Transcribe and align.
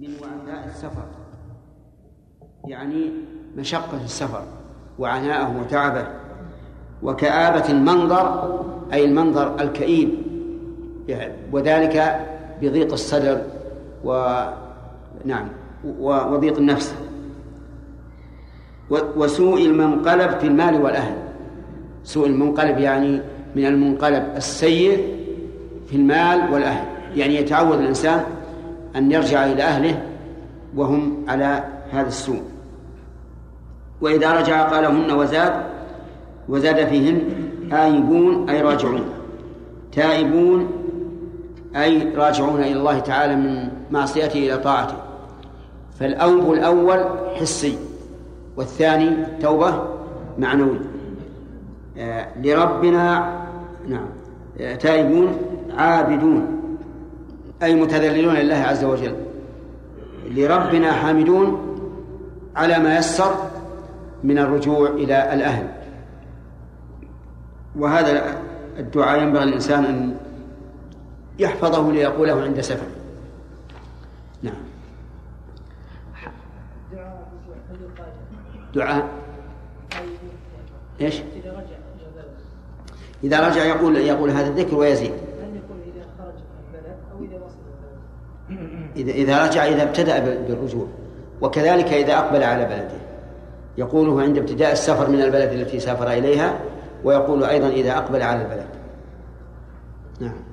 من 0.00 0.08
وعثاء 0.22 0.68
السفر. 0.68 1.04
يعني 2.66 3.10
مشقة 3.56 4.04
السفر 4.04 4.42
وعناءه 4.98 5.60
وتعبه. 5.60 6.06
وكآبة 7.02 7.68
المنظر 7.68 8.60
أي 8.92 9.04
المنظر 9.04 9.60
الكئيب. 9.60 10.10
وذلك 11.52 12.26
بضيق 12.62 12.92
الصدر 12.92 13.42
و 14.04 14.42
نعم 15.24 15.48
وضيق 16.00 16.56
النفس. 16.56 16.94
وسوء 18.90 19.66
المنقلب 19.66 20.38
في 20.38 20.46
المال 20.46 20.82
والأهل. 20.82 21.16
سوء 22.04 22.26
المنقلب 22.26 22.78
يعني 22.78 23.20
من 23.56 23.66
المنقلب 23.66 24.24
السيء 24.36 25.16
في 25.86 25.96
المال 25.96 26.52
والأهل. 26.52 26.84
يعني 27.16 27.34
يتعود 27.34 27.78
الإنسان 27.78 28.24
أن 28.96 29.12
يرجع 29.12 29.46
إلى 29.46 29.62
أهله 29.62 30.02
وهم 30.76 31.24
على 31.28 31.64
هذا 31.90 32.08
السوء. 32.08 32.42
وإذا 34.00 34.32
رجع 34.32 34.62
قالهن 34.62 35.10
وزاد 35.10 35.52
وزاد 36.48 36.86
فيهن 36.86 37.20
آيبون 37.72 38.50
أي 38.50 38.62
راجعون. 38.62 39.04
تائبون 39.92 40.68
أي 41.76 42.12
راجعون 42.14 42.60
إلى 42.60 42.72
الله 42.72 42.98
تعالى 42.98 43.36
من 43.36 43.68
معصيته 43.90 44.38
إلى 44.38 44.56
طاعته. 44.56 44.96
فالأوب 45.98 46.52
الأول 46.52 47.04
حسي 47.34 47.78
والثاني 48.56 49.10
توبة 49.42 49.84
معنوي. 50.38 50.78
آه 51.98 52.26
لربنا 52.42 53.32
نعم. 53.88 54.06
آه 54.60 54.74
تائبون 54.74 55.36
عابدون. 55.76 56.59
أي 57.62 57.74
متذللون 57.74 58.34
لله 58.34 58.54
عز 58.54 58.84
وجل. 58.84 59.14
لربنا 60.30 60.92
حامدون 60.92 61.76
على 62.56 62.78
ما 62.78 62.98
يسر 62.98 63.34
من 64.24 64.38
الرجوع 64.38 64.88
إلى 64.88 65.34
الأهل. 65.34 65.68
وهذا 67.78 68.36
الدعاء 68.78 69.22
ينبغي 69.22 69.42
الإنسان 69.42 69.84
أن 69.84 70.16
يحفظه 71.38 71.92
ليقوله 71.92 72.42
عند 72.42 72.60
سفر. 72.60 72.86
نعم. 74.42 74.54
دعاء. 78.74 79.08
إيش؟ 81.00 81.22
إذا 83.24 83.48
رجع 83.48 83.64
يقول 83.64 83.96
يقول 83.96 84.30
هذا 84.30 84.48
الذكر 84.48 84.76
ويزيد. 84.76 85.12
إذا 88.96 89.12
إذا 89.12 89.46
رجع 89.46 89.64
إذا 89.64 89.82
ابتدأ 89.82 90.18
بالرجوع. 90.18 90.86
وكذلك 91.40 91.92
إذا 91.92 92.18
أقبل 92.18 92.42
على 92.42 92.64
بلده. 92.64 93.00
يقوله 93.78 94.22
عند 94.22 94.38
ابتداء 94.38 94.72
السفر 94.72 95.10
من 95.10 95.22
البلد 95.22 95.52
التي 95.52 95.80
سافر 95.80 96.12
إليها 96.12 96.60
ويقول 97.04 97.44
أيضا 97.44 97.68
إذا 97.68 97.96
أقبل 97.96 98.22
على 98.22 98.42
البلد. 98.42 98.66
نعم. 100.20 100.50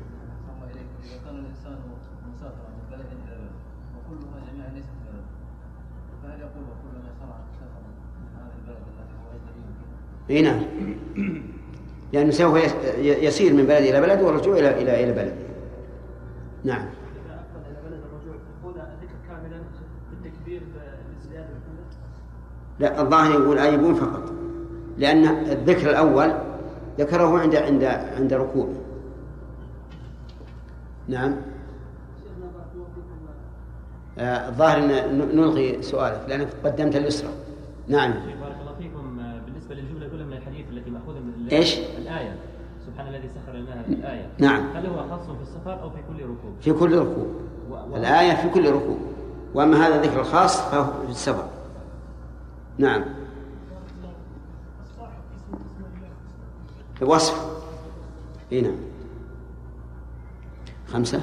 إي 10.30 10.42
نعم. 10.42 10.62
لأنه 12.14 12.32
سوف 12.32 12.76
يسير 12.98 13.54
من 13.54 13.66
بلد 13.66 13.82
إلى 13.82 14.02
بلد 14.02 14.22
والرجوع 14.22 14.58
إلى 14.58 14.82
إلى 14.82 15.04
إلى 15.04 15.12
بلد. 15.12 15.34
نعم. 16.64 16.86
لا 22.80 23.02
الظاهر 23.02 23.32
يقول 23.32 23.60
آيبون 23.60 23.94
فقط 23.94 24.32
لأن 24.98 25.26
الذكر 25.26 25.90
الأول 25.90 26.34
ذكره 27.00 27.40
عند 27.40 27.56
عند 27.56 27.84
عند 28.18 28.34
ركوبه 28.34 28.76
نعم. 31.08 31.36
آه، 34.20 34.50
الظاهر 34.50 34.78
إن 34.78 35.18
نلغي 35.18 35.82
سؤالك 35.82 36.22
لأنك 36.28 36.48
قدمت 36.64 36.96
اليسرى. 36.96 37.30
نعم. 37.88 38.12
بارك 38.12 38.56
الله 38.62 38.74
فيكم. 38.80 39.20
آه، 39.20 39.40
بالنسبة 39.46 39.76
للجملة 39.76 40.06
الأولى 40.06 40.24
من 40.24 40.34
الحديث 40.34 40.66
التي 40.72 40.90
مأخوذة 40.90 41.20
من 41.20 41.48
إيش؟ 41.52 41.80
الآية. 41.98 42.36
سبحان 42.86 43.08
الذي 43.08 43.30
سخر 43.36 43.56
الماء 43.56 43.84
في 43.88 43.94
الآية. 43.94 44.28
نعم. 44.38 44.64
هل 44.76 44.86
هو 44.86 44.96
خاص 45.10 45.26
في 45.26 45.42
السفر 45.42 45.82
أو 45.82 45.90
في 45.90 45.98
كل 46.08 46.24
ركوب؟ 46.24 46.54
في 46.62 46.74
كل 46.74 46.98
ركوب. 46.98 47.28
و... 47.72 47.74
و... 47.74 47.96
الآية 47.96 48.36
في 48.36 48.50
كل 48.50 48.72
ركوب. 48.72 49.00
وأما 49.54 49.88
هذا 49.88 49.96
الذكر 49.96 50.20
الخاص 50.20 50.62
فهو 50.62 50.84
في 51.06 51.12
السفر. 51.12 51.48
نعم. 52.78 53.02
وصف. 57.02 57.48
اي 58.52 58.62
نعم. 58.62 58.76
خمسة؟ 60.94 61.22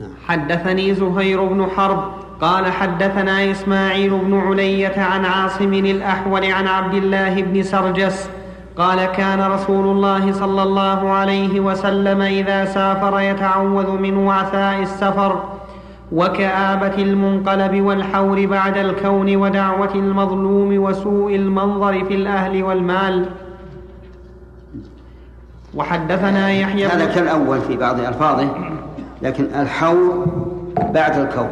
نعم. 0.00 0.10
حدثني 0.26 0.94
زهير 0.94 1.44
بن 1.44 1.66
حرب 1.66 2.12
قال 2.40 2.72
حدثنا 2.72 3.50
إسماعيل 3.50 4.18
بن 4.18 4.38
علية 4.38 5.00
عن 5.00 5.24
عاصم 5.24 5.74
الأحول 5.74 6.44
عن 6.44 6.66
عبد 6.66 6.94
الله 6.94 7.42
بن 7.42 7.62
سرجس 7.62 8.28
قال 8.76 9.04
كان 9.04 9.50
رسول 9.50 9.86
الله 9.86 10.32
صلى 10.32 10.62
الله 10.62 11.10
عليه 11.10 11.60
وسلم 11.60 12.22
إذا 12.22 12.64
سافر 12.64 13.20
يتعوذ 13.20 13.90
من 13.90 14.16
وعثاء 14.16 14.82
السفر 14.82 15.42
وكآبة 16.12 17.02
المنقلب 17.02 17.82
والحور 17.82 18.46
بعد 18.46 18.76
الكون 18.76 19.36
ودعوة 19.36 19.94
المظلوم 19.94 20.78
وسوء 20.78 21.34
المنظر 21.34 22.04
في 22.04 22.14
الأهل 22.14 22.62
والمال. 22.62 23.26
وحدثنا 25.74 26.52
يحيى 26.52 26.86
هذا 26.86 27.14
كالأول 27.14 27.60
في 27.60 27.76
بعض 27.76 28.00
ألفاظه 28.00 28.48
لكن 29.22 29.44
الحور 29.44 30.26
بعد 30.78 31.18
الكون. 31.18 31.50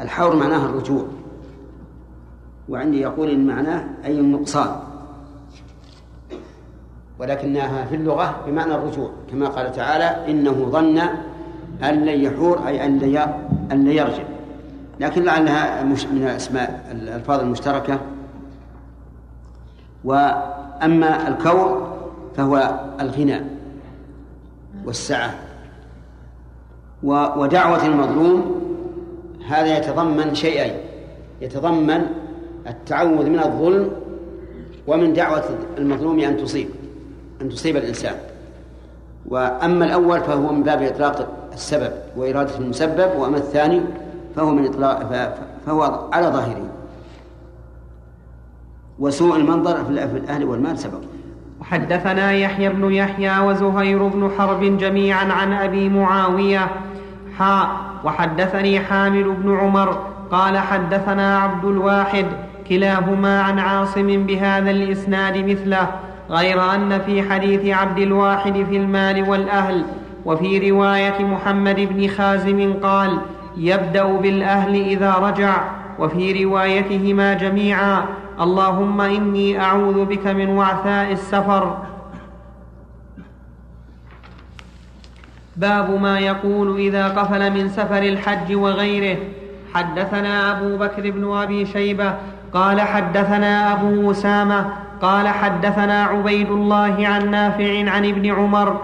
الحور 0.00 0.36
معناه 0.36 0.64
الرجوع. 0.64 1.04
وعندي 2.68 3.00
يقول 3.00 3.30
إن 3.30 3.46
معناه 3.46 3.84
أي 4.04 4.20
النقصان. 4.20 4.76
ولكنها 7.18 7.84
في 7.84 7.94
اللغة 7.94 8.36
بمعنى 8.46 8.74
الرجوع 8.74 9.10
كما 9.30 9.48
قال 9.48 9.72
تعالى 9.72 10.30
إنه 10.30 10.68
ظن 10.70 11.00
أن 11.84 12.04
لن 12.04 12.20
يحور 12.20 12.66
أي 12.66 12.86
أن 12.86 12.98
لن 13.70 13.86
يرجع. 13.86 14.22
لكن 15.00 15.22
لعلها 15.22 15.82
من 15.82 16.22
الأسماء 16.22 16.86
الألفاظ 16.92 17.40
المشتركة. 17.40 17.98
وأما 20.04 21.28
الكون 21.28 21.92
فهو 22.36 22.80
الغنى 23.00 23.40
والسعة. 24.84 25.34
ودعوة 27.02 27.86
المظلوم 27.86 28.62
هذا 29.48 29.78
يتضمن 29.78 30.34
شيئين. 30.34 30.74
يتضمن 31.40 32.06
التعوذ 32.66 33.26
من 33.30 33.38
الظلم 33.38 33.90
ومن 34.86 35.12
دعوة 35.12 35.44
المظلوم 35.78 36.18
أن 36.20 36.36
تصيب 36.36 36.68
أن 37.42 37.48
تصيب 37.48 37.76
الإنسان. 37.76 38.14
وأما 39.28 39.84
الأول 39.84 40.20
فهو 40.20 40.52
من 40.52 40.62
باب 40.62 40.82
إطلاق 40.82 41.41
السبب 41.54 41.92
وإرادة 42.16 42.58
المسبب 42.58 43.10
وأما 43.18 43.36
الثاني 43.36 43.80
فهو 44.36 44.50
من 44.50 44.66
إطلاق 44.66 45.02
فهو 45.66 46.08
على 46.12 46.26
ظاهره 46.26 46.66
وسوء 48.98 49.36
المنظر 49.36 49.84
في 49.84 49.90
الأهل 50.18 50.44
والمال 50.44 50.78
سبق 50.78 51.00
وحدثنا 51.60 52.32
يحيى 52.32 52.68
بن 52.68 52.92
يحيى 52.92 53.38
وزهير 53.38 54.06
بن 54.06 54.30
حرب 54.38 54.78
جميعا 54.78 55.32
عن 55.32 55.52
أبي 55.52 55.88
معاوية. 55.88 56.68
حاء 57.38 57.68
وحدثني 58.04 58.80
حامد 58.80 59.24
بن 59.24 59.56
عمر 59.56 60.06
قال 60.30 60.58
حدثنا 60.58 61.38
عبد 61.38 61.64
الواحد 61.64 62.26
كلاهما 62.68 63.42
عن 63.42 63.58
عاصم 63.58 64.26
بهذا 64.26 64.70
الإسناد 64.70 65.36
مثله 65.36 65.88
غير 66.30 66.74
أن 66.74 66.98
في 66.98 67.22
حديث 67.22 67.76
عبد 67.76 67.98
الواحد 67.98 68.52
في 68.52 68.76
المال 68.76 69.28
والأهل 69.28 69.84
وفي 70.24 70.70
رواية 70.70 71.24
محمد 71.24 71.80
بن 71.80 72.08
خازم 72.08 72.74
قال 72.82 73.18
يبدأ 73.56 74.04
بالأهل 74.04 74.74
إذا 74.74 75.14
رجع. 75.14 75.62
وفي 75.98 76.44
روايتهما 76.44 77.34
جميعا 77.34 78.04
اللهم 78.40 79.00
إني 79.00 79.60
أعوذ 79.60 80.04
بك 80.04 80.26
من 80.26 80.48
وعثاء 80.48 81.12
السفر. 81.12 81.76
باب 85.56 86.00
ما 86.00 86.18
يقول 86.18 86.80
إذا 86.80 87.08
قفل 87.08 87.52
من 87.52 87.68
سفر 87.68 88.02
الحج 88.02 88.54
وغيره. 88.54 89.18
حدثنا 89.74 90.58
أبو 90.58 90.76
بكر 90.76 91.10
بن 91.10 91.32
أبي 91.36 91.66
شيبة 91.66 92.14
قال 92.52 92.80
حدثنا 92.80 93.72
أبو 93.72 94.10
أسامة 94.10 94.66
قال 95.02 95.28
حدثنا 95.28 96.04
عبيد 96.04 96.50
الله 96.50 97.08
عن 97.08 97.30
نافع 97.30 97.90
عن 97.90 98.04
ابن 98.04 98.30
عمر 98.30 98.80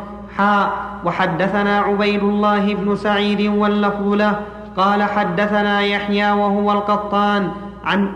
وحدثنا 1.04 1.80
عبيد 1.80 2.22
الله 2.22 2.74
بن 2.74 2.96
سعيد 2.96 3.40
واللفظ 3.40 4.12
له 4.12 4.40
قال 4.76 5.02
حدثنا 5.02 5.80
يحيى 5.80 6.30
وهو 6.30 6.72
القطان 6.72 7.50
عن 7.84 8.12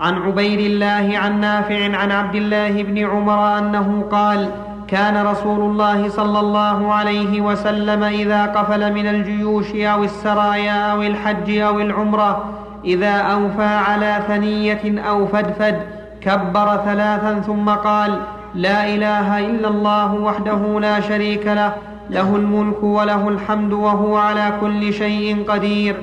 عن 0.00 0.14
عبيد 0.14 0.60
الله 0.60 1.18
عن 1.18 1.40
نافع 1.40 1.96
عن 1.96 2.12
عبد 2.12 2.34
الله 2.34 2.82
بن 2.82 3.06
عمر 3.06 3.58
أنه 3.58 4.04
قال 4.10 4.50
كان 4.88 5.26
رسول 5.26 5.60
الله 5.60 6.08
صلى 6.08 6.40
الله 6.40 6.94
عليه 6.94 7.40
وسلم 7.40 8.02
إذا 8.04 8.46
قفل 8.46 8.92
من 8.92 9.06
الجيوش 9.06 9.74
أو 9.74 10.04
السرايا 10.04 10.92
أو 10.92 11.02
الحج 11.02 11.58
أو 11.58 11.80
العمرة 11.80 12.44
إذا 12.84 13.16
أوفى 13.16 13.62
على 13.64 14.22
ثنية 14.28 15.02
أو 15.08 15.26
فدفد 15.26 15.80
كبر 16.20 16.76
ثلاثا 16.84 17.40
ثم 17.40 17.68
قال 17.70 18.20
لا 18.54 18.94
إله 18.94 19.38
إلا 19.38 19.68
الله 19.68 20.14
وحده 20.14 20.80
لا 20.80 21.00
شريك 21.00 21.46
له 21.46 21.72
له 22.10 22.36
الملك 22.36 22.82
وله 22.82 23.28
الحمد 23.28 23.72
وهو 23.72 24.16
على 24.16 24.52
كل 24.60 24.92
شيء 24.92 25.44
قدير. 25.48 25.96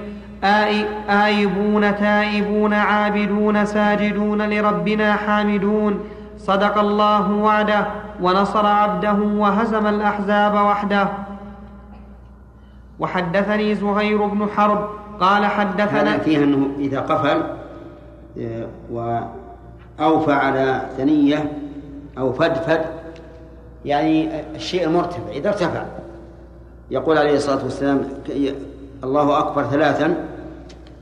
آيبون 1.10 1.96
تائبون 1.96 2.74
عابدون 2.74 3.66
ساجدون 3.66 4.50
لربنا 4.50 5.16
حامدون. 5.16 6.00
صدق 6.38 6.78
الله 6.78 7.32
وعده 7.32 7.86
ونصر 8.22 8.66
عبده 8.66 9.14
وهزم 9.14 9.88
الأحزاب 9.88 10.54
وحده. 10.54 11.08
وحدثني 13.00 13.76
زهير 13.76 14.26
بن 14.26 14.48
حرب 14.58 14.90
قال 15.20 15.46
حدثنا 15.46 16.18
فيها 16.18 16.44
أنه 16.44 16.68
إذا 16.80 17.00
قفل 17.00 17.44
آه، 18.40 18.68
وأوفى 18.92 20.34
على 20.34 20.82
ثنية 20.98 21.52
أو 22.18 22.34
فدفد 22.34 22.82
يعني 23.86 24.42
الشيء 24.56 24.84
المرتفع 24.84 25.32
إذا 25.32 25.50
ارتفع. 25.50 25.86
يقول 26.92 27.18
عليه 27.18 27.36
الصلاة 27.36 27.64
والسلام 27.64 28.02
الله 29.04 29.40
أكبر 29.40 29.64
ثلاثا 29.64 30.26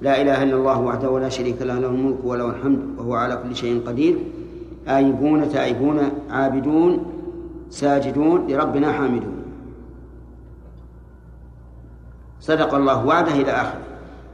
لا 0.02 0.22
إله 0.22 0.44
إلا 0.44 0.56
الله 0.56 0.80
وحده 0.80 1.20
لا 1.20 1.30
شريك 1.30 1.62
له 1.62 1.80
له 1.80 1.88
الملك 1.88 2.18
وله 2.24 2.50
الحمد 2.50 2.80
وهو 2.98 3.14
على 3.14 3.36
كل 3.44 3.56
شيء 3.56 3.82
قدير. 3.88 4.18
آيبون 4.88 5.50
تائبون 5.50 6.12
عابدون 6.30 7.06
ساجدون 7.70 8.48
لربنا 8.48 8.92
حامدون. 8.92 9.44
صدق 12.40 12.74
الله 12.76 13.06
وعده 13.06 13.32
إلى 13.32 13.52
آخره. 13.52 13.82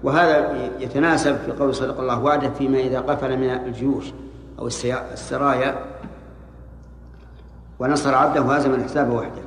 وهذا 0.04 0.58
يتناسب 0.80 1.36
في 1.36 1.52
قول 1.52 1.76
صدق 1.76 2.00
الله 2.00 2.24
وعده 2.24 2.50
فيما 2.50 2.80
إذا 2.80 3.00
قفل 3.00 3.38
من 3.38 3.50
الجيوش 3.50 4.06
أو 4.60 4.68
السرايا 5.14 5.76
ونصر 7.80 8.16
عبده 8.16 8.42
وهزم 8.42 8.74
الحساب 8.74 9.14
وحده. 9.14 9.42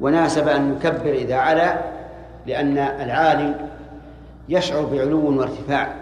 وناسب 0.00 0.48
أن 0.48 0.72
يكبر 0.72 1.12
إذا 1.12 1.36
علا 1.36 1.78
لأن 2.46 2.78
العالي 2.78 3.54
يشعر 4.48 4.84
بعلو 4.84 5.38
وارتفاع 5.38 5.94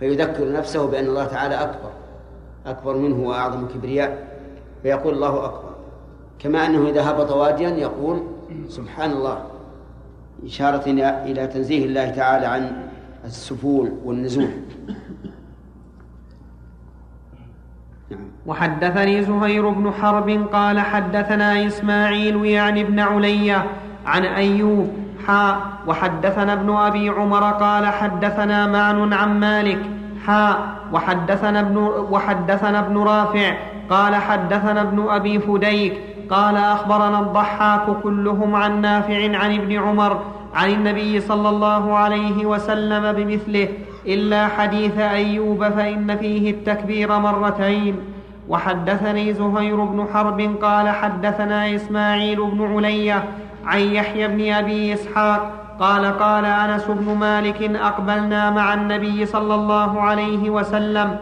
فيذكر 0.00 0.52
نفسه 0.52 0.86
بأن 0.86 1.04
الله 1.04 1.24
تعالى 1.24 1.54
أكبر 1.54 1.90
أكبر 2.66 2.96
منه 2.96 3.28
وأعظم 3.28 3.68
كبرياء 3.68 4.26
فيقول 4.82 5.14
الله 5.14 5.44
أكبر. 5.44 5.72
كما 6.38 6.66
أنه 6.66 6.88
إذا 6.88 7.10
هبط 7.10 7.32
واديا 7.32 7.68
يقول 7.68 8.22
سبحان 8.68 9.10
الله 9.10 9.44
إشارة 10.44 10.90
إلى 11.24 11.46
تنزيه 11.46 11.84
الله 11.84 12.10
تعالى 12.10 12.46
عن 12.46 12.72
السفول 13.24 13.92
والنزول. 14.04 14.50
وحدثني 18.46 19.22
زهير 19.22 19.68
بن 19.68 19.92
حرب 20.02 20.46
قال 20.52 20.80
حدثنا 20.80 21.66
إسماعيل 21.66 22.44
يعني 22.44 22.80
ابن 22.80 23.00
علية 23.00 23.64
عن 24.06 24.24
أيوب 24.24 24.92
حاء 25.26 25.60
وحدثنا 25.86 26.52
ابن 26.52 26.74
أبي 26.76 27.08
عمر 27.08 27.50
قال 27.50 27.86
حدثنا 27.86 28.66
معن 28.66 29.12
عن 29.12 29.40
مالك 29.40 29.78
حاء 30.26 30.58
وحدثنا 30.92 31.60
ابن, 31.60 31.76
وحدثنا 32.10 32.78
ابن 32.78 32.98
رافع 32.98 33.54
قال 33.90 34.14
حدثنا 34.14 34.82
ابن 34.82 35.08
أبي 35.08 35.38
فديك 35.38 36.00
قال 36.30 36.56
أخبرنا 36.56 37.20
الضحاك 37.20 37.86
كلهم 38.02 38.54
عن 38.54 38.80
نافع 38.80 39.38
عن 39.38 39.54
ابن 39.54 39.72
عمر 39.78 40.22
عن 40.54 40.70
النبي 40.70 41.20
صلى 41.20 41.48
الله 41.48 41.96
عليه 41.96 42.46
وسلم 42.46 43.12
بمثله 43.12 43.68
إلا 44.06 44.48
حديث 44.48 44.98
أيوب 44.98 45.68
فإن 45.68 46.16
فيه 46.16 46.50
التكبير 46.50 47.18
مرتين. 47.18 48.11
وحدثني 48.48 49.32
زهير 49.32 49.84
بن 49.84 50.06
حرب 50.14 50.56
قال 50.62 50.88
حدثنا 50.88 51.74
إسماعيل 51.74 52.44
بن 52.44 52.74
علية 52.76 53.24
عن 53.66 53.80
يحيى 53.80 54.28
بن 54.28 54.52
أبي 54.52 54.94
إسحاق 54.94 55.62
قال 55.80 56.18
قال 56.18 56.44
أنس 56.44 56.84
بن 56.84 57.14
مالك 57.14 57.62
أقبلنا 57.62 58.50
مع 58.50 58.74
النبي 58.74 59.26
صلى 59.26 59.54
الله 59.54 60.00
عليه 60.00 60.50
وسلم 60.50 61.16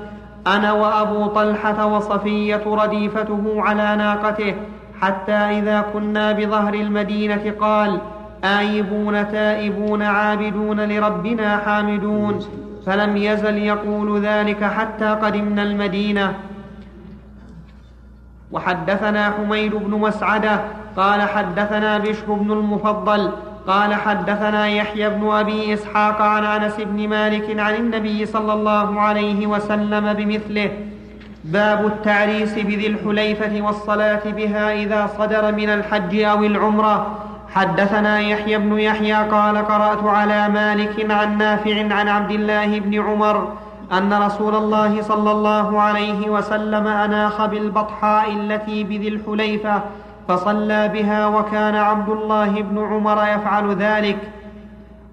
أنا 0.47 0.73
وأبو 0.73 1.27
طلحة 1.27 1.87
وصفية 1.87 2.63
رديفته 2.67 3.55
على 3.57 3.97
ناقته 3.97 4.55
حتى 5.01 5.33
إذا 5.33 5.85
كنا 5.93 6.33
بظهر 6.33 6.75
المدينة 6.75 7.55
قال 7.61 7.99
آيبون 8.45 9.29
تائبون 9.33 10.03
عابدون 10.03 10.81
لربنا 10.81 11.57
حامدون 11.57 12.39
فلم 12.87 13.17
يزل 13.17 13.59
يقول 13.59 14.21
ذلك 14.21 14.65
حتى 14.65 15.09
قدمنا 15.09 15.63
المدينة 15.63 16.35
وحدثنا 18.53 19.31
حميد 19.31 19.75
بن 19.75 19.91
مسعدة 19.91 20.61
قال 20.97 21.23
حدثنا 21.23 21.99
بشر 21.99 22.33
بن 22.33 22.53
المفضل 22.53 23.31
قال 23.67 23.95
حدثنا 23.95 24.69
يحيى 24.69 25.11
بن 25.11 25.31
أبي 25.31 25.75
إسحاق 25.75 26.23
عن 26.23 26.45
أنس 26.45 26.75
بن 26.79 27.09
مالك 27.09 27.59
عن 27.59 27.75
النبي 27.75 28.27
صلى 28.27 28.53
الله 28.53 29.01
عليه 29.01 29.47
وسلم 29.47 30.13
بمثله. 30.13 30.71
باب 31.45 31.87
التعريس 31.87 32.55
بذي 32.55 32.87
الحليفة 32.87 33.63
والصلاة 33.63 34.21
بها 34.25 34.73
إذا 34.73 35.11
صدر 35.19 35.53
من 35.53 35.69
الحج 35.69 36.21
أو 36.21 36.45
العمرة. 36.45 37.19
حدثنا 37.55 38.21
يحيى 38.21 38.59
بن 38.59 38.79
يحيى 38.79 39.15
قال 39.15 39.59
قرأت 39.59 40.05
على 40.05 40.49
مالك 40.49 41.11
عن 41.11 41.39
نافع 41.39 41.95
عن 41.95 42.09
عبد 42.09 42.31
الله 42.31 42.81
بن 42.81 43.01
عمر 43.01 43.53
أن 43.93 44.13
رسول 44.13 44.55
الله 44.55 45.03
صلى 45.03 45.31
الله 45.31 45.81
عليه 45.81 46.31
وسلم 46.31 46.87
أناخ 46.87 47.47
بالبطحاء 47.47 48.33
التي 48.33 48.85
بذي 48.85 49.09
الحليفة 49.09 49.83
فصلى 50.29 50.89
بها 50.89 51.27
وكان 51.27 51.75
عبد 51.75 52.09
الله 52.09 52.63
بن 52.63 52.79
عمر 52.79 53.19
يفعل 53.29 53.75
ذلك. 53.75 54.19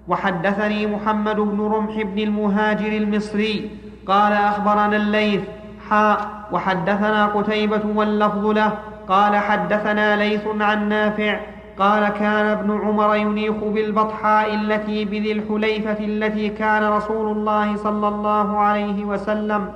وحدثني 0.08 0.86
محمد 0.86 1.36
بن 1.36 1.60
رمح 1.60 2.02
بن 2.02 2.18
المهاجر 2.18 2.92
المصري 2.92 3.70
قال 4.06 4.32
أخبرنا 4.32 4.96
الليث 4.96 5.42
حاء 5.90 6.18
وحدثنا 6.52 7.26
قتيبة 7.26 7.82
واللفظ 7.94 8.46
له 8.46 8.72
قال 9.08 9.36
حدثنا 9.36 10.16
ليث 10.16 10.42
عن 10.60 10.88
نافع 10.88 11.40
قال 11.78 12.08
كان 12.08 12.46
ابن 12.46 12.80
عمر 12.84 13.16
ينيخ 13.16 13.54
بالبطحاء 13.54 14.54
التي 14.54 15.04
بذي 15.04 15.32
الحليفة 15.32 16.04
التي 16.04 16.48
كان 16.48 16.84
رسول 16.84 17.36
الله 17.36 17.76
صلى 17.76 18.08
الله 18.08 18.58
عليه 18.58 19.04
وسلم 19.04 19.72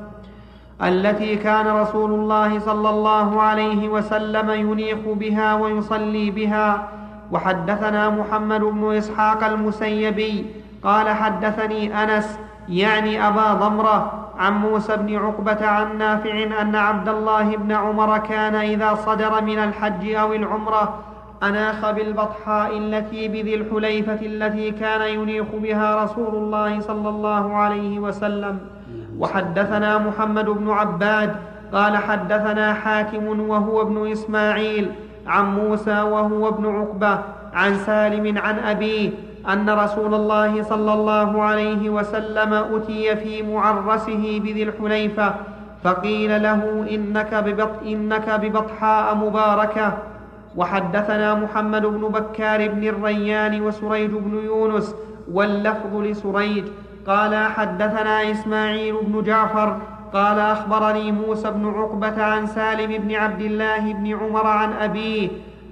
التي 0.82 1.36
كان 1.36 1.66
رسول 1.66 2.10
الله 2.10 2.58
صلى 2.58 2.90
الله 2.90 3.42
عليه 3.42 3.88
وسلم 3.88 4.50
ينيخ 4.50 4.98
بها 5.06 5.54
ويصلي 5.54 6.30
بها. 6.30 6.88
وحدثنا 7.32 8.10
محمد 8.10 8.60
بن 8.60 8.94
إسحاق 8.96 9.44
المسيبي 9.44 10.46
قال 10.84 11.08
حدثني 11.08 12.02
أنس 12.02 12.38
يعني 12.68 13.28
أبا 13.28 13.52
ضمرة 13.52 14.12
عن 14.38 14.52
موسى 14.52 14.96
بن 14.96 15.16
عقبة 15.16 15.66
عن 15.66 15.98
نافع 15.98 16.60
أن 16.60 16.76
عبد 16.76 17.08
الله 17.08 17.56
بن 17.56 17.72
عمر 17.72 18.18
كان 18.18 18.54
إذا 18.54 18.94
صدر 18.94 19.42
من 19.42 19.58
الحج 19.58 20.14
أو 20.14 20.32
العمرة 20.32 21.11
أناخ 21.42 21.90
بالبطحاء 21.90 22.78
التي 22.78 23.28
بذي 23.28 23.54
الحليفة 23.54 24.18
التي 24.22 24.70
كان 24.70 25.02
ينيخ 25.02 25.46
بها 25.52 26.04
رسول 26.04 26.34
الله 26.34 26.80
صلى 26.80 27.08
الله 27.08 27.56
عليه 27.56 27.98
وسلم. 27.98 28.58
وحدثنا 29.18 29.98
محمد 29.98 30.44
بن 30.44 30.70
عباد 30.70 31.36
قال 31.72 31.96
حدثنا 31.96 32.74
حاتم 32.74 33.48
وهو 33.48 33.82
ابن 33.82 34.10
إسماعيل 34.12 34.90
عن 35.26 35.54
موسى 35.54 36.02
وهو 36.02 36.48
ابن 36.48 36.66
عقبة 36.66 37.18
عن 37.54 37.74
سالم 37.74 38.38
عن 38.38 38.58
أبيه 38.58 39.10
أن 39.52 39.70
رسول 39.70 40.14
الله 40.14 40.62
صلى 40.62 40.92
الله 40.92 41.42
عليه 41.42 41.90
وسلم 41.90 42.52
أتي 42.54 43.16
في 43.16 43.42
معرسه 43.42 44.40
بذي 44.44 44.62
الحليفة 44.62 45.34
فقيل 45.84 46.42
له 46.42 46.86
إنك, 46.90 47.34
ببط 47.34 47.82
إنك 47.86 48.30
ببطحاء 48.30 49.14
مباركة. 49.14 49.98
وحدثنا 50.56 51.34
محمد 51.34 51.86
بن 51.86 52.00
بكار 52.08 52.68
بن 52.68 52.84
الريان 52.84 53.62
وسريج 53.62 54.10
بن 54.10 54.44
يونس 54.44 54.94
واللفظ 55.32 55.96
لسريج. 55.96 56.64
قال 57.06 57.34
حدثنا 57.34 58.30
إسماعيل 58.30 58.94
بن 59.02 59.22
جعفر 59.22 59.78
قال 60.12 60.38
أخبرني 60.38 61.12
موسى 61.12 61.50
بن 61.50 61.68
عقبة 61.68 62.22
عن 62.22 62.46
سالم 62.46 63.02
بن 63.02 63.14
عبد 63.14 63.40
الله 63.40 63.92
بن 63.92 64.06
عمر 64.14 64.46
عن 64.46 64.72
أبيه 64.72 65.28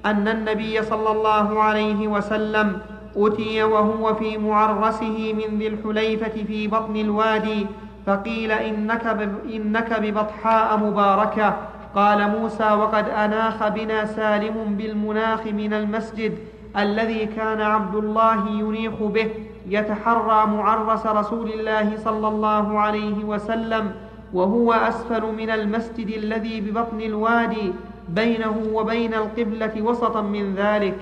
أن 0.06 0.28
النبي 0.28 0.82
صلى 0.82 1.10
الله 1.10 1.62
عليه 1.62 2.08
وسلم 2.08 2.78
أتي 3.16 3.62
وهو 3.62 4.14
في 4.14 4.38
معرسه 4.38 5.32
من 5.32 5.58
ذي 5.58 5.66
الحليفة 5.66 6.44
في 6.46 6.68
بطن 6.68 6.96
الوادي 6.96 7.66
فقيل 8.06 8.52
إنك, 8.52 9.06
إنك 9.54 10.00
ببطحاء 10.00 10.76
مباركة. 10.76 11.56
قال 11.94 12.30
موسى 12.30 12.73
وقد 12.73 13.09
أناخ 13.09 13.68
بنا 13.68 14.04
سالم 14.06 14.75
بالمناخ 14.78 15.47
من 15.47 15.75
المسجد 15.75 16.38
الذي 16.76 17.26
كان 17.26 17.61
عبد 17.61 17.94
الله 17.94 18.49
ينيخ 18.49 19.02
به 19.02 19.30
يتحرى 19.68 20.47
معرس 20.47 21.06
رسول 21.06 21.50
الله 21.50 21.97
صلى 22.04 22.28
الله 22.28 22.78
عليه 22.78 23.25
وسلم 23.25 23.92
وهو 24.32 24.73
أسفل 24.73 25.23
من 25.23 25.50
المسجد 25.50 26.09
الذي 26.09 26.61
ببطن 26.61 27.00
الوادي 27.00 27.73
بينه 28.09 28.54
وبين 28.73 29.14
القبلة 29.14 29.82
وسطا 29.82 30.20
من 30.20 30.54
ذلك. 30.54 30.97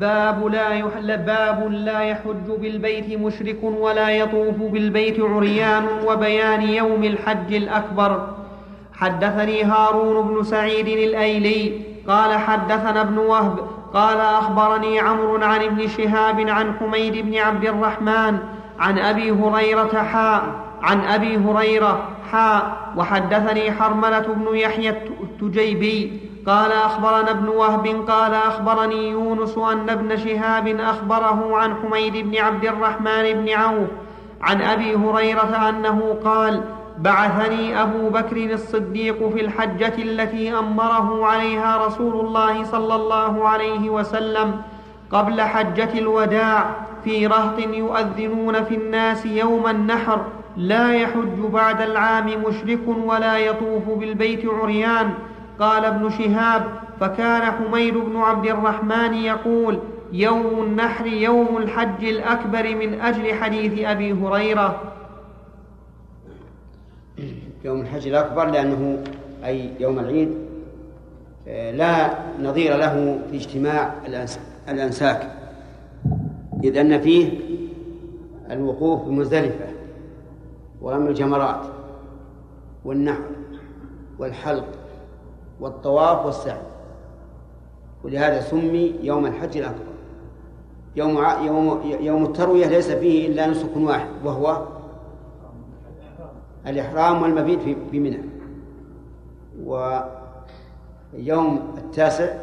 باب 0.00 0.46
لا 0.46 0.70
يحل 0.70 1.16
باب 1.16 1.72
لا 1.72 2.00
يحج 2.00 2.46
بالبيت 2.60 3.18
مشرك 3.18 3.62
ولا 3.62 4.10
يطوف 4.10 4.56
بالبيت 4.56 5.20
عريان 5.20 5.86
وبيان 6.06 6.62
يوم 6.62 7.04
الحج 7.04 7.54
الأكبر. 7.54 8.28
حدثني 8.94 9.62
هارون 9.64 10.28
بن 10.28 10.42
سعيد 10.42 10.88
الأيلي 10.88 11.80
قال 12.08 12.38
حدثنا 12.38 13.00
ابن 13.00 13.18
وهب 13.18 13.58
قال 13.94 14.20
أخبرني 14.20 15.00
عمرو 15.00 15.36
عن 15.36 15.60
ابن 15.60 15.88
شهاب 15.88 16.40
عن 16.48 16.74
حميد 16.80 17.16
بن 17.26 17.36
عبد 17.38 17.64
الرحمن 17.64 18.38
عن 18.78 18.98
أبي 18.98 19.30
هريرة 19.30 20.02
حاء 20.02 20.42
عن 20.82 21.00
أبي 21.00 21.36
هريرة 21.36 22.08
حاء 22.32 22.92
وحدثني 22.96 23.72
حرملة 23.72 24.26
بن 24.34 24.56
يحيى 24.56 24.90
التجيبي 24.90 26.29
قال 26.46 26.72
أخبرنا 26.72 27.30
ابن 27.30 27.48
وهب 27.48 27.86
قال 28.08 28.34
أخبرني 28.34 29.10
يونس 29.10 29.58
أن 29.58 29.90
ابن 29.90 30.16
شهاب 30.16 30.68
أخبره 30.68 31.56
عن 31.56 31.74
حميد 31.74 32.16
بن 32.16 32.38
عبد 32.38 32.64
الرحمن 32.64 33.32
بن 33.32 33.48
عوف 33.48 33.88
عن 34.42 34.62
أبي 34.62 34.94
هريرة 34.96 35.68
أنه 35.68 36.16
قال 36.24 36.62
بعثني 36.98 37.82
أبو 37.82 38.08
بكر 38.08 38.36
الصديق 38.36 39.28
في 39.28 39.40
الحجة 39.40 39.94
التي 39.98 40.58
أمره 40.58 41.26
عليها 41.26 41.86
رسول 41.86 42.26
الله 42.26 42.64
صلى 42.64 42.94
الله 42.94 43.48
عليه 43.48 43.90
وسلم 43.90 44.62
قبل 45.12 45.40
حجة 45.40 45.98
الوداع 45.98 46.74
في 47.04 47.26
رهط 47.26 47.58
يؤذنون 47.58 48.64
في 48.64 48.74
الناس 48.74 49.26
يوم 49.26 49.66
النحر 49.66 50.24
لا 50.56 50.94
يحج 50.94 51.38
بعد 51.52 51.80
العام 51.80 52.26
مشرك 52.46 52.80
ولا 53.04 53.38
يطوف 53.38 53.88
بالبيت 53.88 54.46
عريان 54.46 55.14
قال 55.60 55.84
ابن 55.84 56.10
شهاب 56.10 56.64
فكان 57.00 57.42
حميد 57.42 57.94
بن 57.94 58.16
عبد 58.16 58.46
الرحمن 58.46 59.14
يقول 59.14 59.78
يوم 60.12 60.62
النحر 60.62 61.06
يوم 61.06 61.56
الحج 61.56 62.04
الأكبر 62.04 62.74
من 62.74 63.00
أجل 63.00 63.34
حديث 63.34 63.84
أبي 63.84 64.12
هريرة. 64.12 64.92
يوم 67.64 67.80
الحج 67.80 68.06
الأكبر 68.06 68.44
لأنه 68.44 69.02
أي 69.44 69.70
يوم 69.80 69.98
العيد 69.98 70.34
لا 71.76 72.10
نظير 72.42 72.76
له 72.76 73.20
في 73.30 73.36
اجتماع 73.36 73.94
الأنساك 74.68 75.30
إذ 76.64 76.76
أن 76.76 77.00
فيه 77.00 77.38
الوقوف 78.50 79.02
بمزدلفة 79.02 79.66
ورمي 80.80 81.08
الجمرات 81.08 81.66
والنحر 82.84 83.30
والحلق 84.18 84.79
والطواف 85.60 86.26
والسعي. 86.26 86.60
ولهذا 88.04 88.40
سمي 88.40 88.94
يوم 89.02 89.26
الحج 89.26 89.56
الأكبر. 89.56 89.90
يوم 90.96 91.24
يوم 91.42 91.80
يوم 92.00 92.24
التروية 92.24 92.66
ليس 92.66 92.90
فيه 92.90 93.28
إلا 93.28 93.46
نسك 93.46 93.76
واحد 93.76 94.08
وهو 94.24 94.66
الإحرام 96.66 97.22
والمبيت 97.22 97.60
في 97.60 97.76
بمنى 97.92 98.18
ويوم 99.64 101.60
التاسع 101.78 102.34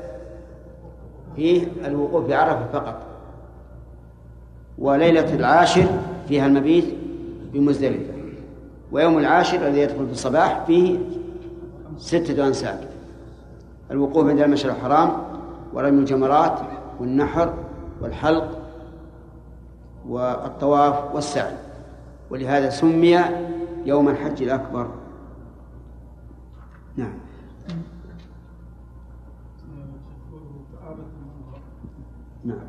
فيه 1.36 1.68
الوقوف 1.86 2.28
بعرفة 2.28 2.68
فقط. 2.74 3.02
وليلة 4.78 5.36
العاشر 5.36 5.88
فيها 6.28 6.46
المبيت 6.46 6.86
بمزدلفة. 7.54 8.14
ويوم 8.92 9.18
العاشر 9.18 9.68
الذي 9.68 9.80
يدخل 9.80 10.06
في 10.06 10.12
الصباح 10.12 10.66
فيه 10.66 11.00
ستة 11.98 12.48
أنساك 12.48 12.87
الوقوف 13.92 14.28
عند 14.28 14.40
المشعر 14.40 14.72
الحرام 14.72 15.10
ورمي 15.74 16.00
الجمرات 16.00 16.60
والنحر 17.00 17.54
والحلق 18.02 18.60
والطواف 20.08 21.16
والسعي. 21.16 21.58
ولهذا 22.30 22.70
سمي 22.70 23.20
يوم 23.86 24.10
الحج 24.10 24.44
الأكبر. 24.44 24.90
نعم. 26.98 27.14
نعم. 32.46 32.60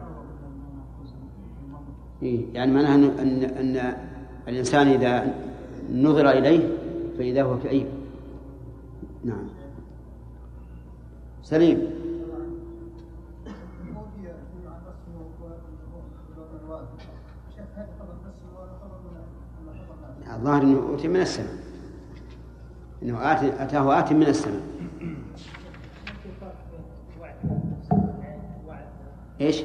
إيه 2.23 2.55
يعني 2.55 2.73
معناها 2.73 2.95
أن 2.95 3.43
أن 3.43 3.97
الإنسان 4.49 4.87
إذا 4.87 5.35
نظر 5.93 6.31
إليه 6.31 6.69
فإذا 7.19 7.43
هو 7.43 7.59
كئيب. 7.59 7.87
نعم. 9.25 9.58
سليم. 11.49 11.81
الظاهر 20.35 20.63
إنه 20.63 20.79
أوتي 20.79 21.09
من 21.09 21.21
السماء. 21.21 21.55
إنه 23.03 23.33
آتي 23.33 23.63
أتاه 23.63 23.99
ات 23.99 24.13
من 24.13 24.23
السماء. 24.23 24.63
إيش؟ 29.41 29.65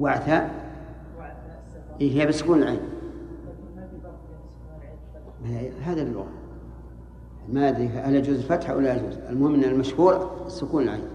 وعثاء 0.00 0.50
إيه 2.00 2.22
هي 2.22 2.26
بسكون 2.26 2.62
العين. 2.62 2.80
هذا 5.82 6.02
اللغة. 6.02 6.35
ما 7.48 7.68
أدري 7.68 7.88
هل 7.88 8.14
يجوز 8.14 8.36
الفتح 8.36 8.70
أو 8.70 8.80
لا 8.80 8.94
يجوز؟ 8.94 9.18
المهم 9.30 9.54
أن 9.54 9.64
المشهور 9.64 10.44
سكون 10.48 10.82
العين. 10.82 11.08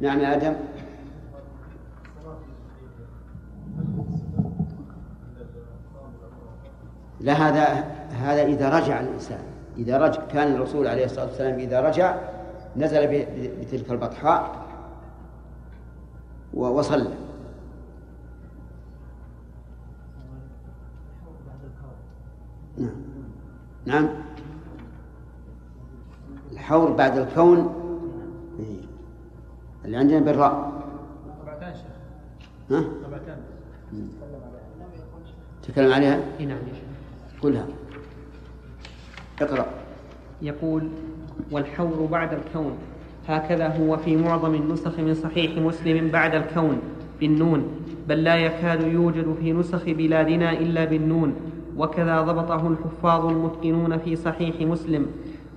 نعم 0.00 0.20
يا 0.20 0.36
آدم. 0.36 0.54
لا 7.20 7.32
هذا 7.32 7.64
هذا 8.10 8.42
إذا 8.42 8.68
رجع 8.68 9.00
الإنسان 9.00 9.42
إذا 9.78 9.98
رجع 9.98 10.24
كان 10.26 10.54
الرسول 10.54 10.86
عليه 10.86 11.04
الصلاة 11.04 11.24
والسلام 11.24 11.58
إذا 11.58 11.80
رجع 11.80 12.18
نزل 12.76 13.26
بتلك 13.60 13.90
البطحاء 13.90 14.66
وصلى. 16.54 17.10
نعم. 22.78 22.90
نعم. 23.86 24.08
الحور 26.70 26.90
بعد 26.90 27.18
الكون. 27.18 27.74
إيه. 28.60 28.80
اللي 29.84 29.96
عندنا 29.96 30.20
بالراء. 30.20 30.72
ها؟ 32.70 32.84
تكلم 35.62 35.92
عليها؟ 35.92 36.20
إي 36.40 36.46
نعم 36.46 36.58
قلها 37.42 37.66
اقرأ. 39.40 39.66
يقول 40.42 40.88
والحور 41.50 42.08
بعد 42.10 42.32
الكون. 42.32 42.72
هكذا 43.28 43.76
هو 43.76 43.96
في 43.96 44.16
معظم 44.16 44.54
النسخ 44.54 44.98
من 44.98 45.14
صحيح 45.14 45.58
مسلم 45.58 46.08
بعد 46.08 46.34
الكون 46.34 46.78
بالنون. 47.20 47.68
بل 48.08 48.24
لا 48.24 48.36
يكاد 48.36 48.82
يوجد 48.82 49.34
في 49.40 49.52
نسخ 49.52 49.84
بلادنا 49.84 50.52
إلا 50.52 50.84
بالنون. 50.84 51.34
وكذا 51.76 52.20
ضبطه 52.20 52.68
الحفاظ 52.68 53.26
المتقنون 53.26 53.98
في 53.98 54.16
صحيح 54.16 54.60
مسلم. 54.60 55.06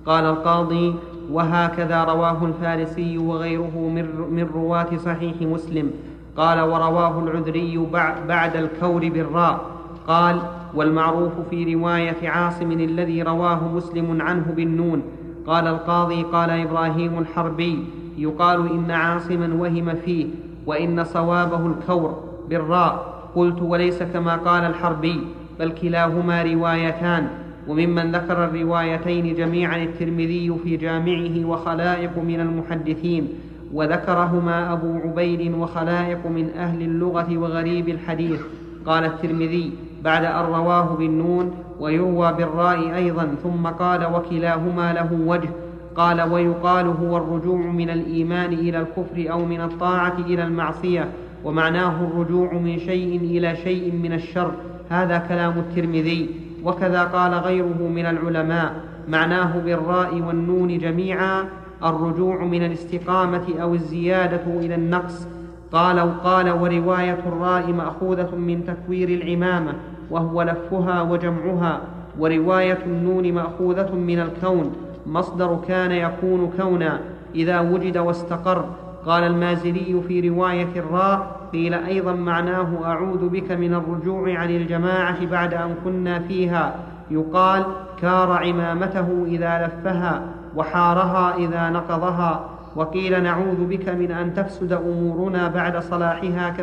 قال 0.06 0.24
القاضي 0.24 0.94
وهكذا 1.32 2.04
رواه 2.04 2.44
الفارسي 2.44 3.18
وغيره 3.18 3.90
من 4.30 4.50
رواة 4.54 4.96
صحيح 4.96 5.34
مسلم. 5.42 5.90
قال 6.36 6.60
ورواه 6.60 7.18
العذري 7.18 7.86
بعد 8.28 8.56
الكور 8.56 9.08
بالراء. 9.08 9.60
قال 10.08 10.38
والمعروف 10.74 11.32
في 11.50 11.74
رواية 11.74 12.28
عاصم 12.28 12.72
الذي 12.72 13.22
رواه 13.22 13.68
مسلم 13.74 14.22
عنه 14.22 14.44
بالنون. 14.56 15.02
قال 15.46 15.66
القاضي 15.66 16.22
قال 16.22 16.50
إبراهيم 16.50 17.18
الحربي 17.18 17.84
يقال 18.18 18.70
إن 18.72 18.90
عاصما 18.90 19.54
وهم 19.58 19.94
فيه 20.04 20.26
وإن 20.66 21.04
صوابه 21.04 21.66
الكور 21.66 22.20
بالراء. 22.48 23.14
قلت 23.36 23.62
وليس 23.62 24.02
كما 24.02 24.36
قال 24.36 24.64
الحربي 24.64 25.20
بل 25.60 25.70
كلاهما 25.70 26.42
روايتان. 26.42 27.28
وممن 27.68 28.12
ذكر 28.12 28.44
الروايتين 28.44 29.34
جميعا 29.34 29.82
الترمذي 29.82 30.54
في 30.64 30.76
جامعه 30.76 31.44
وخلائق 31.44 32.18
من 32.18 32.40
المحدثين 32.40 33.28
وذكرهما 33.72 34.72
أبو 34.72 34.94
عبيد 35.04 35.54
وخلائق 35.54 36.26
من 36.26 36.50
أهل 36.56 36.82
اللغة 36.82 37.38
وغريب 37.38 37.88
الحديث. 37.88 38.40
قال 38.86 39.04
الترمذي 39.04 39.72
بعد 40.04 40.24
أن 40.24 40.44
رواه 40.44 40.96
بالنون 40.96 41.54
ويروى 41.80 42.32
بالراء 42.32 42.94
أيضا 42.96 43.34
ثم 43.42 43.66
قال 43.66 44.04
وكلاهما 44.14 44.92
له 44.92 45.18
وجه. 45.26 45.48
قال 45.96 46.22
ويقال 46.22 46.86
هو 46.86 47.16
الرجوع 47.16 47.58
من 47.58 47.90
الإيمان 47.90 48.52
إلى 48.52 48.80
الكفر 48.80 49.32
أو 49.32 49.44
من 49.44 49.60
الطاعة 49.60 50.18
إلى 50.18 50.44
المعصية 50.44 51.08
ومعناه 51.44 52.04
الرجوع 52.04 52.52
من 52.52 52.78
شيء 52.78 53.20
إلى 53.20 53.56
شيء 53.56 53.92
من 53.92 54.12
الشر. 54.12 54.50
هذا 54.90 55.18
كلام 55.18 55.58
الترمذي. 55.58 56.43
وكذا 56.64 57.04
قال 57.04 57.34
غيره 57.34 57.88
من 57.94 58.06
العلماء 58.06 58.74
معناه 59.08 59.58
بالراء 59.58 60.22
والنون 60.22 60.78
جميعا 60.78 61.44
الرجوع 61.84 62.44
من 62.44 62.64
الاستقامة 62.64 63.44
أو 63.62 63.74
الزيادة 63.74 64.42
إلى 64.46 64.74
النقص. 64.74 65.28
قال 65.72 66.00
وقال 66.00 66.50
ورواية 66.50 67.18
الراء 67.26 67.72
مأخوذة 67.72 68.34
من 68.34 68.64
تكوير 68.64 69.08
العمامة 69.08 69.72
وهو 70.10 70.42
لفها 70.42 71.02
وجمعها. 71.02 71.80
ورواية 72.18 72.78
النون 72.86 73.32
مأخوذة 73.32 73.94
من 73.94 74.20
الكون 74.20 74.72
مصدر 75.06 75.58
كان 75.68 75.92
يكون 75.92 76.52
كونا 76.60 77.00
إذا 77.34 77.60
وجد 77.60 77.98
واستقر. 77.98 78.64
قال 79.06 79.24
المازري 79.24 80.02
في 80.08 80.28
رواية 80.28 80.68
الراء 80.76 81.43
قيل 81.54 81.74
أيضا 81.74 82.12
معناه 82.12 82.68
أعوذ 82.84 83.28
بك 83.28 83.52
من 83.52 83.74
الرجوع 83.74 84.38
عن 84.38 84.50
الجماعة 84.50 85.26
بعد 85.26 85.54
أن 85.54 85.74
كنا 85.84 86.18
فيها. 86.18 86.74
يقال 87.10 87.64
كار 88.00 88.32
عمامته 88.32 89.24
إذا 89.26 89.66
لفها 89.66 90.22
وحارها 90.56 91.36
إذا 91.36 91.70
نقضها. 91.70 92.44
وقيل 92.76 93.22
نعوذ 93.22 93.66
بك 93.66 93.88
من 93.88 94.10
أن 94.10 94.34
تفسد 94.34 94.72
أمورنا 94.72 95.48
بعد 95.48 95.78
صلاحها 95.78 96.54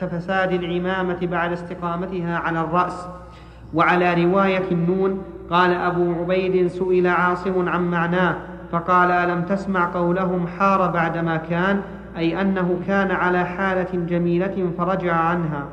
كفساد 0.00 0.52
العمامة 0.52 1.18
بعد 1.22 1.52
استقامتها 1.52 2.38
على 2.38 2.60
الرأس. 2.60 3.06
وعلى 3.74 4.24
رواية 4.24 4.70
النون 4.72 5.22
قال 5.50 5.74
أبو 5.74 6.12
عبيد 6.20 6.66
سئل 6.66 7.06
عاصم 7.06 7.68
عن 7.68 7.90
معناه 7.90 8.34
فقال 8.72 9.10
ألم 9.10 9.42
تسمع 9.42 9.92
قولهم 9.94 10.46
حار 10.46 10.90
بعدما 10.90 11.36
كان؟ 11.36 11.80
أي 12.16 12.40
أنه 12.40 12.80
كان 12.86 13.10
على 13.10 13.44
حالة 13.44 14.06
جميلة 14.06 14.70
فرجع 14.78 15.14
عنها. 15.14 15.64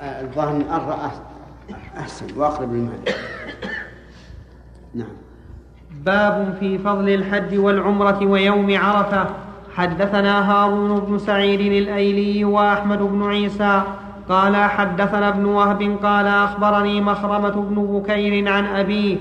الظاهر 0.00 0.56
أن 0.56 0.62
أحسن 1.98 2.26
وأقرب 2.36 2.72
للمعنى. 2.72 3.00
نعم. 4.94 5.16
باب 6.04 6.56
في 6.60 6.78
فضل 6.78 7.08
الحج 7.08 7.58
والعمرة 7.58 8.26
ويوم 8.26 8.76
عرفة. 8.76 9.26
حدثنا 9.74 10.52
هارون 10.52 11.00
بن 11.00 11.18
سعيد 11.18 11.60
الأيلي 11.60 12.44
وأحمد 12.44 12.98
بن 12.98 13.22
عيسى. 13.22 13.82
قال 14.28 14.56
حدثنا 14.56 15.28
ابن 15.28 15.44
وهب 15.44 15.98
قال 16.02 16.26
أخبرني 16.26 17.00
مخرمة 17.00 17.50
بن 17.50 17.74
بكير 17.74 18.52
عن 18.52 18.66
أبيه. 18.66 19.16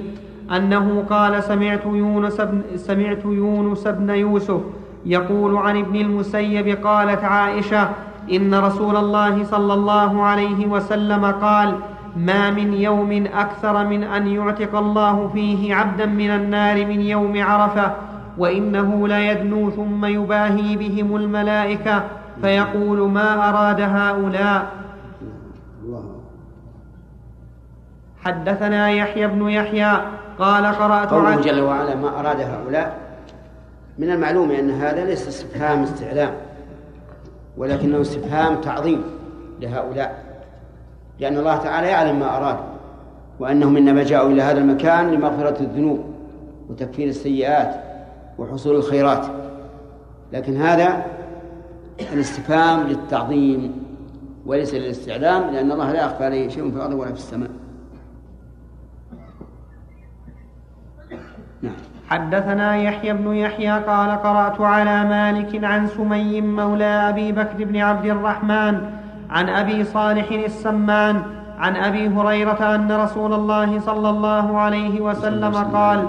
أنه 0.56 1.04
قال 1.10 1.44
سمعت 1.44 1.86
يونس 1.86 2.42
بن 2.42 2.62
سمعت 2.76 3.26
يونس 3.26 3.88
بن 3.88 4.10
يوسف 4.10 4.62
يقول 5.06 5.58
عن 5.58 5.78
ابن 5.78 5.96
المسيب 5.96 6.68
قالت 6.86 7.24
عائشة 7.24 7.90
إن 8.32 8.56
رسول 8.56 8.96
الله 8.96 9.44
صلى 9.44 9.74
الله 9.74 10.24
عليه 10.24 10.68
وسلم 10.68 11.26
قال 11.26 11.76
ما 12.16 12.52
من 12.52 12.74
يوم 12.74 13.26
أكثر 13.34 13.88
من 13.88 14.04
أن 14.04 14.28
يعتق 14.28 14.76
الله 14.76 15.28
فيه 15.28 15.76
عبدا 15.76 16.06
من 16.06 16.30
النار 16.30 16.86
من 16.86 17.02
يوم 17.02 17.44
عرفة 17.44 17.92
وإنه 18.38 19.08
ليدنو 19.08 19.70
ثم 19.70 20.06
يباهي 20.06 20.76
بهم 20.76 21.16
الملائكة 21.16 22.04
فيقول 22.42 23.10
ما 23.10 23.50
أراد 23.50 23.82
هؤلاء. 23.82 24.72
حدثنا 28.26 28.90
يحيى 28.90 29.28
بن 29.28 29.50
يحيى 29.50 30.02
قال 30.40 30.66
قرأت 30.66 31.10
قوله 31.10 31.36
جل 31.36 31.62
وعلا 31.62 31.96
ما 31.96 32.20
أراد 32.20 32.42
هؤلاء. 32.42 32.98
من 34.00 34.12
المعلوم 34.12 34.52
أن 34.52 34.72
هذا 34.72 35.06
ليس 35.06 35.28
استفهام 35.28 35.84
استعلام 35.84 36.32
ولكنه 37.58 38.02
استفهام 38.02 38.62
تعظيم 38.62 39.04
لهؤلاء 39.62 40.24
لأن 41.20 41.38
الله 41.38 41.58
تعالى 41.58 41.88
يعلم 41.88 42.20
ما 42.20 42.38
أراد 42.38 42.58
وأنهم 43.40 43.78
إنما 43.78 44.04
جاءوا 44.04 44.32
إلى 44.32 44.42
هذا 44.42 44.60
المكان 44.60 45.12
لمغفرة 45.12 45.62
الذنوب 45.62 46.06
وتكفير 46.70 47.08
السيئات 47.08 47.76
وحصول 48.38 48.76
الخيرات. 48.76 49.26
لكن 50.34 50.62
هذا 50.62 51.06
الاستفهام 52.14 52.88
للتعظيم 52.88 53.84
وليس 54.46 54.74
للاستعلام 54.74 55.50
لأن 55.50 55.72
الله 55.72 55.92
لا 55.92 56.06
يخفى 56.06 56.26
عليه 56.26 56.50
شيء 56.50 56.72
في 56.72 56.78
الأرض 56.78 56.94
ولا 56.94 57.14
في 57.14 57.20
السماء. 57.20 57.50
حدثنا 62.10 62.76
يحيى 62.76 63.14
بن 63.14 63.34
يحيى 63.34 63.72
قال 63.72 64.10
قرأت 64.10 64.62
على 64.62 65.04
مالك 65.04 65.64
عن 65.64 65.88
سمي 65.88 66.42
مولى 66.42 67.10
أبي 67.10 67.32
بكر 67.32 67.64
بن 67.64 67.78
عبد 67.78 68.06
الرحمن 68.06 68.82
عن 69.30 69.50
أبي 69.50 69.84
صالح 69.84 70.32
السمان 70.32 71.22
عن 71.60 71.76
أبي 71.76 72.08
هريرة 72.08 72.76
أن 72.76 72.92
رسول 72.92 73.34
الله 73.34 73.80
صلى 73.80 74.10
الله 74.10 74.58
عليه 74.58 75.02
وسلم 75.02 75.54
قال 75.54 76.06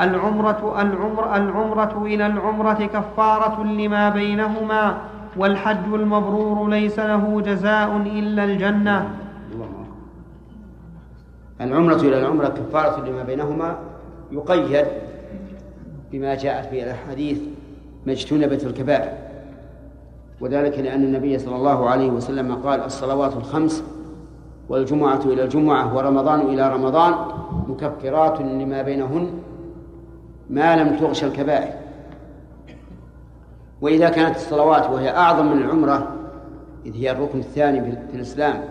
العمرة 0.00 0.82
العمر 0.82 1.36
العمرة 1.36 2.02
إلى 2.06 2.26
العمرة 2.26 2.80
كفارة 2.94 3.62
لما 3.64 4.08
بينهما 4.10 4.94
والحج 5.36 5.94
المبرور 5.94 6.68
ليس 6.68 6.98
له 6.98 7.40
جزاء 7.40 7.96
إلا 7.96 8.44
الجنة. 8.44 9.08
العمرة 11.60 11.94
إلى 11.94 12.18
العمرة 12.18 12.48
كفارة 12.48 13.04
لما 13.08 13.22
بينهما 13.22 13.74
يقيد 14.32 14.86
بما 16.12 16.34
جاءت 16.34 16.66
في 16.66 16.82
الأحاديث 16.82 17.38
ما 18.06 18.12
اجتنبت 18.12 18.64
الكبائر. 18.64 19.12
وذلك 20.40 20.78
لأن 20.78 21.04
النبي 21.04 21.38
صلى 21.38 21.56
الله 21.56 21.88
عليه 21.88 22.10
وسلم 22.10 22.54
قال 22.54 22.80
الصلوات 22.80 23.36
الخمس 23.36 23.84
والجمعة 24.68 25.20
إلى 25.24 25.42
الجمعة 25.44 25.96
ورمضان 25.96 26.40
إلى 26.40 26.74
رمضان 26.74 27.14
مكفرات 27.68 28.40
لما 28.40 28.82
بينهن 28.82 29.30
ما 30.50 30.76
لم 30.76 30.96
تغش 30.96 31.24
الكبائر. 31.24 31.72
وإذا 33.80 34.08
كانت 34.08 34.36
الصلوات 34.36 34.90
وهي 34.90 35.10
أعظم 35.10 35.46
من 35.46 35.62
العمرة 35.62 36.16
إذ 36.86 36.94
هي 36.94 37.10
الركن 37.10 37.38
الثاني 37.38 37.80
في 37.80 38.16
الإسلام 38.16 38.64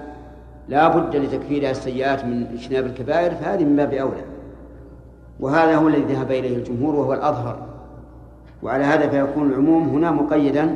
لا 0.69 0.87
بد 0.87 1.15
لتكفيرها 1.15 1.71
السيئات 1.71 2.25
من 2.25 2.47
اجتناب 2.53 2.85
الكبائر 2.85 3.31
فهذه 3.31 3.63
من 3.63 3.75
باب 3.75 3.93
أولى. 3.93 4.28
وهذا 5.39 5.75
هو 5.75 5.87
الذي 5.87 6.13
ذهب 6.13 6.31
إليه 6.31 6.57
الجمهور 6.57 6.95
وهو 6.95 7.13
الأظهر. 7.13 7.59
وعلى 8.63 8.83
هذا 8.83 9.09
فيكون 9.09 9.49
العموم 9.49 9.89
هنا 9.89 10.11
مقيدا 10.11 10.75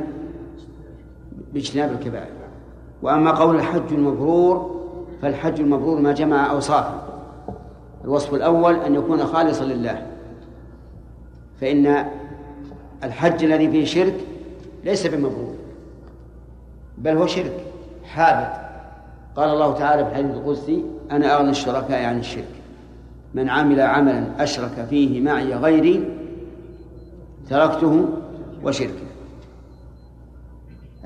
باجتناب 1.52 1.92
الكبائر. 1.92 2.32
وأما 3.02 3.30
قول 3.30 3.56
الحج 3.56 3.92
المبرور 3.92 4.80
فالحج 5.22 5.60
المبرور 5.60 6.00
ما 6.00 6.12
جمع 6.12 6.50
أوصافا 6.50 7.02
الوصف 8.04 8.34
الأول 8.34 8.74
أن 8.74 8.94
يكون 8.94 9.26
خالصا 9.26 9.64
لله. 9.64 10.06
فإن 11.60 12.06
الحج 13.04 13.44
الذي 13.44 13.70
فيه 13.70 13.84
شرك 13.84 14.14
ليس 14.84 15.06
بمبرور 15.06 15.54
بل 16.98 17.16
هو 17.16 17.26
شرك 17.26 17.64
حابط 18.04 18.60
قال 19.36 19.48
الله 19.48 19.74
تعالى 19.74 20.04
في 20.04 20.10
الحديث 20.10 20.36
القدسي 20.36 20.84
أنا 21.10 21.36
أغنى 21.36 21.50
الشركاء 21.50 22.04
عن 22.04 22.18
الشرك. 22.18 22.63
من 23.34 23.50
عمل 23.50 23.80
عملا 23.80 24.24
أشرك 24.38 24.86
فيه 24.90 25.20
معي 25.20 25.54
غيري 25.54 26.18
تركته 27.50 28.08
وشركه. 28.64 29.04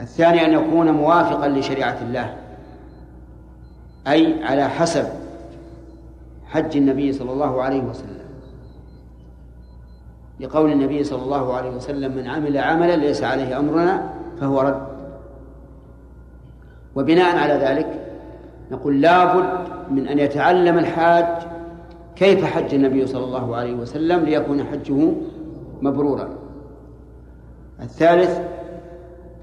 الثاني 0.01 0.45
أن 0.47 0.53
يكون 0.53 0.91
موافقا 0.91 1.49
لشريعة 1.49 2.03
الله 2.03 2.37
أي 4.09 4.45
على 4.45 4.69
حسب 4.69 5.07
حج 6.47 6.77
النبي 6.77 7.12
صلى 7.12 7.33
الله 7.33 7.62
عليه 7.62 7.83
وسلم. 7.83 8.19
لقول 10.41 10.73
النبي 10.73 11.05
صلى 11.05 11.23
الله 11.23 11.55
عليه 11.55 11.71
وسلم 11.71 12.17
من 12.17 12.27
عمل 12.27 12.59
عملا 12.59 12.97
ليس 12.97 13.23
عليه 13.23 13.59
أمرنا 13.59 14.14
فهو 14.41 14.61
رد. 14.61 14.87
وبناء 16.97 17.37
على 17.37 17.53
ذلك 17.53 18.05
نقول 18.71 19.01
لابد 19.01 19.69
من 19.91 20.09
أن 20.09 20.19
يتعلم 20.19 20.79
الحاج 20.79 21.27
كيف 22.18 22.44
حج 22.44 22.74
النبي 22.74 23.07
صلى 23.07 23.24
الله 23.24 23.57
عليه 23.57 23.74
وسلم 23.74 24.24
ليكون 24.24 24.64
حجه 24.64 25.12
مبرورا؟ 25.83 26.28
الثالث 27.83 28.40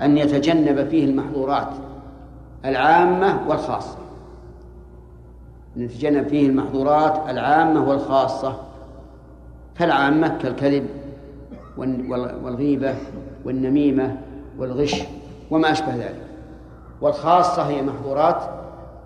أن 0.01 0.17
يتجنب 0.17 0.87
فيه 0.89 1.05
المحظورات 1.05 1.69
العامة 2.65 3.39
والخاصة. 3.49 3.97
نتجنب 5.77 6.27
فيه 6.27 6.49
المحظورات 6.49 7.29
العامة 7.29 7.89
والخاصة 7.89 8.55
فالعامة 9.75 10.37
كالكذب 10.37 10.87
والغيبة 12.43 12.95
والنميمة 13.45 14.17
والغش 14.59 15.03
وما 15.51 15.71
أشبه 15.71 15.95
ذلك. 15.95 16.21
والخاصة 17.01 17.61
هي 17.61 17.81
محظورات 17.81 18.43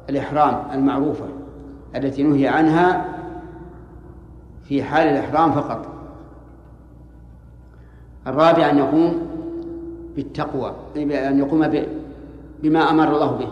الإحرام 0.09 0.63
المعروفة 0.73 1.25
التي 1.95 2.23
نهي 2.23 2.47
عنها 2.47 3.18
في 4.69 4.83
حال 4.83 5.07
الإحرام 5.07 5.51
فقط. 5.51 5.87
الرابع 8.27 8.69
أن 8.69 8.77
يقوم 8.77 9.21
بالتقوى 10.15 10.73
أن 10.95 11.39
يقوم 11.39 11.83
بما 12.63 12.79
أمر 12.79 13.07
الله 13.07 13.31
به. 13.31 13.47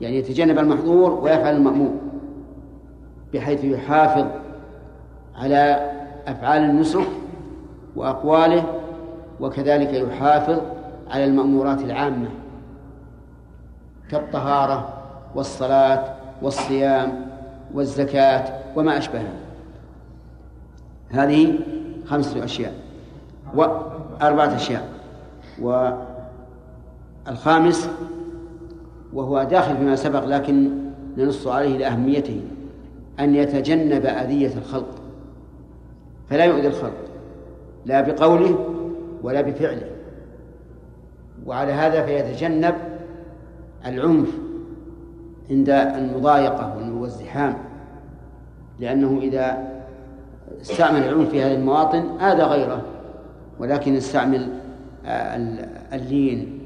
يعني 0.00 0.16
يتجنب 0.16 0.58
المحظور 0.58 1.10
ويفعل 1.10 1.56
المأمور 1.56 1.90
بحيث 3.34 3.64
يحافظ 3.64 4.26
على 5.36 5.90
أفعال 6.26 6.62
النسك 6.62 7.06
وأقواله 7.96 8.64
وكذلك 9.40 9.92
يحافظ 9.92 10.60
على 11.10 11.24
المأمورات 11.24 11.80
العامة 11.80 12.28
كالطهارة 14.10 14.88
والصلاة 15.34 16.14
والصيام 16.42 17.26
والزكاة 17.74 18.58
وما 18.76 18.98
أشبهها. 18.98 19.43
هذه 21.10 21.58
خمسة 22.06 22.44
أشياء 22.44 22.74
وأربعة 23.54 24.56
أشياء 24.56 24.88
والخامس 27.26 27.88
وهو 29.12 29.42
داخل 29.42 29.76
فيما 29.76 29.96
سبق 29.96 30.24
لكن 30.24 30.70
ننص 31.16 31.46
عليه 31.46 31.78
لأهميته 31.78 32.40
أن 33.20 33.34
يتجنب 33.34 34.06
أذية 34.06 34.50
الخلق 34.58 34.88
فلا 36.30 36.44
يؤذي 36.44 36.66
الخلق 36.66 36.94
لا 37.86 38.00
بقوله 38.00 38.58
ولا 39.22 39.40
بفعله 39.40 39.90
وعلى 41.46 41.72
هذا 41.72 42.06
فيتجنب 42.06 42.74
العنف 43.86 44.28
عند 45.50 45.70
المضايقة 45.70 46.92
والزحام 47.00 47.56
لأنه 48.80 49.18
إذا 49.22 49.73
استعمل 50.60 51.02
العنف 51.02 51.30
في 51.30 51.42
هذه 51.42 51.54
المواطن 51.54 52.20
آذى 52.20 52.42
غيره. 52.42 52.82
ولكن 53.58 53.96
استعمل 53.96 54.48
اللين 55.92 56.60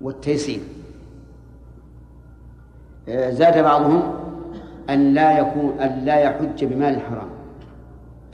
والتيسير. 0.00 0.60
زاد 3.08 3.64
بعضهم 3.64 4.02
أن 4.90 5.14
لا 5.14 5.38
يكون 5.38 5.78
أن 5.80 6.04
لا 6.04 6.16
يحج 6.16 6.64
بمال 6.64 7.00
حرام 7.00 7.28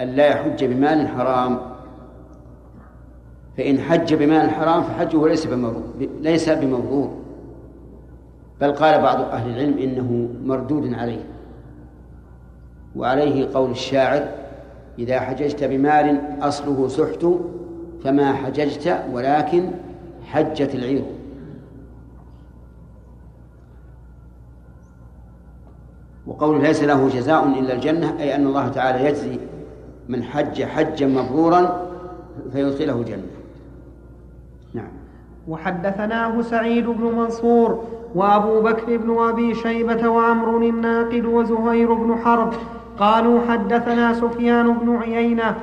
أن 0.01 0.09
لا 0.09 0.27
يحج 0.27 0.65
بمال 0.65 1.09
حرام 1.09 1.61
فإن 3.57 3.81
حج 3.81 4.15
بمال 4.15 4.51
حرام 4.51 4.83
فحجه 4.83 5.29
ليس 5.29 5.47
بمبرور 5.47 5.83
ليس 6.21 6.49
بمبرور 6.49 7.15
بل 8.61 8.73
قال 8.73 9.03
بعض 9.03 9.21
أهل 9.21 9.51
العلم 9.51 9.79
إنه 9.79 10.29
مردود 10.45 10.95
عليه. 10.95 11.25
وعليه 12.99 13.49
قول 13.55 13.71
الشاعر 13.71 14.29
إذا 14.99 15.21
حججت 15.21 15.65
بمال 15.65 16.21
أصله 16.41 16.89
سحت 16.89 17.27
فما 18.05 18.33
حججت 18.33 19.05
ولكن 19.13 19.71
حجت 20.27 20.75
العير. 20.75 21.05
وقول 26.27 26.63
ليس 26.63 26.83
له 26.83 27.09
جزاء 27.09 27.47
إلا 27.47 27.75
الجنة 27.75 28.21
أي 28.21 28.35
أن 28.35 28.47
الله 28.47 28.69
تعالى 28.69 29.09
يجزي 29.09 29.39
من 30.09 30.23
حج 30.23 30.63
حجا 30.63 31.07
مبرورا 31.07 31.89
فيدخله 32.53 33.01
الجنة 33.01 33.23
نعم. 34.75 34.89
وحدثناه 35.49 36.43
سعيد 36.43 36.87
بن 36.87 37.05
منصور 37.05 37.85
وأبو 38.15 38.61
بكر 38.61 38.97
بن 38.97 39.19
أبي 39.19 39.55
شيبة 39.55 40.09
وعمر 40.09 40.59
الناقد 40.59 41.25
وزهير 41.25 41.95
بن 41.95 42.17
حرب 42.17 42.53
قالوا 43.01 43.41
حدثنا 43.51 44.13
سفيان 44.13 44.73
بن 44.73 44.97
عيينة. 45.03 45.55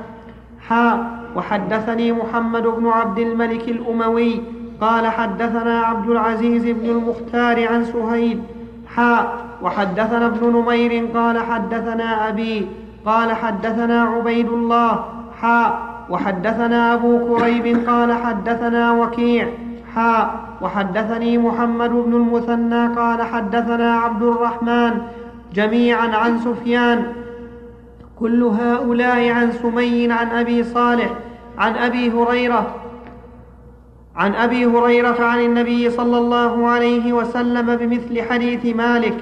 حا 0.68 1.18
وحدثني 1.36 2.12
محمد 2.12 2.62
بن 2.62 2.86
عبد 2.88 3.18
الملك 3.18 3.68
الأموي. 3.68 4.42
قال 4.80 5.06
حدثنا 5.06 5.80
عبد 5.80 6.10
العزيز 6.10 6.64
بن 6.64 6.90
المختار 6.90 7.68
عن 7.68 7.84
سهيل. 7.84 8.42
حا 8.96 9.32
وحدثنا 9.62 10.26
ابن 10.26 10.56
نمير. 10.56 11.06
قال 11.14 11.38
حدثنا 11.38 12.28
أبي. 12.28 12.66
قال 13.06 13.32
حدثنا 13.32 14.02
عبيد 14.02 14.48
الله. 14.48 15.04
حا 15.42 15.78
وحدثنا 16.10 16.94
أبو 16.94 17.36
كريب. 17.36 17.88
قال 17.88 18.12
حدثنا 18.12 18.92
وكيع. 18.92 19.48
حا 19.94 20.30
وحدثني 20.62 21.38
محمد 21.38 21.90
بن 21.90 22.14
المثنى. 22.14 22.94
قال 22.94 23.22
حدثنا 23.22 23.96
عبد 23.96 24.22
الرحمن 24.22 24.92
جميعا 25.54 26.16
عن 26.16 26.38
سفيان. 26.38 27.25
كل 28.18 28.42
هؤلاء 28.42 29.28
عن 29.28 29.52
سمي 29.52 30.12
عن 30.12 30.28
أبي 30.28 30.64
صالح 30.64 31.10
عن 31.58 31.76
أبي 31.76 32.10
هريرة 32.10 32.74
عن 34.16 34.34
أبي 34.34 34.66
هريرة 34.66 35.24
عن 35.24 35.40
النبي 35.40 35.90
صلى 35.90 36.18
الله 36.18 36.68
عليه 36.68 37.12
وسلم 37.12 37.76
بمثل 37.76 38.22
حديث 38.22 38.76
مالك. 38.76 39.14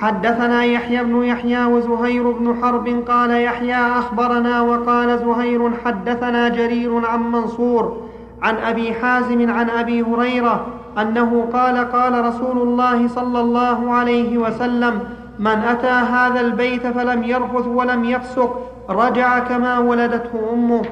حدثنا 0.00 0.64
يحيى 0.64 1.04
بن 1.04 1.22
يحيى 1.22 1.64
وزهير 1.64 2.30
بن 2.30 2.56
حرب 2.62 2.88
قال 3.08 3.30
يحيى 3.30 3.74
أخبرنا 3.74 4.60
وقال 4.60 5.18
زهير 5.18 5.70
حدثنا 5.84 6.48
جرير 6.48 7.06
عن 7.06 7.32
منصور 7.32 8.02
عن 8.42 8.56
أبي 8.56 8.94
حازم 8.94 9.50
عن 9.50 9.70
أبي 9.70 10.02
هريرة 10.02 10.66
أنه 10.98 11.48
قال 11.52 11.92
قال 11.92 12.24
رسول 12.24 12.58
الله 12.58 13.08
صلى 13.08 13.40
الله 13.40 13.92
عليه 13.92 14.38
وسلم 14.38 15.00
من 15.38 15.46
أتى 15.46 15.86
هذا 15.86 16.40
البيت 16.40 16.86
فلم 16.86 17.24
يرفث 17.24 17.66
ولم 17.66 18.04
يفسق 18.04 18.70
رجع 18.90 19.38
كما 19.38 19.78
ولدته 19.78 20.52
أمه. 20.52 20.82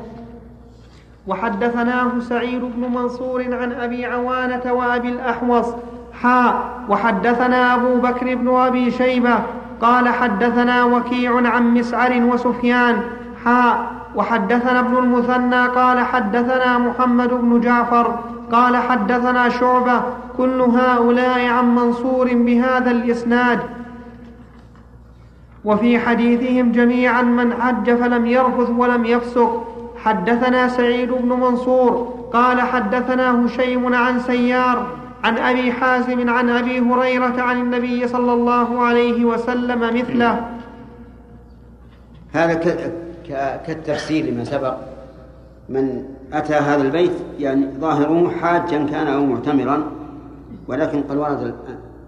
وحدثناه 1.26 2.18
سعيد 2.20 2.60
بن 2.60 2.92
منصور 2.94 3.54
عن 3.54 3.72
أبي 3.72 4.06
عوانة 4.06 4.72
وأبي 4.72 5.08
الأحوص. 5.08 5.74
حا 6.22 6.54
وحدثنا 6.88 7.74
أبو 7.74 7.94
بكر 7.94 8.34
بن 8.34 8.56
أبي 8.56 8.90
شيبة. 8.90 9.34
قال 9.80 10.08
حدثنا 10.08 10.84
وكيع 10.84 11.48
عن 11.48 11.74
مسعر 11.74 12.22
وسفيان. 12.22 13.00
حا 13.44 13.86
وحدثنا 14.14 14.80
ابن 14.80 14.96
المثنى. 14.96 15.66
قال 15.66 16.00
حدثنا 16.00 16.78
محمد 16.78 17.28
بن 17.28 17.60
جعفر. 17.60 18.18
قال 18.52 18.76
حدثنا 18.76 19.48
شعبة. 19.48 20.02
كل 20.36 20.60
هؤلاء 20.60 21.46
عن 21.46 21.74
منصور 21.74 22.28
بهذا 22.34 22.90
الإسناد. 22.90 23.60
وفي 25.64 25.98
حديثهم 25.98 26.72
جميعا 26.72 27.22
من 27.22 27.52
حج 27.52 27.90
فلم 27.90 28.26
يرفث 28.26 28.70
ولم 28.70 29.04
يفسق. 29.04 29.64
حدثنا 29.96 30.68
سعيد 30.68 31.10
بن 31.12 31.28
منصور 31.28 32.14
قال 32.32 32.60
حدثنا 32.60 33.46
هشيم 33.46 33.94
عن 33.94 34.20
سيار 34.20 34.86
عن 35.24 35.38
أبي 35.38 35.72
حازم 35.72 36.30
عن 36.30 36.48
أبي 36.48 36.80
هريرة 36.80 37.42
عن 37.42 37.60
النبي 37.60 38.08
صلى 38.08 38.32
الله 38.32 38.80
عليه 38.82 39.24
وسلم 39.24 39.80
مثله. 39.80 40.50
هذا 42.32 42.54
كالتفسير 43.66 44.26
لما 44.26 44.44
سبق. 44.44 44.74
من 45.68 46.04
أتى 46.32 46.54
هذا 46.54 46.82
البيت 46.82 47.12
يعني 47.38 47.66
ظاهره 47.80 48.30
حاجا 48.40 48.86
كان 48.86 49.06
أو 49.06 49.26
معتمرا 49.26 49.82
ولكن 50.68 51.02
قد 51.02 51.16
ورد 51.16 51.54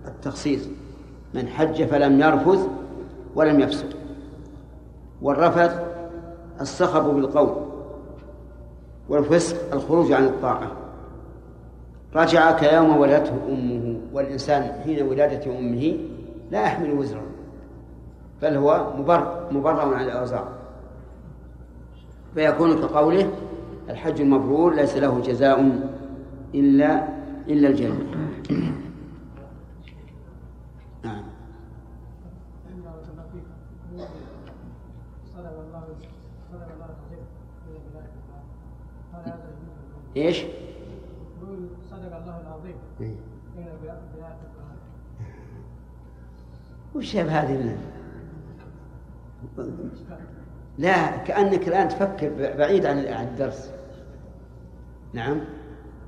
التخصيص. 0.07 0.69
من 1.35 1.49
حج 1.49 1.85
فلم 1.85 2.21
يرفث 2.21 2.69
ولم 3.37 3.61
يفسد. 3.61 3.95
والرفث 5.23 5.81
الصخب 6.61 7.05
بالقول 7.05 7.55
والفسق 9.09 9.75
الخروج 9.75 10.13
عن 10.13 10.25
الطاعة. 10.25 10.73
رجع 12.15 12.53
كيوم 12.53 12.97
ولدته 12.97 13.35
أمه 13.49 14.01
والإنسان 14.13 14.63
حين 14.85 15.03
ولادة 15.03 15.59
أمه 15.59 15.97
لا 16.51 16.63
يحمل 16.63 16.93
وزرا 16.93 17.23
بل 18.43 18.57
هو 18.57 18.93
مبر 18.99 19.49
مبرر 19.51 19.95
عن 19.95 20.05
الأوزار. 20.05 20.49
فيكون 22.35 22.79
كقوله 22.79 23.31
الحج 23.91 24.21
المبرور 24.21 24.75
ليس 24.75 24.97
له 24.97 25.21
جزاء 25.21 25.81
إلا 26.55 27.09
إلا 27.49 27.69
الجنة. 27.69 27.97
إيش؟ 40.17 40.45
صدق 41.91 42.17
الله 42.17 42.41
العظيم 42.41 43.17
وش 46.95 47.17
هذه 47.17 47.77
لا 50.79 51.17
كأنك 51.17 51.69
الآن 51.69 51.89
تفكر 51.89 52.55
بعيد 52.59 52.87
عن 52.87 52.99
الدرس. 52.99 53.71
نعم. 55.13 55.41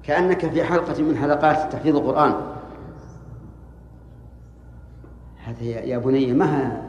كأنك 0.03 0.51
في 0.51 0.65
حلقة 0.65 1.03
من 1.03 1.17
حلقات 1.17 1.73
تحفيظ 1.73 1.97
القرآن. 1.97 2.35
هذا 5.45 5.63
يا 5.65 5.99
بني 5.99 6.33
ما 6.33 6.83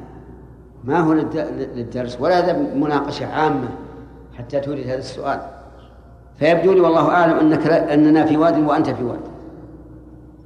ما 0.84 1.00
هو 1.00 1.14
للدرس؟ 1.14 2.22
ولا 2.22 2.58
مناقشة 2.58 3.26
عامة 3.26 3.70
حتى 4.38 4.60
تورد 4.60 4.80
هذا 4.80 4.98
السؤال. 4.98 5.59
فيبدو 6.40 6.74
لي 6.74 6.80
والله 6.80 7.10
أعلم 7.10 7.38
أنك 7.38 7.68
أننا 7.68 8.26
في 8.26 8.38
واد 8.38 8.60
وأنت 8.60 8.90
في 8.90 9.04
واد 9.04 9.20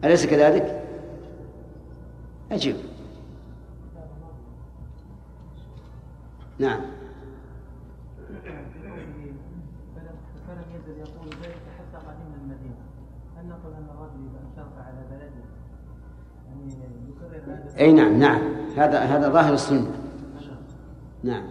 أليس 0.03 0.25
كذلك؟ 0.25 0.83
أجب 2.51 2.75
نعم. 6.59 6.81
فلم 10.47 10.65
يزل 10.75 10.97
يقول 10.99 11.27
ذلك 11.43 11.61
حتى 11.77 11.97
قدمنا 11.97 12.35
المدينة 12.41 12.75
هل 13.37 13.45
إذا 13.45 14.39
أنشرف 14.45 14.77
على 14.77 15.03
بلده 15.11 15.43
يعني 16.47 16.73
يكرر 17.09 17.53
هذا 17.53 17.79
أي 17.79 17.91
نعم 17.91 18.19
نعم. 18.19 18.41
هذا 18.77 18.99
هذا 18.99 19.29
ظاهر 19.29 19.53
السنة. 19.53 19.91
نعم. 21.23 21.43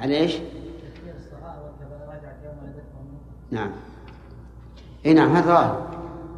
على 0.00 0.16
إيش؟ 0.16 0.38
نعم. 3.50 3.70
اي 5.06 5.14
نعم 5.14 5.36
هذا 5.36 5.46
ظاهر. 5.46 5.86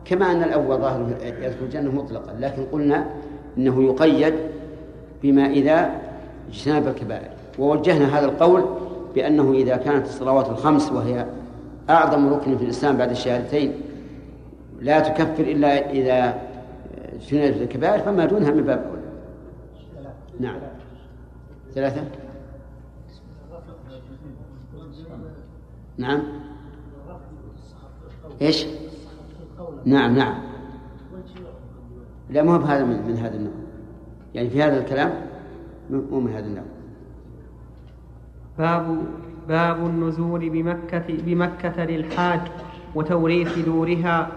كما 0.04 0.32
أن 0.32 0.42
الأول 0.42 0.78
ظاهر 0.78 1.16
يدخل 1.22 1.64
الجنة 1.64 1.90
مطلقا 1.90 2.32
لكن 2.40 2.64
قلنا 2.72 3.06
إنه 3.58 3.82
يقيد 3.82 4.34
بما 5.22 5.46
إذا 5.46 5.90
اجتنب 6.48 6.88
الكبائر. 6.88 7.30
ووجهنا 7.58 8.18
هذا 8.18 8.24
القول 8.24 8.64
بأنه 9.14 9.52
إذا 9.52 9.76
كانت 9.76 10.06
الصلوات 10.06 10.48
الخمس 10.48 10.92
وهي 10.92 11.26
أعظم 11.90 12.34
ركن 12.34 12.58
في 12.58 12.64
الإسلام 12.64 12.96
بعد 12.96 13.10
الشهادتين 13.10 13.72
لا 14.80 15.00
تكفر 15.00 15.42
إلا 15.42 15.90
إذا 15.90 16.38
اجتنبت 17.14 17.62
الكبائر 17.62 18.02
فما 18.02 18.26
دونها 18.26 18.50
من 18.50 18.62
باب 18.62 18.84
أولى. 18.90 19.02
نعم. 20.40 20.56
ثلاثة؟ 21.74 22.02
نعم. 25.98 26.22
إيش؟ 28.42 28.66
نعم 29.84 30.14
نعم. 30.14 30.34
لا 32.30 32.42
مو 32.42 32.58
بهذا 32.58 32.84
من, 32.84 33.08
من 33.08 33.16
هذا 33.16 33.36
النوع. 33.36 33.52
يعني 34.34 34.50
في 34.50 34.62
هذا 34.62 34.80
الكلام 34.80 35.12
مو 35.90 36.20
من 36.20 36.32
هذا 36.32 36.46
النوع. 36.46 36.64
باب 38.58 38.98
باب 39.48 39.86
النزول 39.86 40.50
بمكة 40.50 41.04
بمكة 41.08 41.84
للحاج 41.84 42.40
وتوريث 42.94 43.58
دورها. 43.58 44.28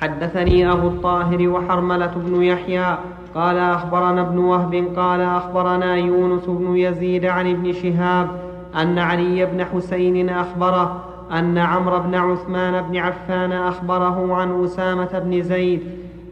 حدثني 0.00 0.72
أبو 0.72 0.88
الطاهر 0.88 1.48
وحرملة 1.48 2.14
بن 2.16 2.42
يحيى. 2.42 2.98
قال 3.34 3.56
أخبرنا 3.56 4.20
ابن 4.20 4.38
وهب 4.38 4.92
قال 4.96 5.20
أخبرنا 5.20 5.96
يونس 5.96 6.44
بن 6.46 6.76
يزيد 6.76 7.24
عن 7.24 7.50
ابن 7.50 7.72
شهاب 7.72 8.47
أن 8.76 8.98
علي 8.98 9.46
بن 9.46 9.64
حسين 9.64 10.28
أخبره 10.28 11.04
أن 11.32 11.58
عمرو 11.58 11.98
بن 11.98 12.14
عثمان 12.14 12.82
بن 12.82 12.96
عفان 12.96 13.52
أخبره 13.52 14.34
عن 14.34 14.64
أسامة 14.64 15.18
بن 15.18 15.42
زيد 15.42 15.82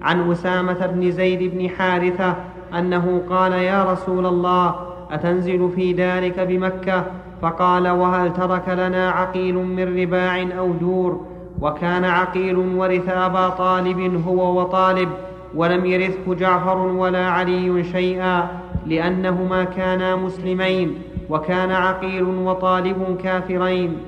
عن 0.03 0.31
أسامة 0.31 0.87
بن 0.87 1.11
زيد 1.11 1.55
بن 1.55 1.68
حارثة 1.68 2.37
أنه 2.79 3.22
قال 3.31 3.53
يا 3.53 3.92
رسول 3.92 4.27
الله 4.27 4.75
أتنزل 5.11 5.70
في 5.77 5.92
دارك 5.92 6.40
بمكة؟ 6.40 7.05
فقال 7.42 7.88
وهل 7.88 8.33
ترك 8.33 8.68
لنا 8.68 9.11
عقيل 9.11 9.55
من 9.55 10.01
رباع 10.01 10.46
أو 10.59 10.72
دور؟ 10.72 11.27
وكان 11.61 12.05
عقيل 12.05 12.57
ورث 12.57 13.09
أبا 13.09 13.49
طالب 13.49 14.22
هو 14.27 14.61
وطالب 14.61 15.09
ولم 15.55 15.87
يرثه 15.87 16.35
جعفر 16.35 16.79
ولا 16.79 17.27
علي 17.27 17.85
شيئا 17.85 18.49
لأنهما 18.87 19.64
كانا 19.64 20.16
مسلمين. 20.16 20.99
وكان 21.31 21.71
عقيل 21.71 22.23
وطالب 22.23 23.19
كافرين. 23.23 23.99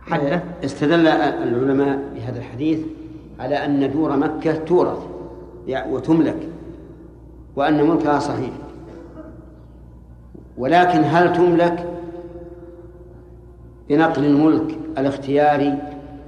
حدث. 0.00 0.42
استدل 0.64 1.06
العلماء 1.06 1.98
بهذا 2.14 2.38
الحديث 2.38 2.80
على 3.40 3.54
أن 3.64 3.92
دور 3.92 4.16
مكة 4.16 4.52
تورث 4.52 4.98
وتملك 5.68 6.48
وأن 7.56 7.84
ملكها 7.84 8.18
صحيح. 8.18 8.50
ولكن 10.58 11.00
هل 11.04 11.32
تملك؟ 11.32 11.86
بنقل 13.88 14.24
الملك 14.24 14.78
الاختياري 14.98 15.78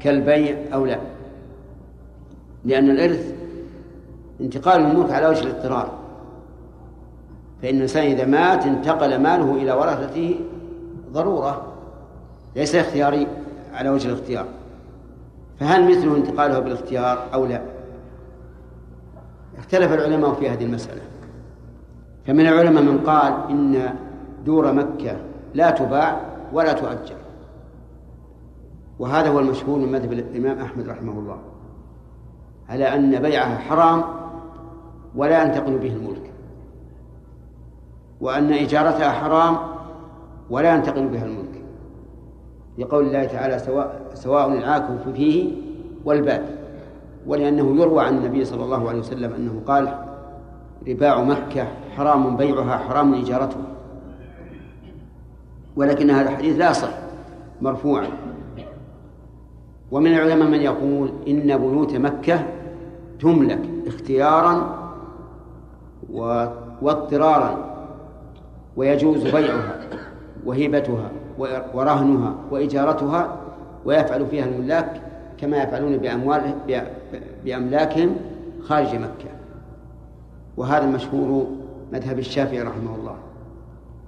كالبيع 0.00 0.56
أو 0.74 0.86
لا. 0.86 0.98
لأن 2.64 2.90
الإرث 2.90 3.34
انتقال 4.40 4.80
الملك 4.80 5.10
على 5.10 5.28
وجه 5.28 5.42
الاضطرار. 5.42 6.01
فإن 7.62 7.76
الإنسان 7.76 8.04
إذا 8.06 8.26
مات 8.26 8.66
انتقل 8.66 9.22
ماله 9.22 9.54
إلى 9.54 9.72
ورثته 9.72 10.40
ضرورة 11.12 11.72
ليس 12.56 12.74
اختياري 12.74 13.26
على 13.74 13.90
وجه 13.90 14.08
الاختيار. 14.08 14.46
فهل 15.60 15.90
مثله 15.90 16.16
انتقاله 16.16 16.58
بالاختيار 16.58 17.28
أو 17.34 17.46
لا؟ 17.46 17.62
اختلف 19.58 19.92
العلماء 19.92 20.32
في 20.32 20.50
هذه 20.50 20.64
المسألة. 20.64 21.00
فمن 22.26 22.46
العلماء 22.46 22.82
من 22.82 22.98
قال 22.98 23.32
إن 23.50 23.94
دور 24.44 24.72
مكة 24.72 25.16
لا 25.54 25.70
تباع 25.70 26.20
ولا 26.52 26.72
تؤجر. 26.72 27.16
وهذا 28.98 29.28
هو 29.28 29.38
المشهور 29.38 29.78
من 29.78 29.92
مذهب 29.92 30.12
الإمام 30.12 30.58
أحمد 30.58 30.88
رحمه 30.88 31.12
الله. 31.12 31.38
على 32.68 32.94
أن 32.94 33.22
بيعها 33.22 33.58
حرام 33.58 34.04
ولا 35.16 35.42
ينتقل 35.42 35.78
به 35.78 35.92
الملك. 35.92 36.21
وأن 38.22 38.52
إجارتها 38.52 39.10
حرام 39.10 39.56
ولا 40.50 40.74
ينتقل 40.74 41.08
بها 41.08 41.24
الملك 41.24 41.62
لقول 42.78 43.06
الله 43.06 43.24
تعالى 43.24 43.58
سواء 43.58 44.00
سواء 44.14 44.52
العاكف 44.52 45.08
فيه 45.14 45.52
والباد 46.04 46.42
ولأنه 47.26 47.82
يروى 47.82 48.04
عن 48.04 48.16
النبي 48.16 48.44
صلى 48.44 48.64
الله 48.64 48.88
عليه 48.88 48.98
وسلم 48.98 49.32
أنه 49.32 49.62
قال 49.66 49.94
رباع 50.88 51.22
مكة 51.22 51.66
حرام 51.96 52.36
بيعها 52.36 52.78
حرام 52.78 53.14
إجارتها 53.14 53.66
ولكن 55.76 56.10
هذا 56.10 56.30
الحديث 56.30 56.58
لا 56.58 56.72
صح 56.72 56.94
مرفوعا. 57.60 58.06
ومن 59.90 60.14
العلماء 60.14 60.48
من 60.48 60.60
يقول 60.60 61.12
إن 61.28 61.58
بيوت 61.58 61.94
مكة 61.94 62.46
تملك 63.20 63.60
اختيارا 63.86 64.78
واضطرارا 66.82 67.71
ويجوز 68.76 69.22
بيعها 69.22 69.78
وهبتها 70.46 71.10
ورهنها 71.74 72.34
وإجارتها 72.50 73.36
ويفعل 73.84 74.26
فيها 74.26 74.44
الملاك 74.44 75.00
كما 75.38 75.62
يفعلون 75.62 75.96
بأموال 75.96 76.54
بأملاكهم 77.44 78.16
خارج 78.62 78.94
مكة. 78.94 79.30
وهذا 80.56 80.86
مشهور 80.86 81.46
مذهب 81.92 82.18
الشافعي 82.18 82.62
رحمه 82.62 82.94
الله. 82.94 83.16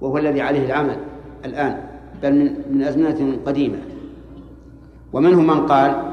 وهو 0.01 0.17
الذي 0.17 0.41
عليه 0.41 0.65
العمل 0.65 0.97
الآن 1.45 1.83
بل 2.23 2.35
من, 2.35 2.55
من 2.71 2.83
أزمنة 2.83 3.37
قديمة. 3.45 3.77
ومنهم 5.13 5.47
من 5.47 5.65
قال 5.65 6.11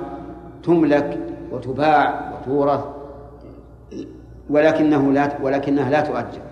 تملك 0.62 1.18
وتباع 1.52 2.32
وتورث 2.32 2.84
ولكنه 4.50 5.12
لا 5.12 5.32
ولكنها 5.42 5.90
لا 5.90 6.00
تؤجر. 6.00 6.42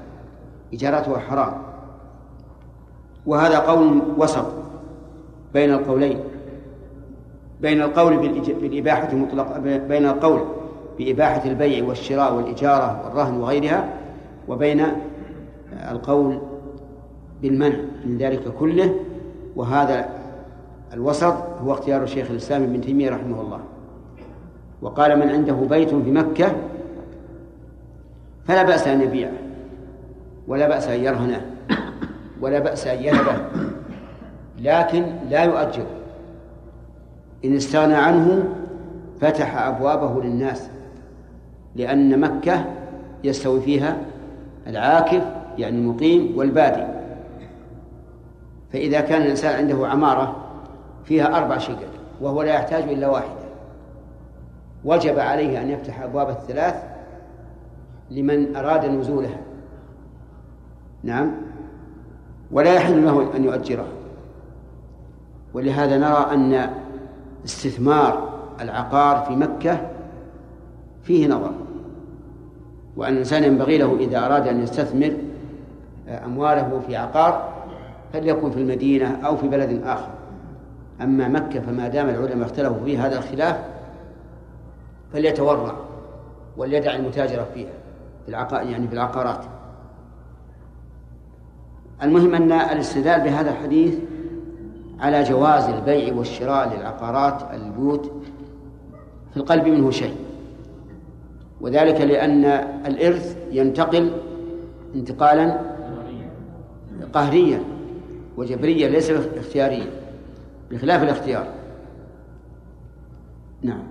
إجارتها 0.75 1.19
حرام. 1.19 1.70
وهذا 3.31 3.59
قول 3.59 4.03
وسط 4.19 4.47
بين 5.55 5.73
القولين 5.73 6.19
بين 7.61 7.83
القول 7.83 8.17
بالإباحة 8.61 9.15
مطلقة 9.15 9.59
بين 9.79 10.07
القول 10.07 10.41
بإباحة 10.99 11.49
البيع 11.51 11.85
والشراء 11.85 12.35
والإجارة 12.35 13.03
والرهن 13.05 13.41
وغيرها 13.41 13.89
وبين 14.49 14.83
القول 15.91 16.39
بالمنع 17.43 17.77
من 18.05 18.19
ذلك 18.19 18.43
كله 18.59 18.95
وهذا 19.57 20.09
الوسط 20.93 21.35
هو 21.65 21.73
اختيار 21.73 22.03
الشيخ 22.03 22.31
الإسلام 22.31 22.63
ابن 22.63 22.81
تيمية 22.81 23.11
رحمه 23.11 23.41
الله. 23.41 23.61
وقال 24.83 25.19
من 25.19 25.31
عنده 25.31 25.55
بيت 25.55 25.89
في 25.89 26.11
مكة 26.11 26.53
فلا 28.45 28.63
بأس 28.63 28.89
أن 28.89 29.01
يبيعه 29.01 29.33
ولا 30.49 30.69
بأس 30.69 30.89
أن 30.89 31.05
يرهنه. 31.05 31.47
ولا 32.41 32.59
بأس 32.59 32.87
أن 32.87 33.03
يهبه 33.03 33.37
لكن 34.59 35.05
لا 35.31 35.45
يؤجره 35.45 35.87
إن 37.45 37.57
استغنى 37.57 37.95
عنه 37.95 38.45
فتح 39.21 39.57
أبوابه 39.67 40.23
للناس 40.23 40.69
لأن 41.77 42.21
مكة 42.21 42.65
يستوي 43.25 43.61
فيها 43.61 43.97
العاكف 44.67 45.23
يعني 45.59 45.79
المقيم 45.79 46.39
والبادي. 46.39 46.85
فإذا 48.73 49.01
كان 49.01 49.23
الإنسان 49.23 49.57
عنده 49.57 49.89
عمارة 49.89 50.37
فيها 51.05 51.37
أربع 51.37 51.59
شقق 51.59 51.89
وهو 52.21 52.43
لا 52.43 52.55
يحتاج 52.55 52.83
إلا 52.83 53.09
واحدة 53.09 53.41
وجب 54.85 55.19
عليه 55.19 55.63
أن 55.63 55.71
يفتح 55.71 56.03
أبواب 56.03 56.29
الثلاث 56.31 56.75
لمن 58.11 58.57
أراد 58.57 58.85
نزولها. 58.85 59.41
نعم. 61.03 61.33
ولا 62.53 62.75
يحل 62.75 63.05
له 63.05 63.37
أن 63.37 63.45
يؤجره. 63.45 63.87
ولهذا 65.55 65.99
نرى 65.99 66.27
أن 66.35 66.71
استثمار 67.45 68.29
العقار 68.61 69.25
في 69.29 69.37
مكة 69.37 69.81
فيه 71.03 71.29
نظر 71.29 71.53
وأن 72.97 73.13
الإنسان 73.13 73.45
ينبغي 73.45 73.79
له 73.79 73.97
إذا 74.01 74.27
أراد 74.27 74.49
أن 74.49 74.63
يستثمر 74.63 75.17
أمواله 76.09 76.81
في 76.87 76.97
عقار 76.97 77.53
فليكن 78.13 78.51
في 78.51 78.57
المدينة 78.61 79.27
أو 79.27 79.37
في 79.37 79.49
بلد 79.49 79.83
آخر. 79.85 80.09
أما 81.01 81.29
مكة 81.29 81.61
فما 81.61 81.89
دام 81.89 82.09
العلماء 82.09 82.47
اختلفوا 82.47 82.85
في 82.85 82.99
هذا 82.99 83.19
الخلاف 83.19 83.57
فليتورع 85.13 85.75
وليدع 86.57 86.95
المتاجرة 86.97 87.47
فيها 87.55 87.73
في 88.25 88.29
العقار 88.29 88.63
يعني 88.63 88.89
في 88.89 88.95
العقارات. 88.95 89.45
المهم 92.03 92.35
أن 92.35 92.53
الاستدلال 92.53 93.21
بهذا 93.21 93.51
الحديث 93.51 93.99
على 95.01 95.23
جواز 95.23 95.65
البيع 95.65 96.15
والشراء 96.15 96.77
للعقارات 96.77 97.55
البيوت 97.55 98.13
في 99.31 99.37
القلب 99.37 99.67
منه 99.67 99.91
شيء. 99.91 100.17
وذلك 101.61 102.01
لأن 102.01 102.45
الإرث 102.87 103.39
ينتقل 103.51 104.13
انتقالا 104.95 105.61
قهريا 107.13 107.63
وجبريا 108.37 108.89
ليس 108.89 109.11
اختياريا 109.11 109.87
بخلاف 110.71 111.03
الاختيار. 111.03 111.47
نعم. 113.63 113.83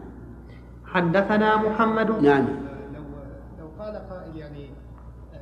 حدثنا 0.86 1.56
محمد. 1.56 2.12
نعم. 2.12 2.48
لو 2.96 3.04
لو 3.60 3.68
قال 3.80 3.96
قائل 4.10 4.36
يعني 4.36 4.70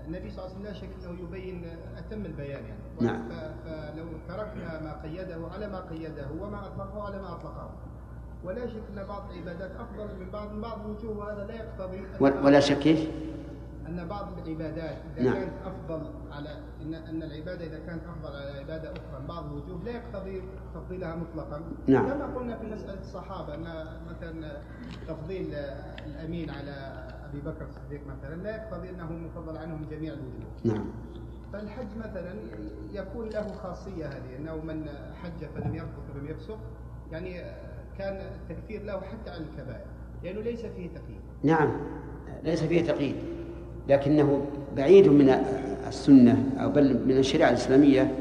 النبي 0.08 0.30
صلى 0.30 0.46
الله 0.46 0.56
عليه 0.56 0.60
وسلم 0.60 0.64
لا 0.64 0.74
شك 0.74 0.90
أنه 1.06 1.20
يبين 1.20 1.62
اتم 2.08 2.26
البيان 2.26 2.64
يعني 2.66 2.82
نعم. 3.02 3.30
فلو 3.66 4.06
تركنا 4.28 4.82
ما 4.82 5.02
قيده 5.04 5.48
على 5.54 5.68
ما 5.68 5.80
قيده 5.80 6.28
وما 6.42 6.68
أطلقه 6.68 7.04
على 7.04 7.22
ما 7.22 7.32
أطلقه 7.32 7.70
ولا 8.44 8.68
شك 8.68 8.84
أن 8.94 9.06
بعض 9.08 9.32
العبادات 9.32 9.72
أفضل 9.72 10.20
من 10.20 10.30
بعض 10.34 10.52
من 10.52 10.62
بعض 10.62 10.80
الوجوه 10.86 11.18
وهذا 11.18 11.46
لا 11.46 11.56
يقتضي 11.56 12.02
ولا 12.20 12.60
شك 12.60 12.80
كيف؟ 12.80 13.10
أن 13.88 14.08
بعض 14.08 14.28
العبادات 14.46 14.98
إذا 15.18 15.24
نعم. 15.24 15.34
كانت 15.34 15.54
أفضل 15.66 16.02
على 16.32 16.50
ان 16.82 16.94
أن 16.94 17.24
العبادة 17.24 17.66
إذا 17.66 17.80
كانت 17.80 18.02
أفضل 18.06 18.36
على 18.36 18.60
عبادة 18.60 18.92
أخرى 18.92 19.22
من 19.22 19.28
بعض 19.28 19.46
الوجوه 19.46 19.84
لا 19.84 19.92
يقتضي 19.92 20.42
تفضيلها 20.76 21.16
مطلقا 21.16 21.62
نعم. 21.88 22.10
كما 22.10 22.26
قلنا 22.36 22.58
في 22.58 22.66
مسألة 22.66 23.00
الصحابة 23.00 23.56
أن 23.56 23.88
مثلا 24.10 24.62
تفضيل 25.08 25.56
الأمين 26.06 26.50
على 26.50 27.08
أبي 27.30 27.40
بكر 27.42 27.66
الصديق 27.66 28.02
مثلا 28.08 28.36
لا 28.36 28.56
يقتضي 28.56 28.90
أنه 28.90 29.12
مفضل 29.12 29.58
عنهم 29.58 29.86
جميع 29.92 30.14
الوجوه 30.14 30.50
نعم 30.64 30.86
فالحج 31.54 31.88
مثلا 32.00 32.34
يكون 32.94 33.30
له 33.30 33.48
خاصية 33.64 34.06
هذه 34.06 34.38
إنه 34.40 34.56
من 34.56 34.86
حج 35.24 35.46
فلم 35.56 35.76
يرفث 35.76 36.16
ولم 36.16 36.28
يفسق 36.30 36.58
يعني 37.12 37.42
كان 37.98 38.22
التكفير 38.22 38.84
له 38.84 38.94
حتى 38.94 39.30
عن 39.32 39.42
الكبائر 39.42 39.86
لأنه 40.24 40.40
ليس 40.42 40.60
فيه 40.60 40.88
تقييد. 40.88 41.22
نعم 41.44 41.70
ليس 42.44 42.64
فيه 42.64 42.84
تقييد 42.86 43.16
لكنه 43.90 44.42
بعيد 44.78 45.08
من 45.08 45.30
السنة 45.88 46.44
أو 46.60 46.70
بل 46.70 47.08
من 47.08 47.18
الشريعة 47.18 47.50
الإسلامية 47.50 48.12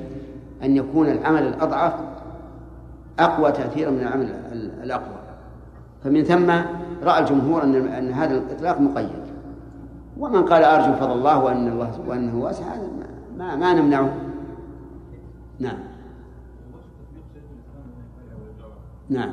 أن 0.62 0.76
يكون 0.76 1.08
العمل 1.08 1.42
الأضعف 1.46 1.92
أقوى 3.18 3.52
تأثيرا 3.52 3.90
من 3.90 4.00
العمل 4.00 4.24
ال- 4.52 4.82
الأقوى. 4.82 5.16
فمن 6.04 6.24
ثم 6.24 6.50
رأى 7.02 7.18
الجمهور 7.20 7.62
أن 7.62 7.74
أن 7.88 8.10
هذا 8.12 8.34
الإطلاق 8.34 8.80
مقيد. 8.80 9.26
ومن 10.18 10.42
قال 10.44 10.64
أرجو 10.64 10.92
فضل 10.96 11.12
الله 11.12 11.44
وأن 11.44 11.68
الله 11.68 12.00
وأنه 12.06 12.38
واسع 12.44 12.64
هذا 12.64 12.88
ما- 13.36 13.56
ما, 13.56 13.74
نمنعه. 13.74 14.16
نعم. 15.60 15.78
نعم. 19.10 19.30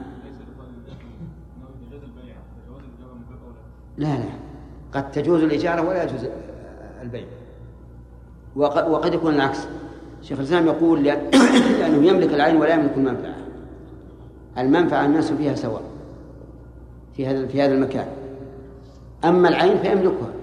لا 3.98 4.08
لا. 4.18 4.24
قد 4.94 5.12
تجوز 5.12 5.44
الإجارة 5.44 5.82
ولا 5.88 6.04
يجوز 6.04 6.26
البيع. 7.02 7.26
وقد, 8.56 8.90
وقد 8.90 9.14
يكون 9.14 9.34
العكس. 9.34 9.68
شيخ 10.22 10.40
الإسلام 10.40 10.66
يقول 10.68 11.00
لأن- 11.00 11.36
لأنه 11.80 12.08
يملك 12.08 12.34
العين 12.34 12.58
ولا 12.58 12.74
يملك 12.74 12.94
المنفعة. 12.98 13.36
المنفعة 14.58 15.06
الناس 15.06 15.32
فيها 15.32 15.56
سواء 15.56 15.82
في 17.16 17.28
هذا 17.28 17.48
في 17.48 17.62
هذا 17.62 17.74
المكان. 17.74 18.08
أما 19.26 19.50
العين 19.50 19.78
فيملكها. 19.78 20.34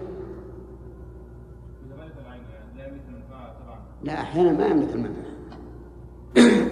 لا 4.04 4.12
أحيانا 4.20 4.52
ما 4.52 4.66
يملك 4.66 4.88
المنفعة 4.94 5.30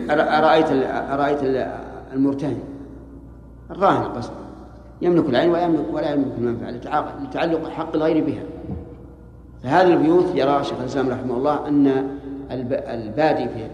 أر- 0.08 0.44
أرأيت 0.44 0.66
أرأيت 1.10 1.42
ال- 1.42 1.78
المرتهن. 2.12 2.58
الراهن 3.70 4.04
قصد. 4.04 4.32
يملك 5.02 5.28
العين 5.28 5.50
ولا 5.50 5.62
يملك 5.62 5.86
ولا 5.92 6.12
يملك 6.14 6.32
المنفعة 6.38 6.70
لتعلق 7.22 7.68
حق 7.68 7.94
الغير 7.96 8.24
بها. 8.24 8.42
فهذه 9.62 9.92
البيوت 9.92 10.24
يرى 10.34 10.64
شيخ 10.64 10.78
الإسلام 10.80 11.08
رحمه 11.10 11.36
الله 11.36 11.68
أن 11.68 11.86
الب- 12.50 12.72
البادي 12.86 13.48
في 13.48 13.68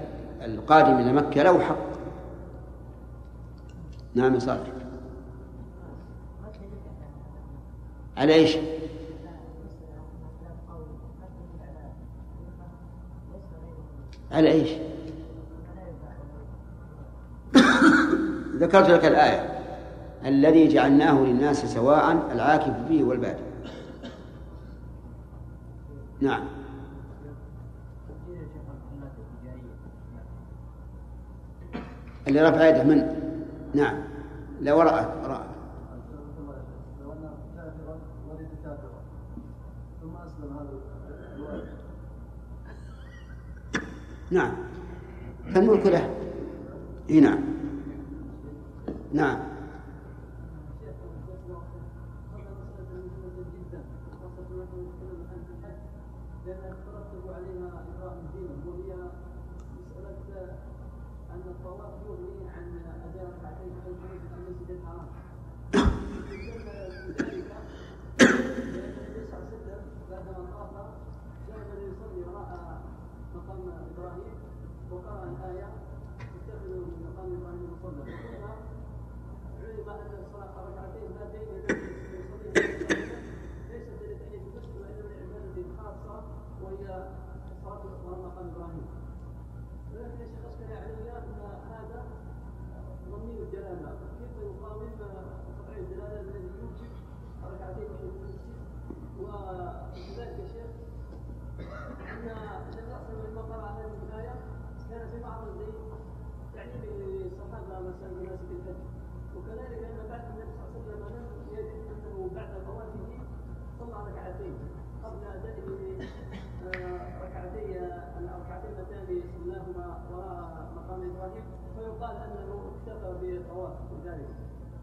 القادم 0.44 0.98
إلى 0.98 1.12
مكة 1.12 1.42
له 1.42 1.58
حق. 1.60 1.76
نعم 4.14 4.38
صالح. 4.38 4.60
على 8.16 8.34
إيش؟ 8.34 8.56
على 14.34 14.52
إيش؟ 14.52 14.68
ذكرت 18.60 18.90
لك 18.90 19.04
الآية. 19.04 19.54
الذي 20.24 20.68
جعلناه 20.68 21.20
للناس 21.20 21.66
سواء 21.74 22.32
العاكف 22.32 22.88
فيه 22.88 23.04
والبادي 23.04 23.42
نعم. 26.20 26.44
اللي 32.28 32.42
رفع 32.42 32.68
يده 32.68 32.82
من؟ 32.84 33.20
نعم. 33.74 33.96
لا 34.60 34.74
وراء 34.74 35.16
وراء 35.24 35.46
لو 37.02 37.12
أن 37.12 37.30
كافرا 37.56 37.98
ولد 38.28 38.48
كافرا 38.64 39.00
ثم 40.02 40.16
أسلم 40.16 40.56
هذا 40.58 40.70
الولد 41.36 41.68
نعم. 44.34 44.52
فالملك 45.54 45.86
له. 45.86 46.10
إي 47.10 47.20
نعم. 47.20 47.38
نعم. 49.12 49.38
مقام 73.34 73.60
إبراهيم 73.96 74.34
وقرأ 74.90 75.22
الآية 75.24 75.68
اتخذوا 76.36 76.84
من 76.86 76.98
مقام 77.06 77.28
إبراهيم 77.38 77.62
مصلى 77.72 78.02
ثم 78.04 78.44
علم 79.64 79.88
أن 79.90 80.12
الصلاة 80.24 80.54
ركعتين 80.68 81.10
هاتين 81.20 81.48
ليست 83.70 83.92
لتحية 84.02 84.38
المسجد 84.38 84.74
وإنما 84.80 85.14
لعبادة 85.14 85.66
خاصة 85.78 86.16
وهي 86.62 86.86
وراء 87.64 88.18
مقام 88.26 88.46
إبراهيم. 88.54 88.86
ولكن 89.92 90.20
يا 90.20 90.26
شيخ 90.26 90.42
أشكل 90.48 90.72
علي 90.72 91.10
أن 91.18 91.40
هذا 91.70 92.00
ضمير 93.10 93.42
الدلالة. 93.42 93.90
كيف 94.18 94.34
يقاوم 94.42 94.82
قطع 95.58 95.76
الدلالة 95.78 96.20
الذي 96.20 96.50
يوجب 96.60 96.92
ركعتين 97.44 97.88
في 97.98 98.04
المسجد؟ 98.04 98.56
وكذلك 99.20 100.38
يا 100.38 100.48
شيخ 100.48 100.63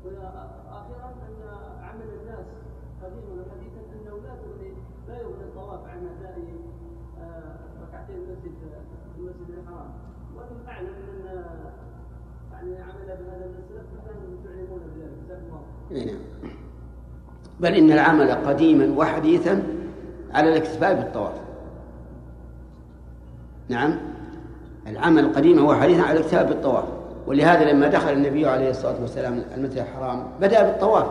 وأخيرا 0.05 1.09
أن 1.27 1.41
عمل 1.83 2.09
الناس 2.21 2.45
قديما 3.03 3.41
وحديثا 3.41 3.81
أنه 3.93 4.17
لا 4.23 4.35
تغني 4.35 4.73
لا 5.07 5.21
يغني 5.21 5.43
الطواف 5.43 5.85
عن 5.87 6.07
اداء 6.07 6.37
آه، 6.37 6.70
المسجد 8.15 9.49
الحرام 9.49 9.91
ان 12.61 12.71
يعني 12.71 12.91
بهذا 13.05 13.45
تعلمون 15.29 15.63
نعم 15.91 16.19
بل 17.59 17.73
إن 17.75 17.91
العمل 17.91 18.31
قديما 18.31 18.99
وحديثا 18.99 19.63
على 20.33 20.49
الاكتفاء 20.49 20.95
بالطواف. 20.95 21.33
نعم. 23.69 23.97
العمل 24.87 25.33
قديما 25.33 25.61
وحديثا 25.61 26.01
على 26.01 26.19
الاكتفاء 26.19 26.47
بالطواف. 26.47 26.85
ولهذا 27.27 27.71
لما 27.71 27.87
دخل 27.87 28.13
النبي 28.13 28.45
عليه 28.45 28.69
الصلاة 28.69 29.01
والسلام 29.01 29.43
المسجد 29.55 29.77
الحرام 29.77 30.23
بدأ 30.41 30.63
بالطواف. 30.63 31.07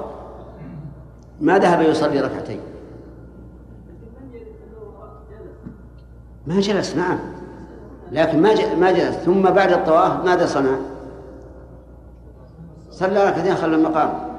ما 1.40 1.58
ذهب 1.58 1.82
يصلي 1.82 2.20
ركعتين 2.20 2.60
لكن 3.88 4.06
من 4.22 4.34
يرد 4.34 4.46
انه 4.46 5.10
جلس 5.30 5.68
ما 6.50 6.60
جلس 6.60 6.96
نعم. 6.96 7.18
لكن 8.12 8.42
ما 8.42 8.74
ما 8.80 8.92
جلس. 8.92 9.16
ثم 9.16 9.42
بعد 9.42 9.72
الطواف 9.72 10.24
ماذا 10.24 10.46
صنع؟ 10.46 10.76
صلى 12.90 13.24
ركعتين 13.28 13.54
خلف 13.54 13.74
المقام. 13.74 14.29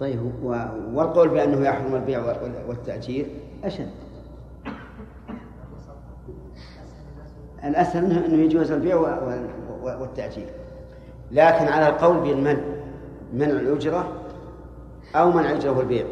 طيب 0.00 0.18
والقول 0.94 1.28
بأنه 1.28 1.66
يحرم 1.66 1.94
البيع 1.94 2.18
وال- 2.26 2.64
والتأجير 2.68 3.26
أشد. 3.64 3.88
الأسهل 7.64 8.24
أنه 8.24 8.42
يجوز 8.42 8.70
البيع 8.70 8.96
والتأجير. 9.82 10.46
لكن 11.32 11.64
على 11.68 11.88
القول 11.88 12.16
بالمنع 12.20 12.60
منع 13.34 13.50
الأجرة 13.50 14.12
أو 15.14 15.30
منع 15.32 15.50
الأجرة 15.50 15.78
والبيع. 15.78 16.04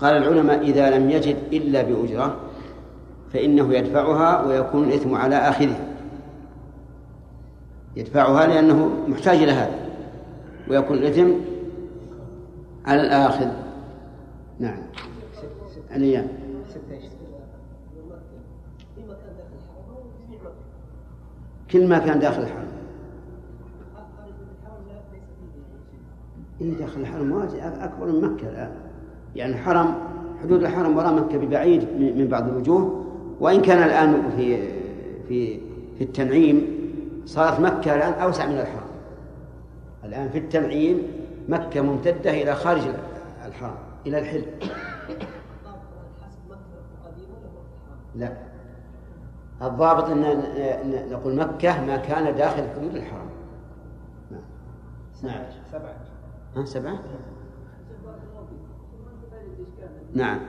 قال 0.00 0.16
العلماء 0.16 0.60
إذا 0.60 0.90
لم 0.98 1.10
يجد 1.10 1.36
إلا 1.52 1.82
بأجرة 1.82 2.36
فإنه 3.32 3.74
يدفعها 3.74 4.46
ويكون 4.46 4.84
الإثم 4.84 5.14
على 5.14 5.36
آخذها 5.36 5.86
يدفعها 7.96 8.46
لأنه 8.46 8.90
محتاج 9.08 9.36
إلى 9.42 9.52
هذا 9.52 9.78
ويكون 10.70 10.98
الإثم 10.98 11.30
على 12.86 13.00
الآخذ 13.00 13.48
نعم. 14.58 14.78
الأيام. 15.96 16.28
كل 21.70 21.88
ما 21.88 21.98
كان 21.98 22.18
داخل 22.18 22.42
الحرم. 22.42 22.68
إيه 26.60 26.74
داخل 26.74 27.00
الحرم 27.00 27.32
واجد. 27.32 27.54
أكبر 27.80 28.06
من 28.06 28.20
مكة 28.20 28.48
الآن. 28.48 28.70
يعني 29.36 29.52
الحرم 29.52 29.94
حدود 30.42 30.62
الحرم 30.62 30.96
وراء 30.96 31.14
مكة 31.14 31.38
ببعيد 31.38 31.82
من 32.16 32.28
بعض 32.28 32.48
الوجوه. 32.48 33.04
وإن 33.40 33.62
كان 33.62 33.82
الآن 33.82 34.30
في 34.36 34.68
في 35.28 35.60
في 35.98 36.04
التنعيم 36.04 36.78
صارت 37.26 37.60
مكة 37.60 37.94
الآن 37.94 38.12
أوسع 38.12 38.46
من 38.46 38.58
الحرم. 38.58 38.88
الآن 40.04 40.28
في 40.28 40.38
التنعيم 40.38 41.02
مكة 41.48 41.80
ممتدة 41.80 42.30
إلى 42.30 42.54
خارج 42.54 42.82
الحرم. 43.46 43.74
إلى 44.06 44.18
الحل 44.18 44.44
لا. 48.14 48.32
الضابط 49.62 50.04
أن 50.04 50.42
نقول 51.10 51.36
مكة 51.36 51.86
ما 51.86 51.96
كان 51.96 52.36
داخل 52.36 52.62
حدود 52.76 52.94
الحرم 52.94 53.30
نعم. 54.30 54.40
نعم. 55.22 55.42
سبعه 55.72 55.96
ها 56.56 56.64
سبعة؟ 56.64 56.98
الاشكال 59.58 59.88
حدثنا 60.14 60.40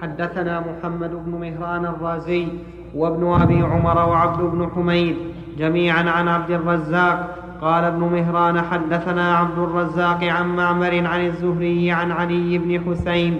حدثنا 0.00 0.60
محمد 0.60 1.10
بن 1.10 1.30
مهران 1.30 1.84
الرازي 1.84 2.48
وابن 2.94 3.42
أبي 3.42 3.62
عمر 3.62 4.08
وعبد 4.08 4.42
بن 4.42 4.70
حميد 4.70 5.16
جميعا 5.58 6.10
عن 6.10 6.28
عبد 6.28 6.50
الرزاق 6.50 7.47
قال 7.60 7.84
ابن 7.84 8.00
مهران 8.00 8.60
حدثنا 8.60 9.36
عبد 9.36 9.58
الرزاق 9.58 10.24
عن 10.24 10.56
معمر 10.56 11.06
عن 11.06 11.26
الزهري 11.26 11.90
عن 11.90 12.12
علي 12.12 12.58
بن 12.58 12.80
حسين 12.80 13.38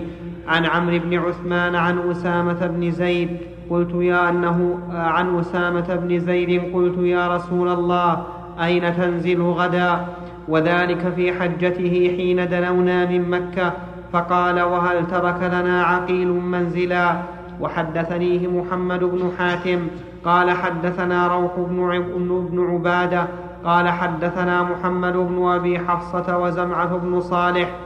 عن 0.48 0.64
عمرو 0.66 0.98
بن 0.98 1.18
عثمان 1.18 1.74
عن 1.74 1.98
أسامة 2.10 2.66
بن 2.66 2.90
زيد. 2.90 3.28
قلت 3.70 3.94
يا 3.94 4.28
أنه 4.28 4.78
عن 4.92 5.38
أسامة 5.38 5.94
بن 5.94 6.18
زيد 6.18 6.74
قلت 6.74 6.98
يا 6.98 7.36
رسول 7.36 7.68
الله 7.68 8.22
أين 8.64 8.96
تنزل 8.96 9.42
غدا؟ 9.42 10.06
وذلك 10.48 11.12
في 11.16 11.32
حجته 11.32 12.14
حين 12.16 12.48
دنونا 12.48 13.06
من 13.06 13.30
مكة. 13.30 13.72
فقال 14.12 14.60
وهل 14.60 15.06
ترك 15.06 15.50
لنا 15.52 15.82
عقيل 15.82 16.28
منزلا؟ 16.28 17.16
وحدثنيه 17.60 18.48
محمد 18.48 19.04
بن 19.04 19.30
حاتم. 19.38 19.78
قال 20.24 20.50
حدثنا 20.50 21.26
روح 21.26 21.52
بن 21.58 21.90
عب- 21.90 22.48
بن 22.50 22.66
عبادة 22.70 23.26
قال 23.64 23.88
حدثنا 23.88 24.62
محمد 24.62 25.12
بن 25.16 25.48
أبي 25.48 25.78
حفصة 25.78 26.38
وزمعة 26.38 26.96
بن 26.96 27.20
صالح. 27.20 27.76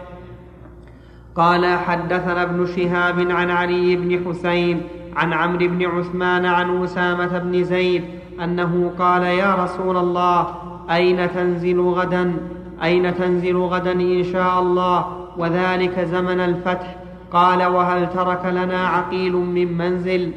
قال 1.36 1.66
حدثنا 1.66 2.42
ابن 2.42 2.66
شهاب 2.66 3.30
عن 3.30 3.50
علي 3.50 3.96
بن 3.96 4.24
حسين 4.28 4.82
عن 5.16 5.32
عمرو 5.32 5.68
بن 5.68 5.86
عثمان 5.86 6.46
عن 6.46 6.82
أسامة 6.82 7.38
بن 7.38 7.64
زيد 7.64 8.04
أنه 8.44 8.92
قال 8.98 9.22
يا 9.22 9.54
رسول 9.54 9.96
الله 9.96 10.46
أين 10.90 11.32
تنزل 11.32 11.80
غدا؟ 11.80 12.36
أين 12.82 13.14
تنزل 13.14 13.56
غدا 13.56 13.92
إن 13.92 14.22
شاء 14.22 14.60
الله؟ 14.60 15.06
وذلك 15.38 16.00
زمن 16.00 16.40
الفتح. 16.40 16.96
قال 17.32 17.66
وهل 17.66 18.08
ترك 18.10 18.44
لنا 18.46 18.86
عقيل 18.86 19.32
من 19.32 19.78
منزل؟ 19.78 20.32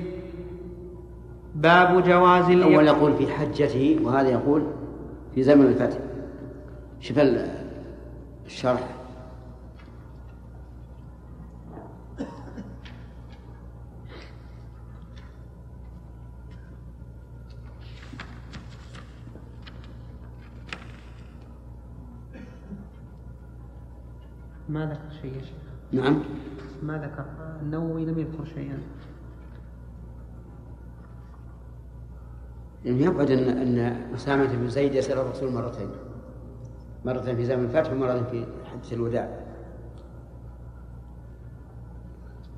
باب 1.55 2.03
جواز 2.03 2.49
الأول 2.49 2.87
يقول 2.87 3.13
في 3.13 3.27
حجته 3.27 3.99
وهذا 4.03 4.29
يقول 4.29 4.63
في 5.35 5.43
زمن 5.43 5.65
الفتح. 5.65 5.97
شوف 6.99 7.19
ال- 7.19 7.65
الشرح. 8.45 8.89
ما 24.69 24.85
ذكر 24.85 25.15
شيء 25.21 25.33
يا 25.37 25.41
شيخ؟ 25.41 25.57
نعم. 25.91 26.19
ما 26.83 26.97
ذكر؟ 26.97 27.25
النووي 27.61 28.05
لم 28.05 28.19
يذكر 28.19 28.45
شيئا. 28.45 28.77
لأنه 32.85 33.05
يبعد 33.05 33.31
أن 33.31 33.49
أن 33.49 34.01
أسامة 34.15 34.55
بن 34.55 34.69
زيد 34.69 34.95
يسأل 34.95 35.17
الرسول 35.17 35.51
مرتين. 35.51 35.89
مرة 37.05 37.19
في 37.19 37.45
زمن 37.45 37.65
الفتح 37.65 37.91
ومرة 37.91 38.23
في 38.31 38.45
حجة 38.65 38.95
الوداع. 38.95 39.29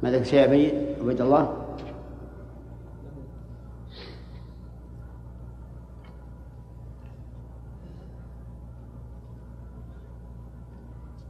ما 0.04 0.12
ذكر 0.12 0.24
شيء 0.24 0.44
أبي 0.44 0.74
عبيد 1.02 1.22
الله؟ 1.22 1.64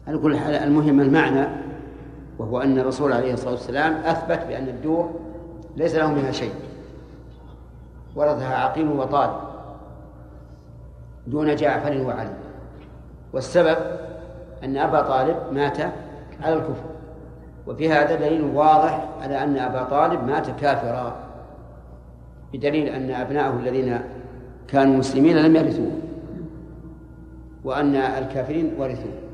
على 0.08 0.18
كل 0.18 0.38
حال 0.38 0.54
المهم 0.54 1.00
المعنى 1.02 1.48
وهو 2.40 2.62
أن 2.62 2.80
الرسول 2.80 3.14
عليه 3.14 3.34
الصلاة 3.34 3.52
والسلام 3.52 3.94
أثبت 3.94 4.48
بأن 4.48 4.68
الدور 4.68 5.20
ليس 5.76 5.96
له 5.96 6.14
منها 6.14 6.32
شيء. 6.32 6.67
ورثها 8.18 8.56
عقيل 8.56 8.88
وطال 8.88 9.30
دون 11.28 11.56
جعفر 11.56 12.02
وعلي. 12.02 12.34
والسبب 13.34 13.78
أن 14.64 14.78
أبا 14.78 15.02
طالب 15.02 15.38
مات 15.52 15.78
على 16.42 16.54
الكفر 16.54 16.84
وفي 17.68 17.90
هذا 17.90 18.16
دليل 18.16 18.42
واضح 18.42 19.08
على 19.22 19.44
أن 19.44 19.58
أبا 19.58 19.84
طالب 19.84 20.24
مات 20.24 20.50
كافرا 20.50 21.16
بدليل 22.54 22.88
أن 22.88 23.12
أبناءه 23.12 23.54
الذين 23.60 24.00
كانوا 24.68 24.98
مسلمين 24.98 25.38
لم 25.38 25.56
يرثوه 25.56 25.92
وأن 27.64 27.96
الكافرين 27.96 28.74
ورثوه. 28.80 29.27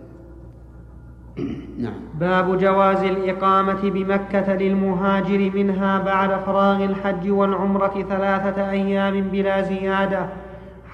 نعم. 1.84 1.94
باب 2.20 2.58
جواز 2.58 3.04
الإقامة 3.04 3.82
بمكة 3.84 4.54
للمهاجر 4.54 5.52
منها 5.56 6.00
بعد 6.00 6.30
فراغ 6.46 6.84
الحج 6.84 7.30
والعمرة 7.30 8.06
ثلاثة 8.10 8.72
أيام 8.72 9.22
بلا 9.22 9.62
زيادة. 9.62 10.26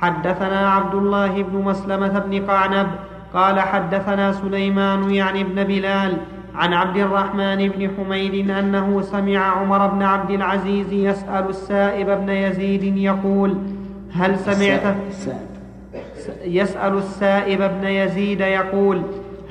حدثنا 0.02 0.70
عبد 0.70 0.96
الله 0.96 1.44
بن 1.44 1.62
مسلمة 1.62 2.20
بن 2.20 2.46
قعنب 2.46 2.88
قال 3.34 3.60
حدثنا 3.60 4.32
سليمان 4.32 5.12
يعني 5.12 5.42
ابن 5.42 5.64
بلال 5.64 6.18
عن 6.56 6.74
عبد 6.74 6.98
الرحمن 6.98 7.68
بن 7.68 7.90
حميد 7.98 8.50
أنه 8.50 9.02
سمع 9.02 9.40
عمر 9.40 9.88
بن 9.88 10.04
عبد 10.04 10.32
العزيز 10.32 10.94
يسأل 10.94 11.50
السائب 11.50 12.08
بن 12.08 12.30
يزيد 12.30 12.98
يقول 12.98 13.58
هل 14.14 14.40
سمعت؟ 14.40 14.96
يسأل 16.46 16.98
السائب 16.98 17.60
بن 17.60 17.88
يزيد 17.88 18.42
يقول 18.42 19.02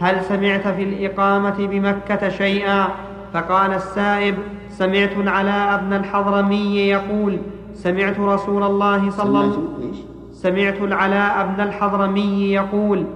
هل 0.00 0.24
سمعت 0.24 0.68
في 0.68 0.82
الإقامة 0.82 1.66
بمكة 1.66 2.28
شيئا؟ 2.28 2.88
فقال 3.32 3.72
السائب 3.72 4.34
سمعت 4.68 5.12
العلاء 5.16 5.80
بن 5.80 5.92
الحضرمي 5.92 6.76
يقول 6.76 7.38
سمعت 7.74 8.20
رسول 8.20 8.62
الله 8.62 9.10
صلى 9.10 9.28
الله 9.28 9.38
عليه 9.40 9.48
وسلم 9.48 10.08
سمعت 10.32 10.80
العلاء 10.80 11.46
بن 11.46 11.60
الحضرمي 11.60 12.52
يقول 12.52 13.06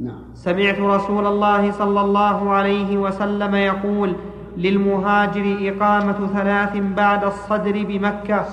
نعم. 0.00 0.22
سمعت 0.34 0.80
رسول 0.80 1.26
الله 1.26 1.70
صلى 1.70 2.00
الله 2.00 2.50
عليه 2.50 2.98
وسلم 2.98 3.54
يقول 3.54 4.16
للمهاجر 4.56 5.56
إقامة 5.60 6.28
ثلاث 6.34 6.76
بعد 6.96 7.24
الصدر 7.24 7.84
بمكة. 7.84 8.44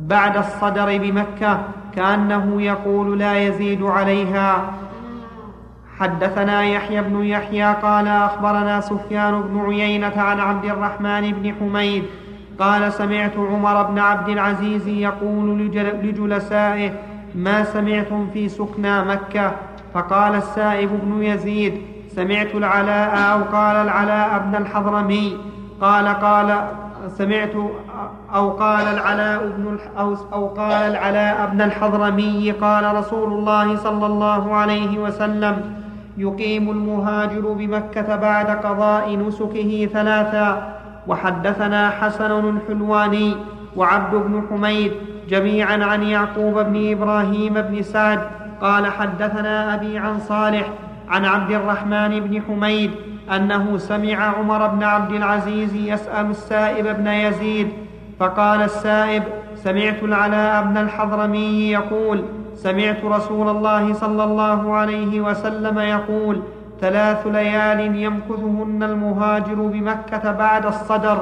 بعد 0.00 0.36
الصدر 0.36 0.98
بمكة 0.98 1.60
كأنه 1.94 2.62
يقول 2.62 3.18
لا 3.18 3.38
يزيد 3.38 3.82
عليها. 3.82 4.72
حدثنا 6.00 6.64
يحيى 6.64 7.02
بن 7.02 7.24
يحيى 7.24 7.72
قال 7.82 8.08
أخبرنا 8.08 8.80
سفيان 8.80 9.40
بن 9.42 9.60
عيينة 9.66 10.12
عن 10.16 10.40
عبد 10.40 10.64
الرحمن 10.64 11.32
بن 11.32 11.54
حميد 11.60 12.04
قال 12.58 12.92
سمعت 12.92 13.36
عمر 13.36 13.82
بن 13.82 13.98
عبد 13.98 14.28
العزيز 14.28 14.88
يقول 14.88 15.58
لجل- 15.58 16.00
لجلسائه 16.08 16.90
ما 17.34 17.64
سمعتم 17.64 18.26
في 18.32 18.48
سكنى 18.48 19.02
مكة؟ 19.04 19.52
فقال 19.94 20.34
السائب 20.34 20.90
بن 21.02 21.22
يزيد 21.22 21.82
سمعت 22.08 22.54
العلاء 22.54 23.10
أو 23.32 23.56
قال 23.56 23.76
العلاء 23.76 24.38
بن 24.38 24.54
الحضرمي 24.62 25.36
قال 25.80 26.08
قال 26.08 26.58
سمعت 27.08 27.52
أو 28.34 28.50
قال 28.50 28.86
العلاء 28.86 29.46
بن 29.56 29.78
أو, 29.98 30.16
أو 30.32 30.46
قال 30.46 30.72
العلاء 30.72 31.50
بن 31.52 31.60
الحضرمي 31.62 32.50
قال 32.50 32.94
رسول 32.96 33.32
الله 33.32 33.76
صلى 33.76 34.06
الله 34.06 34.54
عليه 34.54 34.98
وسلم 34.98 35.85
يقيم 36.18 36.70
المهاجر 36.70 37.52
بمكة 37.52 38.16
بعد 38.16 38.50
قضاء 38.50 39.16
نسكه 39.16 39.88
ثلاثا. 39.92 40.76
وحدثنا 41.06 41.90
حسن 41.90 42.56
الحلواني 42.56 43.36
وعبد 43.76 44.14
بن 44.14 44.42
حميد 44.50 44.92
جميعا 45.28 45.84
عن 45.84 46.02
يعقوب 46.02 46.58
بن 46.58 46.90
إبراهيم 46.92 47.54
بن 47.54 47.82
سعد. 47.82 48.20
قال 48.60 48.86
حدثنا 48.86 49.74
أبي 49.74 49.98
عن 49.98 50.18
صالح 50.18 50.68
عن 51.08 51.24
عبد 51.24 51.50
الرحمن 51.50 52.20
بن 52.20 52.42
حميد 52.42 52.90
أنه 53.36 53.78
سمع 53.78 54.16
عمر 54.16 54.66
بن 54.66 54.82
عبد 54.82 55.12
العزيز 55.12 55.74
يسأل 55.74 56.30
السائب 56.30 56.96
بن 56.96 57.06
يزيد 57.06 57.68
فقال 58.20 58.62
السائب 58.62 59.22
سمعت 59.54 60.02
العلاء 60.02 60.62
بن 60.62 60.76
الحضرمي 60.76 61.70
يقول 61.70 62.24
سمعت 62.56 63.04
رسول 63.04 63.48
الله 63.48 63.94
صلى 63.94 64.24
الله 64.24 64.74
عليه 64.76 65.20
وسلم 65.20 65.78
يقول 65.78 66.42
ثلاث 66.80 67.26
ليال 67.26 67.96
يمكثهن 67.96 68.82
المهاجر 68.82 69.54
بمكة 69.54 70.32
بعد 70.32 70.66
الصدر. 70.66 71.18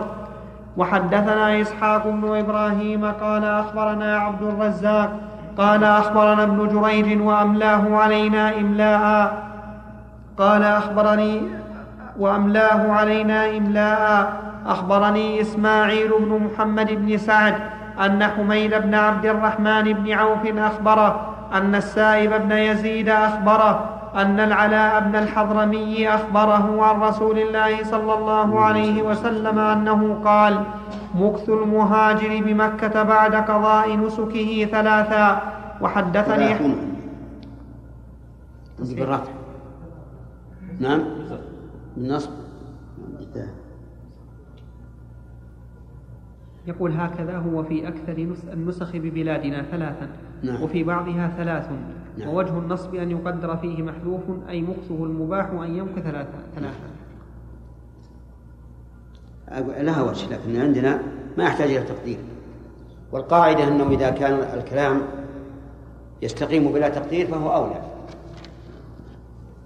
وحدثنا 0.77 1.61
إسحاق 1.61 2.07
بن 2.07 2.37
إبراهيم 2.37 3.05
قال 3.05 3.45
أخبرنا 3.45 4.19
عبد 4.19 4.43
الرزاق 4.43 5.11
قال 5.59 5.85
أخبرنا 5.85 6.43
ابن 6.43 6.69
جريج 6.69 7.21
وأملاه 7.21 7.97
علينا 7.97 8.59
إملاء. 8.59 9.45
قال 10.39 10.63
أخبرني 10.63 11.43
وأملاه 12.19 12.93
علينا 12.93 13.57
إملاء. 13.57 14.33
أخبرني 14.67 15.41
إسماعيل 15.41 16.11
بن 16.21 16.41
محمد 16.47 16.93
بن 16.93 17.19
سعد 17.19 17.55
أن 18.01 18.25
حميد 18.25 18.75
بن 18.75 18.95
عبد 18.95 19.27
الرحمن 19.27 19.83
بن 19.93 20.13
عوف 20.13 20.47
أخبره 20.47 21.35
أن 21.53 21.75
السائب 21.75 22.43
بن 22.43 22.53
يزيد 22.53 23.09
أخبره 23.09 23.91
أن 24.15 24.41
العلاء 24.41 25.01
بن 25.01 25.17
الحضرمي 25.17 26.09
أخبره 26.09 26.83
عن 26.85 27.01
رسول 27.01 27.39
الله 27.39 27.85
صلى 27.85 28.15
الله 28.15 28.61
عليه 28.61 29.03
وسلم 29.03 29.59
أنه 29.59 30.21
قال 30.25 30.65
مكث 31.15 31.49
المهاجر 31.49 32.43
بمكة 32.45 33.03
بعد 33.03 33.35
قضاء 33.35 33.97
نسكه 33.97 34.69
ثلاثا 34.73 35.43
وحدثني 35.81 36.55
بالرفع 38.79 39.33
نعم. 40.81 41.03
بالنصب. 41.97 42.31
يقول 46.67 46.93
هكذا 46.93 47.37
هو 47.39 47.63
في 47.63 47.89
أكثر 47.89 48.15
نس- 48.15 48.53
النسخ 48.53 48.97
ببلادنا 48.97 49.63
ثلاثا 49.63 50.09
نعم. 50.43 50.63
وفي 50.63 50.85
بعضها 50.85 51.33
ثلاث. 51.37 51.69
نعم. 52.19 52.29
ووجه 52.29 52.59
النصب 52.59 52.95
أن 52.95 53.11
يقدر 53.11 53.57
فيه 53.57 53.83
محذوف 53.83 54.21
أي 54.49 54.63
مكثه 54.63 55.05
المباح 55.05 55.47
أن 55.51 55.77
يمكث 55.77 56.03
ثلاثا. 56.03 56.39
ثلاثا 56.57 56.89
أقول- 59.49 59.81
لها 59.81 60.03
وجه 60.03 60.27
لكن 60.35 60.61
عندنا 60.61 61.03
ما 61.39 61.45
يحتاج 61.45 61.71
إلى 61.71 61.83
تقدير. 61.87 62.19
والقاعدة 63.13 63.69
أنه 63.69 63.89
إذا 63.91 64.11
كان 64.11 64.33
الكلام 64.59 65.01
يستقيم 66.23 66.73
بلا 66.73 66.89
تقدير 66.89 67.27
فهو 67.27 67.55
أولى. 67.55 67.81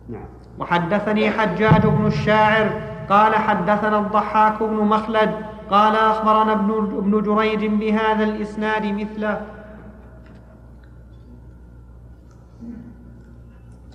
نعم. 0.08 0.24
وحدثني 0.58 1.30
حجاج 1.30 1.86
بن 1.86 2.06
الشاعر 2.06 2.80
قال 3.10 3.34
حدثنا 3.34 3.98
الضحاك 3.98 4.62
بن 4.62 4.74
مخلد 4.74 5.30
قال 5.70 5.96
أخبرنا 5.96 6.52
ابن 6.52 7.22
جريج 7.22 7.66
بهذا 7.66 8.24
الإسناد 8.24 8.86
مثله. 8.86 9.40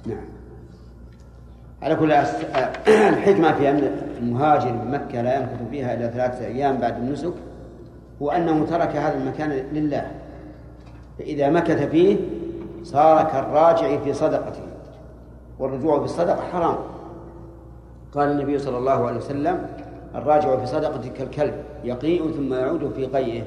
نعم. 0.06 0.26
على 1.82 1.96
كل 1.96 2.12
أس... 2.12 2.36
الحكمة 2.88 3.52
في 3.54 3.70
أن 3.70 3.98
المهاجر 4.18 4.72
من 4.72 4.92
مكة 4.92 5.22
لا 5.22 5.36
يمكث 5.36 5.70
فيها 5.70 5.94
إلا 5.94 6.08
ثلاثة 6.08 6.46
أيام 6.46 6.78
بعد 6.78 6.98
النسك 6.98 7.34
هو 8.22 8.32
أنه 8.32 8.66
ترك 8.66 8.96
هذا 8.96 9.18
المكان 9.18 9.50
لله. 9.50 10.12
فإذا 11.20 11.50
مكث 11.50 11.90
فيه 11.90 12.18
صار 12.84 13.24
كالراجع 13.24 13.98
في 13.98 14.14
صدقته 14.14 14.64
والرجوع 15.60 16.00
في 16.00 16.06
الصدقة 16.06 16.42
حرام. 16.52 16.76
قال 18.16 18.32
النبي 18.32 18.60
صلى 18.60 18.78
الله 18.78 19.08
عليه 19.08 19.18
وسلم 19.18 19.68
الراجع 20.16 20.58
في 20.58 20.66
صدقته 20.66 21.10
كالكلب 21.10 21.54
يقيء 21.84 22.32
ثم 22.32 22.54
يعود 22.54 22.94
في 22.96 23.06
قيئه. 23.06 23.44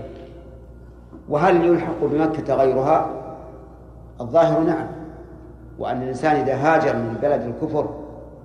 وهل 1.28 1.64
يلحق 1.66 2.00
بمكة 2.04 2.54
غيرها؟ 2.54 3.10
الظاهر 4.20 4.60
نعم. 4.60 4.86
وأن 5.78 6.02
الإنسان 6.02 6.36
إذا 6.36 6.54
هاجر 6.54 6.96
من 6.96 7.18
بلد 7.22 7.40
الكفر 7.42 7.94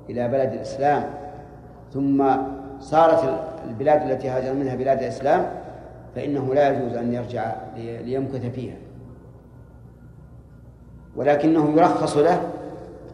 إلى 0.10 0.28
بلد 0.28 0.54
الإسلام 0.54 1.04
ثم 1.94 2.26
صارت 2.80 3.40
البلاد 3.70 4.12
التي 4.12 4.30
هاجر 4.30 4.54
منها 4.54 4.76
بلاد 4.76 4.98
الإسلام 5.02 5.46
فإنه 6.16 6.54
لا 6.54 6.70
يجوز 6.70 6.94
أن 6.98 7.14
يرجع 7.14 7.52
لي- 7.76 7.98
ليمكث 7.98 8.46
فيها. 8.46 8.76
ولكنه 11.16 11.74
يرخص 11.78 12.18
له 12.18 12.42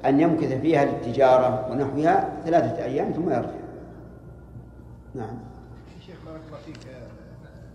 أن 0.05 0.19
يمكث 0.19 0.61
فيها 0.61 0.85
للتجارة 0.85 1.67
ونحوها 1.71 2.29
ثلاثة 2.45 2.83
أيام 2.83 3.11
ثم 3.11 3.29
يرجع. 3.29 3.49
نعم. 5.17 5.39
شيخ 6.05 6.15
بارك 6.25 6.41
الله 6.47 6.57
فيك 6.57 6.87
آه، 6.87 7.07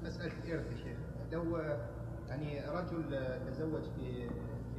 مسألة 0.02 0.32
الإرث 0.44 0.72
يا 0.72 0.76
شيخ. 0.76 0.96
لو 1.32 1.58
يعني 2.28 2.60
رجل 2.70 3.18
تزوج 3.46 3.82
في 3.96 4.28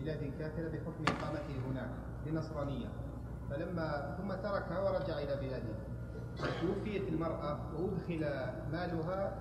بلاد 0.02 0.32
كافرة 0.40 0.70
بحكم 0.70 1.04
إقامته 1.08 1.72
هناك 1.72 1.90
بنصرانية 2.26 2.88
فلما 3.50 4.18
ثم 4.18 4.28
تركها 4.32 4.80
ورجع 4.80 5.20
إلى 5.20 5.36
بلاده 5.42 5.74
توفيت 6.62 7.08
المرأة 7.08 7.60
وأدخل 7.80 8.20
مالها 8.72 9.36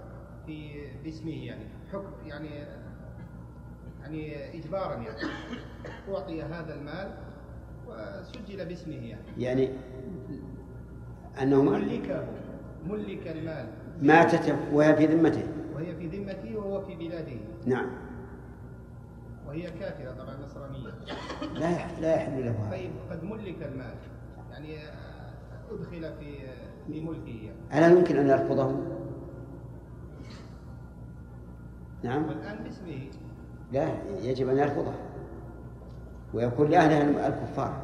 في 0.47 0.87
باسمه 1.05 1.47
يعني 1.47 1.65
حكم 1.93 2.11
يعني 2.27 2.49
يعني 4.03 4.59
إجبارا 4.59 4.95
يعني. 4.95 5.19
أعطي 6.09 6.43
هذا 6.43 6.75
المال 6.75 7.15
وسجل 7.87 8.65
باسمه 8.67 8.95
يعني. 8.95 9.23
يعني 9.39 9.71
أنه 11.43 11.63
ملكه 11.63 12.27
ملك 12.87 13.27
المال. 13.29 13.67
ماتت 14.03 14.57
وهي 14.73 14.97
في 14.97 15.07
ذمته. 15.07 15.43
وهي 15.75 15.95
في 15.97 16.07
ذمته 16.07 16.57
وهو 16.57 16.81
في 16.81 16.95
بلاده. 16.95 17.37
نعم. 17.67 17.87
وهي 19.49 19.71
كافرة 19.71 20.11
طبعا 20.11 20.37
نصرانية. 20.45 20.91
لا 21.55 21.71
يح- 21.71 21.99
لا 22.01 22.15
يحل 22.15 22.45
له 22.45 22.69
طيب 22.71 22.91
قد 23.11 23.25
ملك 23.25 23.63
المال. 23.73 23.95
يعني 24.51 24.77
أدخل 25.71 26.13
في 26.21 26.37
في 26.87 27.01
ملكه. 27.01 27.51
يعني 27.73 27.87
ألا 27.87 27.99
يمكن 27.99 28.17
أن 28.17 28.29
يرفضه؟ 28.29 28.77
نعم. 32.03 32.29
والآن 32.29 32.65
باسمه. 32.65 33.09
لا 33.73 33.89
يجب 34.23 34.49
أن 34.49 34.59
يرفضه. 34.59 34.93
ويكون 36.35 36.71
لأهله 36.71 37.27
الكفار. 37.27 37.83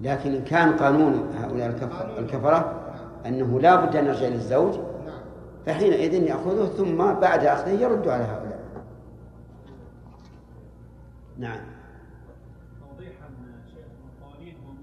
لكن 0.00 0.34
إن 0.34 0.44
كان 0.44 0.72
قانون 0.76 1.34
هؤلاء 1.36 1.66
الكفر 1.68 2.18
الكفرة 2.18 2.85
أنه 3.28 3.60
لا 3.60 3.84
بد 3.84 3.96
أن 3.96 4.06
يرجع 4.06 4.28
للزوج 4.28 4.74
نعم 4.74 5.20
فحينئذ 5.66 6.14
يأخذه 6.14 6.66
ثم 6.66 6.96
بعد 6.96 7.44
أخذه 7.44 7.70
يرد 7.70 8.08
على 8.08 8.24
هؤلاء. 8.24 8.60
نعم. 11.38 11.60
توضيحا 12.80 13.28
شيخ 13.74 13.86
من 14.04 14.24
قوانينهم 14.24 14.76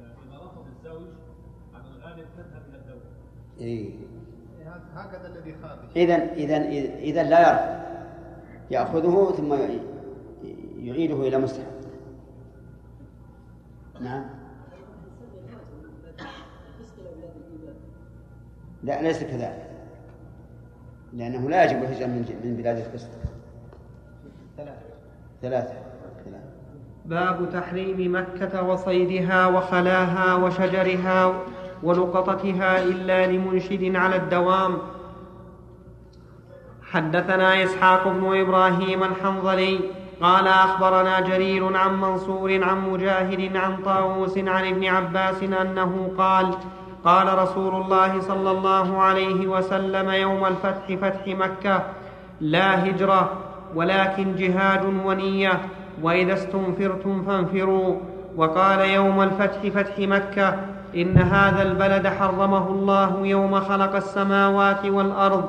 إذا 0.00 0.38
رفض 0.38 0.64
الزوج 0.76 1.08
على 1.74 1.84
الغالب 1.96 2.26
تذهب 2.36 2.62
إلى 2.68 2.78
الدولة 2.78 3.10
إيه. 3.60 3.90
هكذا 4.94 5.26
الذي 5.26 5.54
خارج 5.62 5.78
إذا 5.96 6.32
إذا 6.32 6.56
إذا 6.98 7.22
لا 7.22 7.40
يرفض. 7.50 7.80
يأخذه 8.70 9.32
ثم 9.36 9.54
يعيده 10.78 11.28
إلى 11.28 11.38
مستحق. 11.38 11.80
نعم. 14.00 14.39
لا 18.82 19.02
ليس 19.02 19.24
كذلك. 19.24 19.70
لأنه 21.12 21.50
لا 21.50 21.64
يجب 21.64 21.82
الهجرة 21.82 22.06
من 22.06 22.40
من 22.44 22.56
بلاد 22.56 22.76
الفسق. 22.76 23.08
ثلاثة. 24.56 24.80
ثلاثة 25.42 25.74
باب 27.04 27.50
تحريم 27.52 28.16
مكة 28.16 28.62
وصيدها 28.62 29.46
وخلاها 29.46 30.34
وشجرها 30.34 31.42
ولقطتها 31.82 32.82
إلا 32.82 33.26
لمنشد 33.26 33.96
على 33.96 34.16
الدوام. 34.16 34.78
حدثنا 36.82 37.64
إسحاق 37.64 38.08
بن 38.08 38.40
إبراهيم 38.40 39.02
الحنظلي 39.02 39.80
قال 40.20 40.46
أخبرنا 40.48 41.20
جرير 41.20 41.76
عن 41.76 42.00
منصور 42.00 42.64
عن 42.64 42.90
مجاهد 42.90 43.56
عن 43.56 43.82
طاووس 43.82 44.38
عن 44.38 44.66
ابن 44.66 44.84
عباس 44.84 45.42
أنه 45.42 46.12
قال 46.18 46.54
قال 47.04 47.38
رسول 47.38 47.74
الله 47.74 48.20
صلى 48.20 48.50
الله 48.50 48.98
عليه 48.98 49.46
وسلم 49.46 50.10
يوم 50.10 50.46
الفتح 50.46 50.94
فتح 51.00 51.26
مكة 51.26 51.82
لا 52.40 52.86
هجرة 52.86 53.30
ولكن 53.74 54.36
جهاد 54.36 54.84
ونية 55.04 55.60
وإذا 56.02 56.32
استنفرتم 56.32 57.22
فانفروا. 57.22 57.96
وقال 58.36 58.80
يوم 58.80 59.22
الفتح 59.22 59.68
فتح 59.74 59.98
مكة 59.98 60.56
إن 60.96 61.18
هذا 61.18 61.62
البلد 61.62 62.06
حرمه 62.06 62.68
الله 62.68 63.26
يوم 63.26 63.60
خلق 63.60 63.96
السماوات 63.96 64.84
والأرض 64.86 65.48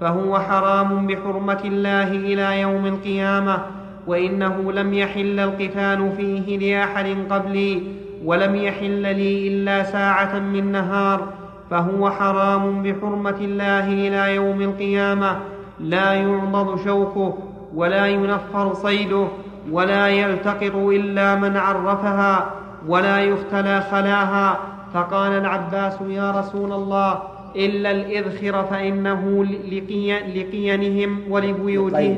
فهو 0.00 0.38
حرام 0.38 1.06
بحرمة 1.06 1.60
الله 1.64 2.08
إلى 2.08 2.60
يوم 2.60 2.86
القيامة 2.86 3.58
وإنه 4.06 4.72
لم 4.72 4.94
يحل 4.94 5.40
القتال 5.40 6.12
فيه 6.16 6.58
لأحد 6.58 7.16
قبلي. 7.30 7.82
ولم 8.24 8.56
يحل 8.56 9.02
لي 9.02 9.48
إلا 9.48 9.82
ساعة 9.82 10.38
من 10.38 10.72
نهار 10.72 11.28
فهو 11.70 12.10
حرام 12.10 12.82
بحرمة 12.82 13.36
الله 13.40 13.88
إلى 13.88 14.34
يوم 14.34 14.62
القيامة 14.62 15.36
لا 15.80 16.12
يعضد 16.12 16.80
شوكه 16.84 17.38
ولا 17.74 18.06
ينفر 18.06 18.74
صيده 18.74 19.26
ولا 19.70 20.08
يلتقط 20.08 20.74
إلا 20.76 21.34
من 21.34 21.56
عرفها 21.56 22.50
ولا 22.88 23.18
يختلى 23.24 23.80
خلاها 23.80 24.58
فقال 24.94 25.32
العباس 25.32 25.98
يا 26.08 26.30
رسول 26.30 26.72
الله 26.72 27.22
إلا 27.56 27.90
الإذخر 27.90 28.64
فإنه 28.64 29.44
لقي 29.44 30.12
لقينهم 30.42 31.20
ولبيوتهم. 31.30 32.16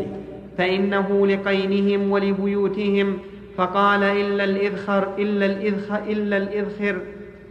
فإنه 0.59 1.27
لقينهم 1.27 2.11
ولبيوتهم 2.11 3.19
فقال 3.57 4.03
إلا 4.03 4.45
الإذخر 4.45 5.09
إلا 5.19 5.47
الإذخر 5.47 5.99
إلا 5.99 6.37
الإذخر. 6.37 6.99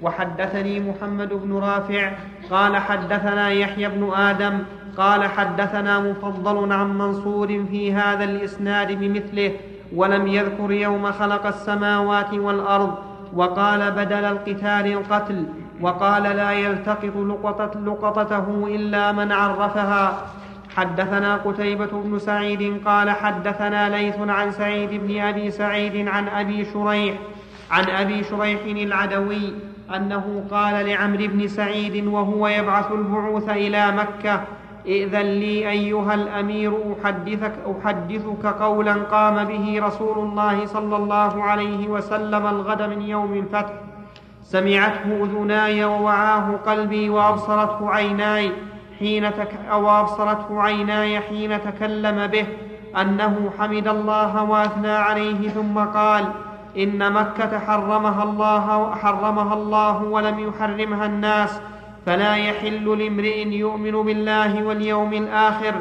وحدثني 0.02 0.80
محمد 0.80 1.30
بن 1.34 1.54
رافع 1.58 2.12
قال 2.52 2.78
حدثنا 2.78 3.52
يحيى 3.52 3.90
بن 3.90 4.12
آدم 4.14 4.60
قال 4.98 5.24
حدثنا 5.24 6.00
مفضل 6.00 6.72
عن 6.72 6.98
منصور 6.98 7.48
في 7.48 7.94
هذا 7.94 8.24
الإسناد 8.24 8.92
بمثله 8.92 9.52
ولم 9.96 10.28
يذكر 10.28 10.72
يوم 10.72 11.12
خلق 11.12 11.48
السماوات 11.48 12.34
والأرض 12.34 12.96
وقال 13.34 13.92
بدل 13.92 14.26
القتال 14.26 14.88
القتل 14.88 15.46
وقال 15.82 16.24
لا 16.24 16.52
يلتقط 16.52 17.18
لقطته 17.76 18.68
إلا 18.68 19.12
من 19.12 19.32
عرفها. 19.32 20.26
حدثنا 20.78 21.36
قتيبة 21.36 21.90
بن 21.92 22.20
سعيد 22.20 22.82
قال 22.86 23.10
حدثنا 23.10 23.90
ليث 23.90 24.16
عن 24.20 24.52
سعيد 24.52 24.90
بن 24.90 25.20
أبي 25.20 25.52
سعيد 25.52 26.08
عن 26.08 26.28
أبي 26.28 26.66
شريح 26.66 27.16
عن 27.72 27.90
أبي 27.90 28.24
شريح 28.24 28.60
العدوي 28.66 29.54
أنه 29.96 30.44
قال 30.52 30.86
لعمرو 30.86 31.28
بن 31.28 31.48
سعيد 31.48 32.08
وهو 32.08 32.48
يبعث 32.48 32.92
البعوث 32.92 33.50
إلى 33.50 33.92
مكة 33.92 34.42
ائذن 34.88 35.22
لي 35.22 35.70
أيها 35.70 36.14
الأمير 36.14 36.74
أحدثك, 37.04 37.54
أحدثك 37.72 38.46
قولا 38.46 38.94
قام 38.94 39.44
به 39.44 39.86
رسول 39.88 40.18
الله 40.20 40.66
صلى 40.66 40.96
الله 40.96 41.44
عليه 41.44 41.88
وسلم 41.88 42.48
الغد 42.48 42.82
من 42.82 43.02
يوم 43.02 43.34
الفتح 43.34 43.74
سمعته 44.44 45.24
أذناي 45.24 45.86
ووعاه 45.86 46.52
قلبي 46.66 47.10
وأبصرته 47.10 47.90
عيناي 47.90 48.52
حين 49.02 49.32
تك 49.32 49.52
أو 49.72 49.90
أبصرته 49.90 50.62
عيناي 50.62 51.20
حين 51.20 51.60
تكلم 51.64 52.28
به 52.28 52.46
أنه 53.02 53.52
حمد 53.60 53.88
الله 53.88 54.44
وأثنى 54.44 54.92
عليه 54.92 55.50
ثم 55.50 55.80
قال 55.80 56.26
إن 56.78 57.14
مكة 57.14 57.60
حرمها 57.60 58.24
الله 58.24 58.96
حرمها 58.96 59.54
الله 59.54 60.04
ولم 60.04 60.40
يحرمها 60.40 61.06
الناس 61.06 61.60
فلا 62.06 62.36
يحل 62.36 63.00
لامرئ 63.00 63.48
يؤمن 63.48 63.92
بالله 63.92 64.64
واليوم 64.64 65.14
الآخر 65.14 65.74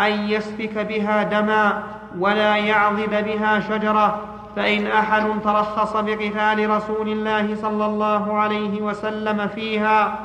أن 0.00 0.12
يسفك 0.12 0.78
بها 0.78 1.22
دما 1.22 1.82
ولا 2.18 2.56
يعضد 2.56 3.24
بها 3.24 3.60
شجرة 3.60 4.20
فإن 4.56 4.86
أحد 4.86 5.22
ترخص 5.44 5.96
بقتال 5.96 6.70
رسول 6.70 7.08
الله 7.08 7.54
صلى 7.54 7.86
الله 7.86 8.38
عليه 8.38 8.82
وسلم 8.82 9.48
فيها 9.48 10.18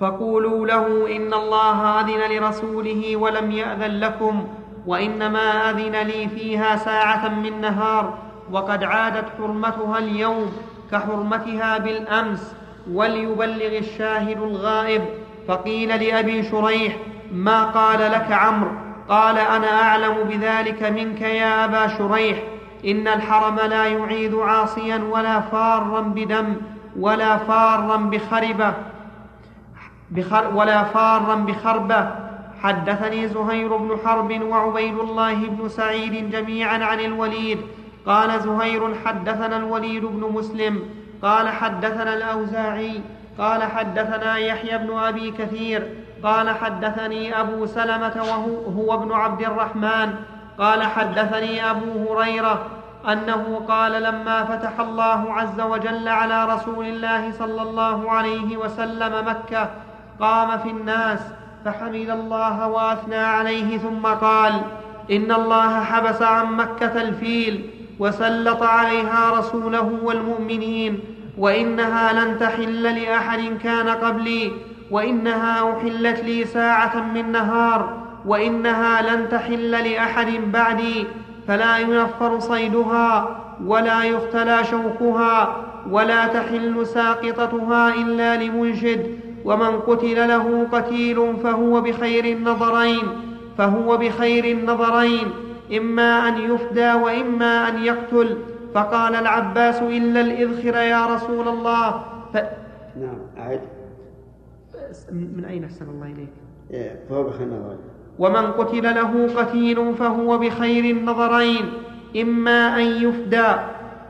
فقولوا 0.00 0.66
له 0.66 1.16
إن 1.16 1.34
الله 1.34 2.00
أذن 2.00 2.36
لرسوله 2.36 3.16
ولم 3.16 3.50
يأذن 3.50 4.00
لكم 4.00 4.48
وإنما 4.86 5.70
أذن 5.70 5.96
لي 6.06 6.28
فيها 6.28 6.76
ساعة 6.76 7.28
من 7.28 7.60
نهار 7.60 8.18
وقد 8.52 8.84
عادت 8.84 9.24
حرمتها 9.38 9.98
اليوم 9.98 10.52
كحرمتها 10.92 11.78
بالأمس 11.78 12.54
وليبلغ 12.92 13.78
الشاهد 13.78 14.36
الغائب 14.42 15.02
فقيل 15.48 16.04
لأبي 16.04 16.42
شريح 16.42 16.96
ما 17.32 17.64
قال 17.64 18.12
لك 18.12 18.32
عمرو؟ 18.32 18.70
قال 19.08 19.38
أنا 19.38 19.82
أعلم 19.82 20.14
بذلك 20.28 20.82
منك 20.82 21.20
يا 21.20 21.64
أبا 21.64 21.86
شريح 21.86 22.38
إن 22.86 23.08
الحرم 23.08 23.56
لا 23.56 23.86
يعيد 23.86 24.34
عاصيا 24.34 24.96
ولا 25.10 25.40
فارا 25.40 26.00
بدم 26.00 26.56
ولا 26.98 27.36
فارا 27.36 27.96
بخربة 27.96 28.74
بخر 30.10 30.54
ولا 30.54 30.84
فارا 30.84 31.34
بخربة. 31.34 32.10
حدثني 32.62 33.28
زهير 33.28 33.76
بن 33.76 33.96
حرب 34.04 34.42
وعبيد 34.42 34.98
الله 34.98 35.34
بن 35.34 35.68
سعيد 35.68 36.30
جميعا 36.30 36.84
عن 36.84 37.00
الوليد. 37.00 37.58
قال 38.06 38.40
زهير 38.40 38.94
حدثنا 39.04 39.56
الوليد 39.56 40.04
بن 40.04 40.32
مسلم. 40.32 40.82
قال 41.22 41.48
حدثنا 41.48 42.14
الأوزاعي. 42.14 43.00
قال 43.38 43.62
حدثنا 43.62 44.36
يحيى 44.36 44.78
بن 44.78 44.98
أبي 44.98 45.30
كثير. 45.30 45.88
قال 46.22 46.50
حدثني 46.50 47.40
أبو 47.40 47.66
سلمة 47.66 48.16
وهو 48.16 48.64
هو 48.76 48.94
ابن 48.94 49.12
عبد 49.12 49.42
الرحمن. 49.42 50.14
قال 50.58 50.82
حدثني 50.82 51.70
أبو 51.70 52.14
هريرة 52.14 52.66
أنه 53.12 53.64
قال 53.68 54.02
لما 54.02 54.44
فتح 54.44 54.80
الله 54.80 55.34
عز 55.34 55.60
وجل 55.60 56.08
على 56.08 56.44
رسول 56.44 56.86
الله 56.86 57.32
صلى 57.32 57.62
الله 57.62 58.10
عليه 58.10 58.56
وسلم 58.56 59.24
قام 60.20 60.58
في 60.58 60.70
الناس 60.70 61.20
فحمد 61.64 61.94
الله 61.94 62.68
واثنى 62.68 63.16
عليه 63.16 63.78
ثم 63.78 64.06
قال 64.06 64.52
إن 65.10 65.32
الله 65.32 65.80
حبس 65.84 66.22
عن 66.22 66.52
مكة 66.56 67.02
الفيل 67.02 67.70
وسلط 67.98 68.62
عليها 68.62 69.30
رسوله 69.38 69.98
والمؤمنين 70.02 70.98
وإنها 71.38 72.12
لن 72.12 72.38
تحل 72.38 72.82
لأحد 73.02 73.40
كان 73.62 73.88
قبلي 73.88 74.52
وإنها 74.90 75.72
أحلت 75.72 76.20
لي 76.20 76.44
ساعة 76.44 77.00
من 77.14 77.32
نهار 77.32 78.00
وإنها 78.26 79.02
لن 79.02 79.28
تحل 79.28 79.70
لأحد 79.70 80.26
بعدي 80.52 81.06
فلا 81.48 81.78
ينفر 81.78 82.38
صيدها 82.40 83.36
ولا 83.66 84.04
يختلى 84.04 84.64
شوكها 84.64 85.56
ولا 85.90 86.26
تحل 86.26 86.86
ساقطتها 86.86 87.94
إلا 87.94 88.36
لمنشد 88.44 89.29
ومن 89.44 89.80
قتل 89.80 90.28
له 90.28 90.68
قتيل 90.72 91.36
فهو 91.36 91.80
بخير 91.80 92.24
النظرين 92.24 93.02
فهو 93.58 93.96
بخير 93.96 94.44
النظرين 94.44 95.28
إما 95.76 96.28
أن 96.28 96.54
يفدى 96.54 96.92
وإما 96.92 97.68
أن 97.68 97.84
يقتل. 97.84 98.36
فقال 98.74 99.14
العباس 99.14 99.82
إلا 99.82 100.20
الإذخر 100.20 100.76
يا 100.76 101.06
رسول 101.06 101.48
الله. 101.48 102.04
ف... 102.32 102.36
نعم 102.96 103.18
أعد. 103.38 103.60
من 105.12 105.44
أين 105.44 105.64
أحسن 105.64 105.88
الله 105.88 106.06
إليك؟ 106.06 106.28
إيه، 106.70 107.00
فهو 107.10 107.22
بخير 107.22 107.46
النظرين. 107.46 107.78
ومن 108.18 108.52
قتل 108.52 108.82
له 108.82 109.28
قتيل 109.36 109.94
فهو 109.94 110.38
بخير 110.38 110.96
النظرين 110.96 111.72
إما 112.16 112.76
أن 112.76 112.86
يفدى 112.86 113.52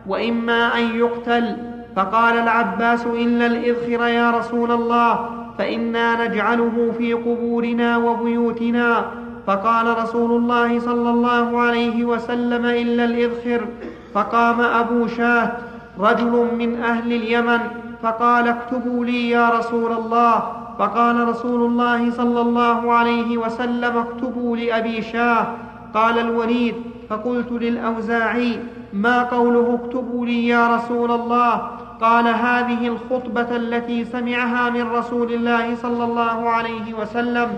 وإما 0.06 0.78
أن 0.78 0.98
يقتل. 0.98 1.69
فقال 2.00 2.38
العباس 2.38 3.06
إلا 3.06 3.46
الإذخر 3.46 4.06
يا 4.06 4.30
رسول 4.30 4.70
الله 4.72 5.28
فإنا 5.58 6.28
نجعله 6.28 6.92
في 6.98 7.12
قبورنا 7.12 7.96
وبيوتنا. 7.96 9.04
فقال 9.46 9.98
رسول 10.02 10.30
الله 10.30 10.80
صلى 10.80 11.10
الله 11.10 11.60
عليه 11.60 12.04
وسلم 12.04 12.64
إلا 12.66 13.04
الإذخر. 13.04 13.66
فقام 14.14 14.60
أبو 14.60 15.06
شاه 15.06 15.52
رجل 16.00 16.48
من 16.58 16.82
أهل 16.82 17.12
اليمن 17.12 17.60
فقال 18.02 18.48
اكتبوا 18.48 19.04
لي 19.04 19.30
يا 19.30 19.48
رسول 19.48 19.92
الله. 19.92 20.42
فقال 20.78 21.28
رسول 21.28 21.60
الله 21.62 22.10
صلى 22.10 22.40
الله 22.40 22.92
عليه 22.92 23.38
وسلم 23.38 23.96
اكتبوا 23.96 24.56
لأبي 24.56 25.02
شاه. 25.02 25.46
قال 25.94 26.18
الوليد 26.18 26.74
فقلت 27.08 27.52
للأوزاعي 27.52 28.58
ما 28.92 29.22
قوله 29.22 29.78
اكتبوا 29.82 30.26
لي 30.26 30.48
يا 30.48 30.76
رسول 30.76 31.10
الله؟ 31.10 31.70
قال 32.00 32.28
هذه 32.28 32.88
الخطبة 32.88 33.56
التي 33.56 34.04
سمعها 34.04 34.70
من 34.70 34.90
رسول 34.90 35.32
الله 35.32 35.74
صلى 35.74 36.04
الله 36.04 36.50
عليه 36.50 36.94
وسلم. 36.94 37.48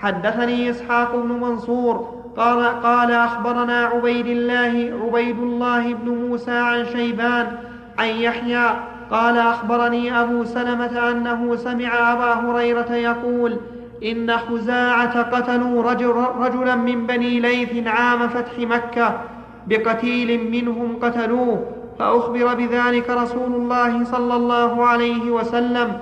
حدثني 0.00 0.70
إسحاق 0.70 1.16
بن 1.16 1.28
منصور 1.28 2.20
قال, 2.36 2.82
قال 2.82 3.12
أخبرنا 3.12 3.84
عبيد 3.84 4.26
الله 4.26 4.92
عبيد 5.02 5.38
الله 5.38 5.94
بن 5.94 6.08
موسى 6.08 6.50
عن 6.50 6.84
شيبان 6.84 7.56
عن 7.98 8.08
يحيى 8.08 8.70
قال 9.10 9.38
أخبرني 9.38 10.20
أبو 10.20 10.44
سلمة 10.44 11.10
أنه 11.10 11.56
سمع 11.56 12.12
أبا 12.12 12.32
هريرة 12.34 12.92
يقول 12.92 13.56
إن 14.04 14.36
خزاعة 14.36 15.22
قتلوا 15.22 15.82
رجل 15.82 16.14
رجلا 16.38 16.74
من 16.74 17.06
بني 17.06 17.40
ليث 17.40 17.86
عام 17.86 18.28
فتح 18.28 18.58
مكة 18.58 19.20
بقتيل 19.66 20.50
منهم 20.50 20.96
قتلوه. 21.02 21.79
فأخبر 22.00 22.54
بذلك 22.54 23.10
رسول 23.10 23.54
الله 23.54 24.04
صلى 24.04 24.36
الله 24.36 24.86
عليه 24.86 25.30
وسلم 25.30 25.92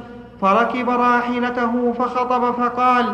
فركب 0.40 0.90
راحلته 0.90 1.92
فخطب 1.92 2.54
فقال 2.54 3.04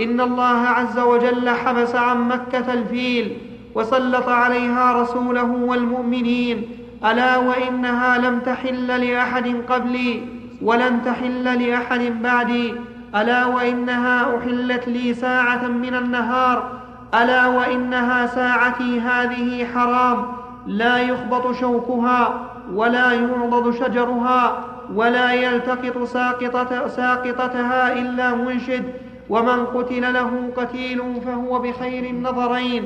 إن 0.00 0.20
الله 0.20 0.60
عز 0.68 0.98
وجل 0.98 1.50
حبس 1.50 1.94
عن 1.94 2.28
مكة 2.28 2.72
الفيل 2.72 3.36
وسلط 3.74 4.28
عليها 4.28 5.02
رسوله 5.02 5.42
والمؤمنين 5.44 6.62
ألا 7.04 7.36
وإنها 7.36 8.18
لم 8.18 8.38
تحل 8.40 8.86
لأحد 9.10 9.54
قبلي 9.68 10.22
ولن 10.62 11.02
تحل 11.04 11.68
لأحد 11.68 12.22
بعدي؟ 12.22 12.74
ألا 13.14 13.46
وإنها 13.46 14.36
أحلت 14.38 14.88
لي 14.88 15.14
ساعة 15.14 15.66
من 15.66 15.94
النهار؟ 15.94 16.70
ألا 17.14 17.46
وإنها 17.46 18.26
ساعتي 18.26 19.00
هذه 19.00 19.66
حرام؟ 19.74 20.39
لا 20.66 20.98
يخبط 20.98 21.52
شوكها 21.52 22.40
ولا 22.74 23.12
يعضد 23.12 23.74
شجرها 23.74 24.64
ولا 24.94 25.32
يلتقط 25.32 26.02
ساقطة 26.02 26.88
ساقطتها 26.88 27.92
إلا 27.92 28.34
منشد. 28.34 28.84
ومن 29.30 29.66
قتل 29.66 30.12
له 30.12 30.30
قتيل 30.56 31.20
فهو 31.26 31.58
بخير 31.58 32.10
النظرين. 32.10 32.84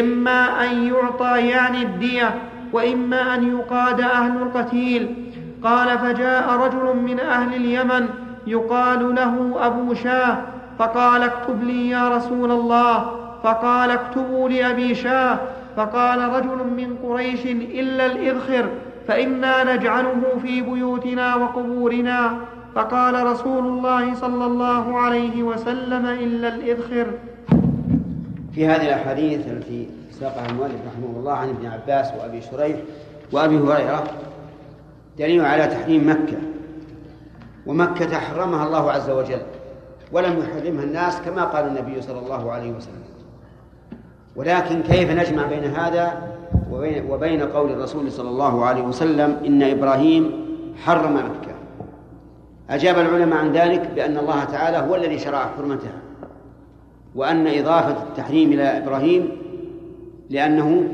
إما 0.00 0.64
أن 0.64 0.84
يعطى 0.86 1.48
يعني 1.48 1.82
الدية 1.82 2.34
وإما 2.72 3.34
أن 3.34 3.58
يقاد 3.58 4.00
أهل 4.00 4.42
القتيل. 4.42 5.14
قال 5.64 5.98
فجاء 5.98 6.50
رجل 6.50 6.96
من 6.96 7.20
أهل 7.20 7.54
اليمن 7.54 8.08
يقال 8.46 9.14
له 9.14 9.56
أبو 9.66 9.94
شاه 9.94 10.36
فقال 10.78 11.22
اكتب 11.22 11.64
لي 11.64 11.88
يا 11.88 12.08
رسول 12.08 12.50
الله. 12.50 13.10
فقال 13.42 13.90
اكتبوا 13.90 14.48
لأبي 14.48 14.94
شاه. 14.94 15.38
فقال 15.80 16.20
رجل 16.20 16.66
من 16.76 16.96
قريش 17.02 17.46
إلا 17.46 18.06
الإذخر 18.06 18.68
فإنا 19.08 19.76
نجعله 19.76 20.22
في 20.42 20.60
بيوتنا 20.60 21.36
وقبورنا. 21.36 22.36
فقال 22.74 23.26
رسول 23.26 23.66
الله 23.66 24.14
صلى 24.14 24.46
الله 24.46 24.98
عليه 24.98 25.42
وسلم 25.42 26.06
إلا 26.06 26.48
الإذخر. 26.54 27.06
في 28.52 28.66
هذه 28.66 28.86
الأحاديث 28.86 29.46
التي 29.48 29.88
ساقها 30.10 30.46
المؤلف 30.50 30.80
رحمه 30.86 31.18
الله 31.18 31.32
عن 31.32 31.48
ابن 31.48 31.66
عباس 31.66 32.12
وأبي 32.20 32.40
شريح 32.40 32.76
وأبي 33.32 33.58
هريرة 33.58 34.04
دليل 35.18 35.44
على 35.44 35.66
تحريم 35.66 36.10
مكة 36.10 36.38
ومكة 37.66 38.18
حرمها 38.18 38.66
الله 38.66 38.92
عز 38.92 39.10
وجل 39.10 39.42
ولم 40.12 40.38
يحرمها 40.38 40.84
الناس 40.84 41.20
كما 41.20 41.44
قال 41.44 41.66
النبي 41.66 42.02
صلى 42.02 42.18
الله 42.18 42.52
عليه 42.52 42.70
وسلم. 42.70 43.19
ولكن 44.36 44.82
كيف 44.82 45.10
نجمع 45.10 45.46
بين 45.46 45.64
هذا 45.64 46.22
وبين, 46.72 47.10
وبين 47.10 47.42
قول 47.42 47.70
الرسول 47.70 48.12
صلى 48.12 48.28
الله 48.28 48.64
عليه 48.64 48.82
وسلم 48.82 49.36
إن 49.46 49.62
إبراهيم 49.62 50.32
حرم 50.84 51.14
مكة؟ 51.14 51.54
أجاب 52.70 52.98
العلماء 52.98 53.38
عن 53.38 53.52
ذلك 53.52 53.90
بأن 53.94 54.16
الله 54.18 54.44
تعالى 54.44 54.90
هو 54.90 54.94
الذي 54.94 55.18
شرع 55.18 55.46
حرمتها 55.56 56.02
وأن 57.14 57.46
إضافة 57.46 58.02
التحريم 58.02 58.52
إلى 58.52 58.62
إبراهيم 58.62 59.28
لأنه 60.30 60.88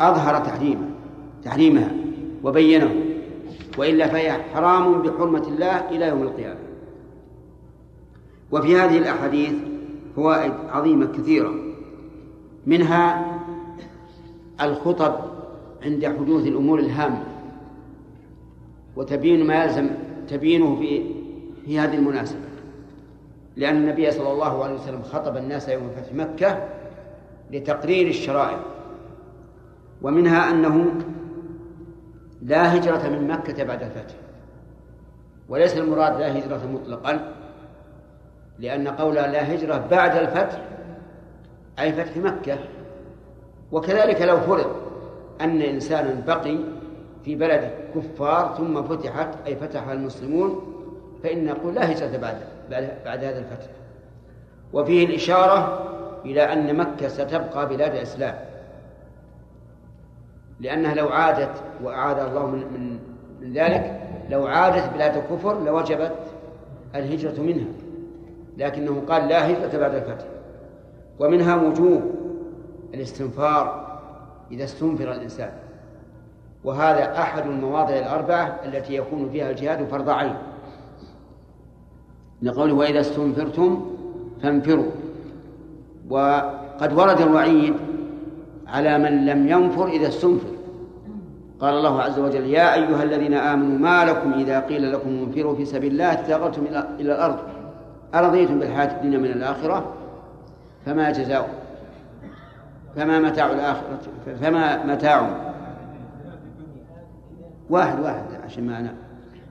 أظهر 0.00 0.44
تحريمه 0.44 0.86
تحريمها 1.44 1.90
وبينه 2.44 2.94
وإلا 3.78 4.06
فهي 4.06 4.32
حرام 4.54 5.02
بحرمة 5.02 5.42
الله 5.48 5.88
إلى 5.90 6.08
يوم 6.08 6.22
القيامة. 6.22 6.60
وفي 8.52 8.76
هذه 8.76 8.98
الأحاديث 8.98 9.52
فوائد 10.16 10.52
عظيمة 10.72 11.06
كثيرة. 11.06 11.65
منها 12.66 13.26
الخطب 14.60 15.14
عند 15.82 16.06
حدوث 16.06 16.46
الأمور 16.46 16.78
الهامة 16.78 17.24
وتبين 18.96 19.46
ما 19.46 19.64
يلزم 19.64 19.90
تبيينه 20.28 20.76
في 20.76 21.02
في 21.64 21.78
هذه 21.78 21.94
المناسبة. 21.94 22.40
لأن 23.56 23.76
النبي 23.76 24.10
صلى 24.10 24.32
الله 24.32 24.64
عليه 24.64 24.74
وسلم 24.74 25.02
خطب 25.02 25.36
الناس 25.36 25.68
يوم 25.68 25.90
فتح 25.96 26.12
مكة 26.14 26.68
لتقرير 27.50 28.08
الشرائع 28.08 28.60
ومنها 30.02 30.50
أنه 30.50 30.94
لا 32.42 32.76
هجرة 32.76 33.08
من 33.08 33.28
مكة 33.28 33.64
بعد 33.64 33.82
الفتح. 33.82 34.14
وليس 35.48 35.76
المراد 35.76 36.20
لا 36.20 36.38
هجرة 36.38 36.66
مطلقا 36.72 37.32
لأن 38.58 38.88
قول 38.88 39.14
لا 39.14 39.54
هجرة 39.54 39.86
بعد 39.90 40.16
الفتح 40.16 40.75
أي 41.78 41.92
فتح 41.92 42.16
مكة. 42.16 42.58
وكذلك 43.72 44.22
لو 44.22 44.40
فرض 44.40 44.76
أن 45.40 45.62
إنسانا 45.62 46.22
بقي 46.26 46.58
في 47.24 47.34
بلد 47.34 47.70
كفار 47.94 48.54
ثم 48.58 48.82
فتحت 48.82 49.28
أي 49.46 49.56
فتحها 49.56 49.92
المسلمون 49.92 50.72
فإن 51.22 51.44
نقول 51.44 51.74
لا 51.74 51.92
هجرة 51.92 52.16
بعد 52.16 52.36
بعد 53.04 53.24
هذا 53.24 53.38
الفتح. 53.38 53.66
وفيه 54.72 55.06
الإشارة 55.06 55.82
إلى 56.24 56.42
أن 56.42 56.76
مكة 56.76 57.08
ستبقى 57.08 57.68
بلاد 57.68 57.94
الإسلام. 57.94 58.34
لأنها 60.60 60.94
لو 60.94 61.08
عادت 61.08 61.62
وأعاد 61.82 62.18
الله 62.18 62.46
من, 62.46 62.58
من, 62.58 62.98
من 63.40 63.52
ذلك 63.52 64.00
لو 64.30 64.46
عادت 64.46 64.94
بلاد 64.94 65.16
الكفر 65.16 65.64
لوجبت 65.64 66.16
الهجرة 66.94 67.42
منها. 67.42 67.66
لكنه 68.56 69.02
قال 69.08 69.28
لا 69.28 69.50
هجرة 69.50 69.78
بعد 69.78 69.94
الفتح. 69.94 70.26
ومنها 71.18 71.56
وجوب 71.56 72.02
الاستنفار 72.94 73.86
إذا 74.50 74.64
استنفر 74.64 75.12
الإنسان. 75.12 75.50
وهذا 76.64 77.18
أحد 77.18 77.46
المواضع 77.46 77.98
الأربعة 77.98 78.60
التي 78.64 78.94
يكون 78.94 79.28
فيها 79.30 79.50
الجهاد 79.50 79.84
فرض 79.84 80.08
عين. 80.08 80.34
لقوله 82.42 82.74
وإذا 82.74 83.00
استنفرتم 83.00 83.86
فانفروا. 84.42 84.90
وقد 86.10 86.92
ورد 86.92 87.20
الوعيد 87.20 87.74
على 88.66 88.98
من 88.98 89.26
لم 89.26 89.48
ينفر 89.48 89.88
إذا 89.88 90.08
استنفر. 90.08 90.48
قال 91.60 91.74
الله 91.74 92.02
عز 92.02 92.18
وجل 92.18 92.46
يا 92.46 92.74
أيها 92.74 93.02
الذين 93.02 93.34
آمنوا 93.34 93.78
ما 93.78 94.04
لكم 94.04 94.32
إذا 94.32 94.60
قيل 94.60 94.92
لكم 94.92 95.08
انفروا 95.08 95.54
في 95.54 95.64
سبيل 95.64 95.92
الله 95.92 96.12
اتغرتم 96.12 96.62
إلى 97.00 97.12
الأرض. 97.12 97.38
أرضيتم 98.14 98.58
بالحياة 98.58 98.96
الدنيا 98.96 99.18
من 99.18 99.30
الآخرة؟ 99.30 99.92
فما 100.86 101.10
جزاء 101.10 101.48
فما 102.96 103.20
متاع 103.20 103.52
الآخرة 103.52 103.98
فما 104.40 104.84
متاع. 104.84 105.30
واحد 107.70 108.00
واحد 108.00 108.22
عشان 108.44 108.66
ما 108.66 108.78
أنا 108.78 108.94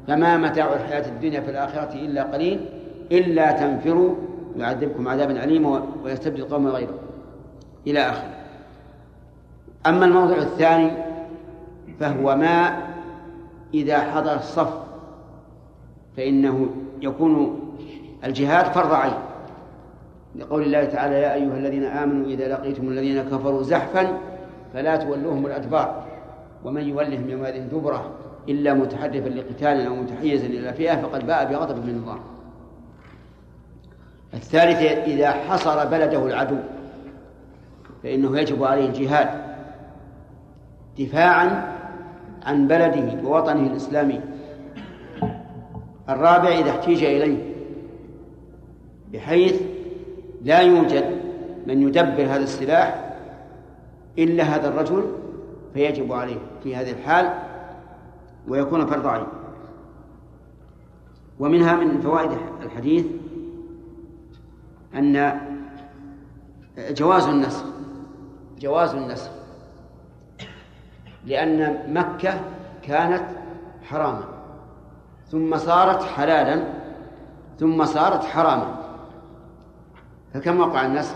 فما 0.07 0.37
متاع 0.37 0.73
الحياة 0.73 1.07
الدنيا 1.09 1.41
في 1.41 1.51
الآخرة 1.51 1.93
إلا 1.93 2.23
قليل 2.23 2.65
إلا 3.11 3.51
تنفروا 3.51 4.15
يعذبكم 4.57 5.07
عذابا 5.07 5.43
أليما 5.43 5.83
ويستبدل 6.03 6.43
قوما 6.43 6.69
غيره. 6.69 6.99
إلى 7.87 7.99
آخره. 7.99 8.35
أما 9.87 10.05
الموضوع 10.05 10.37
الثاني 10.37 10.91
فهو 11.99 12.35
ما 12.35 12.77
إذا 13.73 13.99
حضر 13.99 14.35
الصف 14.35 14.73
فإنه 16.17 16.69
يكون 17.01 17.59
الجهاد 18.23 18.65
فرض 18.65 18.93
عين. 18.93 19.24
لقول 20.37 20.63
الله 20.63 20.85
تعالى 20.85 21.15
يا 21.15 21.33
أيها 21.33 21.57
الذين 21.57 21.83
آمنوا 21.83 22.25
إذا 22.25 22.47
لقيتم 22.47 22.87
الذين 22.87 23.23
كفروا 23.23 23.63
زحفا 23.63 24.17
فلا 24.73 24.95
تولوهم 24.95 25.45
الأدبار 25.45 26.05
ومن 26.65 26.89
يولهم 26.89 27.29
يومئذ 27.29 27.69
دبرة 27.69 28.11
إلا 28.49 28.73
متحرفا 28.73 29.29
لقتال 29.29 29.87
أو 29.87 29.95
متحيزا 29.95 30.45
إلى 30.45 30.73
فئة 30.73 31.01
فقد 31.01 31.27
باء 31.27 31.51
بغضب 31.51 31.85
من 31.85 31.95
الله. 32.03 32.19
الثالث 34.33 34.81
إذا 35.07 35.31
حصر 35.31 35.85
بلده 35.85 36.25
العدو 36.25 36.57
فإنه 38.03 38.39
يجب 38.39 38.63
عليه 38.63 38.85
الجهاد 38.85 39.29
دفاعا 40.99 41.75
عن 42.43 42.67
بلده 42.67 43.27
ووطنه 43.29 43.67
الإسلامي. 43.67 44.21
الرابع 46.09 46.49
إذا 46.49 46.69
احتيج 46.69 47.03
إليه 47.03 47.55
بحيث 49.13 49.61
لا 50.45 50.59
يوجد 50.59 51.21
من 51.67 51.81
يدبر 51.81 52.23
هذا 52.23 52.43
السلاح 52.43 53.15
إلا 54.17 54.43
هذا 54.43 54.67
الرجل 54.67 55.05
فيجب 55.73 56.13
عليه 56.13 56.37
في 56.63 56.75
هذه 56.75 56.91
الحال 56.91 57.33
ويكون 58.47 58.85
فرض 58.85 59.07
عين 59.07 59.25
ومنها 61.39 61.75
من 61.75 62.01
فوائد 62.01 62.31
الحديث 62.61 63.05
أن 64.95 65.41
جواز 66.77 67.27
النسخ 67.27 67.65
جواز 68.59 68.95
النسخ 68.95 69.31
لأن 71.25 71.77
مكة 71.93 72.41
كانت 72.83 73.25
حراما 73.83 74.23
ثم 75.31 75.57
صارت 75.57 76.03
حلالا 76.03 76.63
ثم 77.59 77.85
صارت 77.85 78.23
حراما. 78.23 78.84
فكم 80.35 80.59
وقع 80.59 80.85
النسخ 80.85 81.15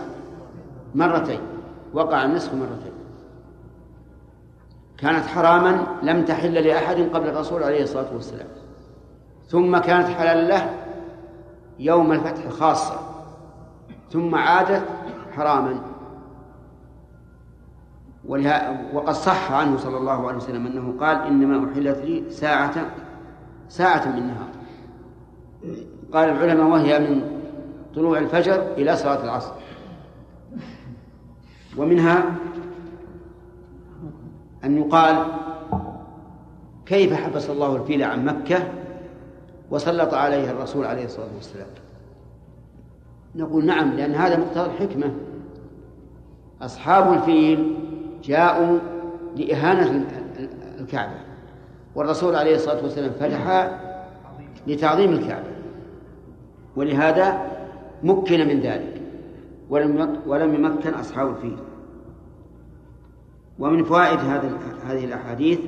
مرتين؟ 0.94 1.40
وقع 1.92 2.24
النسخ 2.24 2.54
مرتين. 2.54 2.92
كانت 4.98 5.26
حراما 5.26 5.86
لم 6.02 6.24
تحل 6.24 6.54
لأحد 6.54 6.96
قبل 6.96 7.28
الرسول 7.28 7.62
عليه 7.62 7.82
الصلاة 7.82 8.14
والسلام. 8.14 8.46
ثم 9.46 9.78
كانت 9.78 10.06
حلالا 10.06 10.48
له 10.48 10.70
يوم 11.78 12.12
الفتح 12.12 12.48
خاصة 12.48 12.94
ثم 14.10 14.34
عادت 14.34 14.82
حراما. 15.32 15.80
وقد 18.92 19.12
صح 19.12 19.52
عنه 19.52 19.76
صلى 19.76 19.96
الله 19.96 20.28
عليه 20.28 20.36
وسلم 20.36 20.66
أنه 20.66 20.94
قال 21.00 21.16
إنما 21.16 21.72
أحلت 21.72 21.98
لي 21.98 22.30
ساعة 22.30 22.90
ساعة 23.68 24.08
من 24.08 24.26
نهار 24.26 24.48
قال 26.12 26.28
العلماء 26.28 26.66
وهي 26.66 26.98
من 26.98 27.39
طلوع 27.94 28.18
الفجر 28.18 28.72
إلى 28.76 28.96
صلاة 28.96 29.24
العصر. 29.24 29.52
ومنها 31.76 32.24
أن 34.64 34.78
يقال 34.78 35.26
كيف 36.86 37.14
حبس 37.14 37.50
الله 37.50 37.76
الفيل 37.76 38.02
عن 38.02 38.24
مكة 38.24 38.68
وسلط 39.70 40.14
عليها 40.14 40.50
الرسول 40.50 40.86
عليه 40.86 41.04
الصلاة 41.04 41.28
والسلام. 41.36 41.66
نقول 43.34 43.66
نعم 43.66 43.90
لأن 43.90 44.14
هذا 44.14 44.38
مقتضى 44.38 44.66
الحكمة. 44.66 45.12
أصحاب 46.62 47.12
الفيل 47.12 47.78
جاءوا 48.24 48.78
لإهانة 49.36 50.06
الكعبة 50.80 51.14
والرسول 51.94 52.36
عليه 52.36 52.54
الصلاة 52.54 52.82
والسلام 52.82 53.10
فتح 53.10 53.70
لتعظيم 54.66 55.12
الكعبة. 55.12 55.50
ولهذا 56.76 57.50
مكن 58.02 58.48
من 58.48 58.60
ذلك. 58.60 59.02
ولم 59.70 60.20
ولم 60.26 60.54
يمكن 60.54 60.94
أصحاب 60.94 61.30
الفيل. 61.30 61.56
ومن 63.58 63.84
فوائد 63.84 64.18
هذه 64.86 65.04
الأحاديث 65.04 65.60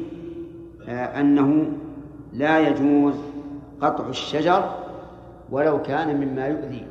آه، 0.89 1.21
أنه 1.21 1.73
لا 2.33 2.69
يجوز 2.69 3.15
قطع 3.81 4.09
الشجر 4.09 4.75
ولو 5.51 5.83
كان 5.83 6.21
مما 6.21 6.47
يؤذي. 6.47 6.87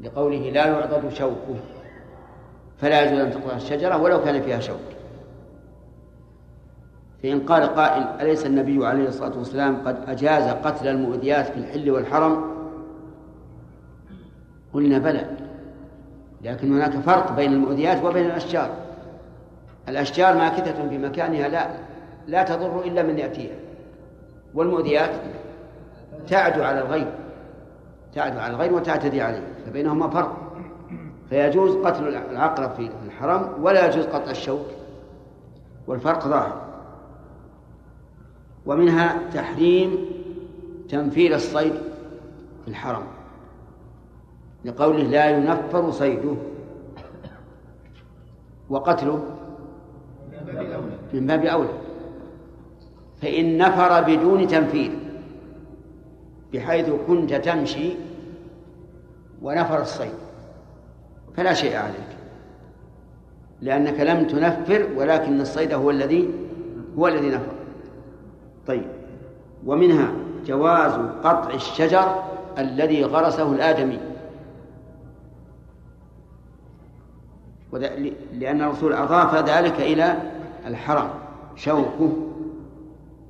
لقوله 0.00 0.50
لا 0.50 0.66
يعضد 0.66 1.08
شوكه 1.08 1.56
فلا 2.78 3.02
يجوز 3.02 3.20
أن 3.20 3.30
تقطع 3.30 3.56
الشجرة 3.56 4.02
ولو 4.02 4.24
كان 4.24 4.42
فيها 4.42 4.60
شوك. 4.60 4.76
فإن 7.22 7.40
قال 7.40 7.62
قائل 7.62 8.02
أليس 8.02 8.46
النبي 8.46 8.86
عليه 8.86 9.08
الصلاة 9.08 9.38
والسلام 9.38 9.76
قد 9.76 9.96
أجاز 10.06 10.48
قتل 10.48 10.88
المؤذيات 10.88 11.46
في 11.46 11.56
الحل 11.56 11.90
والحرم؟ 11.90 12.51
قلنا 14.72 14.98
بلى. 14.98 15.26
لكن 16.42 16.72
هناك 16.72 16.90
فرق 16.90 17.32
بين 17.32 17.52
المؤذيات 17.52 18.04
وبين 18.04 18.26
الأشجار. 18.26 18.70
الأشجار 19.88 20.34
ماكثة 20.34 20.88
في 20.88 20.98
مكانها 20.98 21.48
لا 21.48 21.68
لا 22.26 22.42
تضر 22.42 22.84
إلا 22.84 23.02
من 23.02 23.18
يأتيها. 23.18 23.56
والمؤذيات 24.54 25.10
تعدو 26.28 26.62
على 26.62 26.80
الغير 26.80 27.12
تعدو 28.14 28.38
على 28.38 28.54
الغير 28.54 28.74
وتعتدي 28.74 29.22
عليه 29.22 29.46
فبينهما 29.66 30.08
فرق. 30.08 30.36
فيجوز 31.28 31.76
قتل 31.76 32.08
العقرب 32.08 32.74
في 32.74 32.90
الحرم 33.06 33.64
ولا 33.64 33.86
يجوز 33.86 34.06
قطع 34.06 34.30
الشوك. 34.30 34.66
والفرق 35.86 36.28
ظاهر. 36.28 36.62
ومنها 38.66 39.18
تحريم 39.34 40.06
تنفيذ 40.88 41.32
الصيد 41.32 41.74
في 42.64 42.68
الحرم. 42.68 43.02
لقوله 44.64 45.02
لا 45.02 45.30
ينفر 45.30 45.90
صيده. 45.90 46.34
وقتله 48.70 49.24
من 51.12 51.26
باب 51.26 51.44
أولى. 51.44 51.68
فإن 53.22 53.58
نفر 53.58 54.02
بدون 54.02 54.46
تنفيذ 54.46 54.90
بحيث 56.52 56.90
كنت 57.06 57.34
تمشي 57.34 57.94
ونفر 59.42 59.82
الصيد. 59.82 60.12
فلا 61.36 61.54
شيء 61.54 61.76
عليك 61.76 62.12
لأنك 63.60 64.00
لم 64.00 64.26
تنفر 64.26 64.88
ولكن 64.96 65.40
الصيد 65.40 65.72
هو 65.72 65.90
الذي 65.90 66.30
هو 66.98 67.08
الذي 67.08 67.30
نفر. 67.30 67.52
طيب 68.66 68.86
ومنها 69.66 70.12
جواز 70.46 70.92
قطع 71.24 71.54
الشجر 71.54 72.22
الذي 72.58 73.04
غرسه 73.04 73.52
الآدمي. 73.52 73.98
لأن 78.32 78.62
الرسول 78.62 78.92
أضاف 78.92 79.34
ذلك 79.34 79.80
إلى 79.80 80.14
الحرم 80.66 81.08
شوكه. 81.56 82.12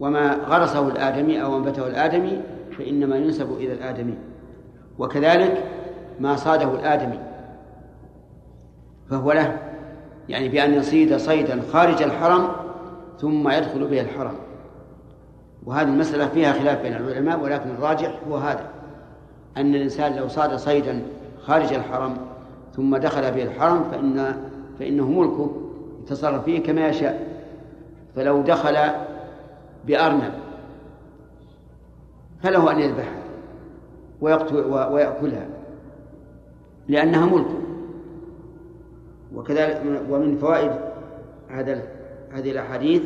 وما 0.01 0.35
غرسه 0.35 0.89
الآدمي 0.89 1.43
أو 1.43 1.57
أنبته 1.57 1.87
الآدمي 1.87 2.41
فإنما 2.79 3.17
ينسب 3.17 3.53
إلى 3.53 3.73
الآدمي. 3.73 4.15
وكذلك 4.99 5.65
ما 6.21 6.37
صاده 6.37 6.75
الآدمي 6.75 7.19
فهو 9.11 9.33
له 9.33 9.59
يعني 10.29 10.49
بأن 10.49 10.75
يصيد 10.75 11.17
صيدا 11.17 11.63
خارج 11.73 12.03
الحرم 12.03 12.49
ثم 13.21 13.49
يدخل 13.49 13.87
به 13.87 14.01
الحرم. 14.01 14.35
وهذه 15.67 15.89
المسألة 15.89 16.29
فيها 16.29 16.53
خلاف 16.53 16.83
بين 16.83 16.97
العلماء 16.97 17.41
ولكن 17.41 17.71
الراجح 17.71 18.19
هو 18.29 18.37
هذا 18.37 18.65
أن 19.57 19.75
الإنسان 19.75 20.17
لو 20.17 20.29
صاد 20.29 20.57
صيدا 20.57 21.03
خارج 21.43 21.73
الحرم 21.73 22.17
ثم 22.77 22.97
دخل 22.97 23.33
به 23.33 23.43
الحرم 23.43 23.85
فإن 23.91 24.37
فإنه 24.79 25.11
ملكه 25.11 25.51
يتصرف 26.03 26.45
فيه 26.45 26.63
كما 26.63 26.89
يشاء. 26.89 27.33
فلو 28.17 28.43
دخل 28.43 28.77
بأرنب 29.87 30.33
فله 32.43 32.73
أن 32.73 32.79
يذبحها 32.79 33.23
ويأكلها 34.93 35.47
لأنها 36.89 37.27
ملكه 37.27 37.63
وكذلك 39.35 39.83
ومن 40.11 40.37
فوائد 40.37 40.73
هذا 41.49 41.83
هذه 42.33 42.51
الأحاديث 42.51 43.03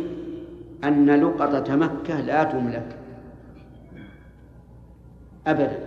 أن 0.85 1.11
لقطة 1.11 1.77
مكة 1.77 2.21
لا 2.21 2.45
تملك 2.45 2.97
أبدا. 5.47 5.79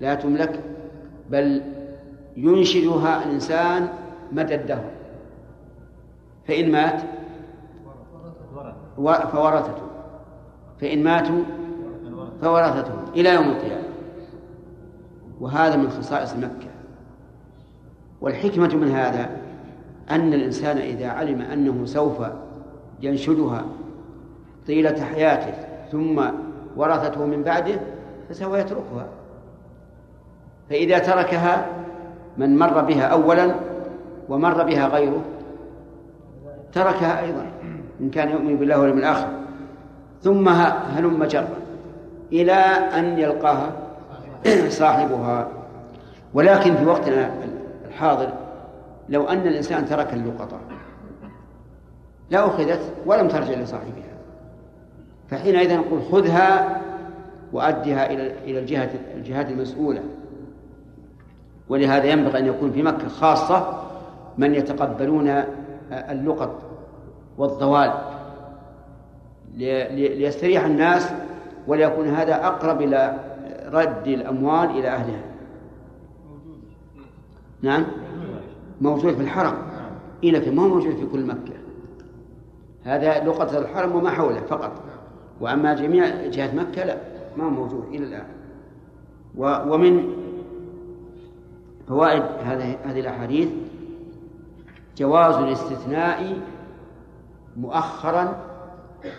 لا 0.00 0.14
تملك 0.14 0.60
بل 1.30 1.62
ينشدها 2.36 3.24
الإنسان 3.24 3.88
مدى 4.32 4.54
الدهر. 4.54 4.90
فإن 6.48 6.72
مات 6.72 7.02
فورثته. 9.32 9.82
فإن 10.80 11.04
ماتوا 11.04 11.42
فورثته 12.40 12.94
إلى 13.14 13.34
يوم 13.34 13.44
القيامة. 13.44 13.88
وهذا 15.40 15.76
من 15.76 15.90
خصائص 15.90 16.36
مكة. 16.36 16.68
والحكمة 18.20 18.74
من 18.74 18.88
هذا 18.90 19.30
أن 20.10 20.34
الإنسان 20.34 20.78
إذا 20.78 21.08
علم 21.08 21.40
أنه 21.40 21.84
سوف 21.84 22.22
ينشدها 23.02 23.64
طيلة 24.66 25.04
حياته 25.04 25.54
ثم 25.92 26.22
ورثته 26.76 27.26
من 27.26 27.42
بعده 27.42 27.80
فسوف 28.28 28.54
يتركها. 28.54 29.06
فإذا 30.70 30.98
تركها 30.98 31.66
من 32.38 32.58
مر 32.58 32.80
بها 32.80 33.02
أولا 33.02 33.54
ومر 34.28 34.62
بها 34.62 34.88
غيره 34.88 35.24
تركها 36.72 37.20
أيضا 37.20 37.46
إن 38.00 38.10
كان 38.10 38.30
يؤمن 38.30 38.56
بالله 38.56 38.80
واليوم 38.80 38.98
الآخر. 38.98 39.28
ثم 40.22 40.48
هلم 40.48 41.24
جرا 41.24 41.48
إلى 42.32 42.52
أن 42.98 43.18
يلقاها 43.18 43.72
صاحبها. 44.68 45.48
ولكن 46.34 46.76
في 46.76 46.86
وقتنا 46.86 47.30
الحاضر 47.88 48.28
لو 49.08 49.28
أن 49.28 49.46
الإنسان 49.46 49.86
ترك 49.86 50.14
اللقطة 50.14 50.58
لا 52.30 52.46
أخذت 52.46 52.80
ولم 53.06 53.28
ترجع 53.28 53.54
لصاحبها 53.54 54.16
فحينئذ 55.30 55.76
نقول 55.76 56.02
خذها 56.12 56.80
وأدها 57.52 58.10
إلى 58.10 58.32
إلى 58.44 58.58
الجهة 58.58 58.90
الجهات 59.14 59.50
المسؤولة. 59.50 60.02
ولهذا 61.68 62.04
ينبغي 62.04 62.38
أن 62.38 62.46
يكون 62.46 62.72
في 62.72 62.82
مكة 62.82 63.08
خاصة 63.08 63.82
من 64.38 64.54
يتقبلون 64.54 65.42
اللقط 65.92 66.50
والضوال 67.38 67.92
ليستريح 69.56 70.64
الناس 70.64 71.12
وليكون 71.66 72.08
هذا 72.08 72.46
أقرب 72.46 72.82
إلى 72.82 73.18
رد 73.72 74.06
الأموال 74.06 74.70
إلى 74.70 74.88
أهلها. 74.88 75.22
نعم؟ 77.62 77.86
موجود 78.80 79.14
في 79.14 79.22
الحرم. 79.22 79.54
إيه 80.24 80.32
لكن 80.32 80.54
ما 80.54 80.62
هو 80.62 80.68
موجود 80.68 80.96
في 80.96 81.06
كل 81.06 81.26
مكة. 81.26 81.52
هذا 82.84 83.24
لقطة 83.24 83.58
الحرم 83.58 83.96
وما 83.96 84.10
حوله 84.10 84.40
فقط. 84.40 84.72
وأما 85.40 85.74
جميع 85.74 86.26
جهة 86.26 86.54
مكة 86.54 86.84
لا 86.84 86.96
ما 87.36 87.44
هو 87.44 87.50
موجود 87.50 87.84
إلى 87.92 88.04
الآن. 88.04 88.26
ومن 89.70 90.12
فوائد 91.88 92.22
هذه 92.22 92.78
هذه 92.84 93.00
الأحاديث 93.00 93.48
جواز 94.96 95.34
الاستثناء 95.34 96.40
مؤخرا 97.56 98.42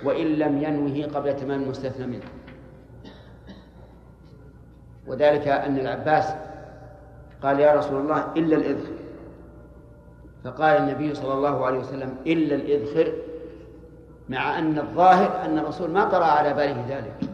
وإن 0.04 0.26
لم 0.26 0.64
ينوه 0.64 1.14
قبل 1.16 1.36
تمام 1.36 1.64
المستثنى 1.64 2.08
منه. 2.08 2.26
وذلك 5.08 5.48
أن 5.48 5.78
العباس 5.78 6.34
قال 7.44 7.60
يا 7.60 7.74
رسول 7.74 8.02
الله 8.02 8.34
إلا 8.38 8.56
الإذخر. 8.56 8.94
فقال 10.44 10.78
النبي 10.78 11.14
صلى 11.14 11.34
الله 11.34 11.66
عليه 11.66 11.80
وسلم 11.80 12.16
إلا 12.28 12.56
الإذخر. 12.56 13.14
مع 14.30 14.60
أن 14.60 14.80
الظاهر 14.80 15.46
أن 15.46 15.58
الرسول 15.60 15.92
ما 15.92 16.06
طرأ 16.06 16.26
على 16.26 16.54
باله 16.54 16.86
ذلك. 16.90 17.30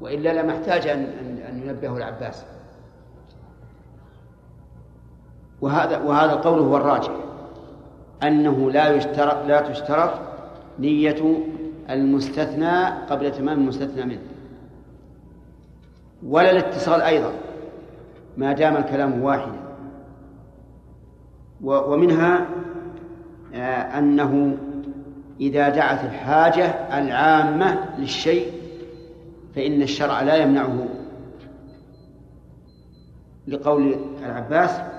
وإلا 0.00 0.42
لما 0.42 0.52
احتاج 0.52 0.86
أن 0.86 1.04
أن 1.48 1.62
ينبهه 1.66 1.96
العباس. 1.96 2.44
وهذا 5.64 5.98
وهذا 5.98 6.32
القول 6.32 6.58
هو 6.58 6.76
الراجح. 6.76 7.10
أنه 8.22 8.70
لا 8.70 8.88
يشترط 8.88 9.46
لا 9.46 9.60
تشترط 9.60 10.10
نية 10.78 11.38
المستثنى 11.90 12.84
قبل 13.10 13.32
تمام 13.32 13.58
المستثنى 13.58 14.04
منه. 14.04 14.22
ولا 16.26 16.50
الاتصال 16.50 17.00
أيضا 17.02 17.32
ما 18.36 18.52
دام 18.52 18.76
الكلام 18.76 19.22
واحدا. 19.22 19.60
ومنها 21.62 22.46
آه، 23.54 23.98
أنه 23.98 24.56
إذا 25.40 25.68
دعت 25.68 26.04
الحاجة 26.04 26.64
العامة 26.98 27.98
للشيء 27.98 28.52
فإن 29.54 29.82
الشرع 29.82 30.22
لا 30.22 30.36
يمنعه. 30.36 30.86
لقول 33.48 33.96
العباس 34.24 34.93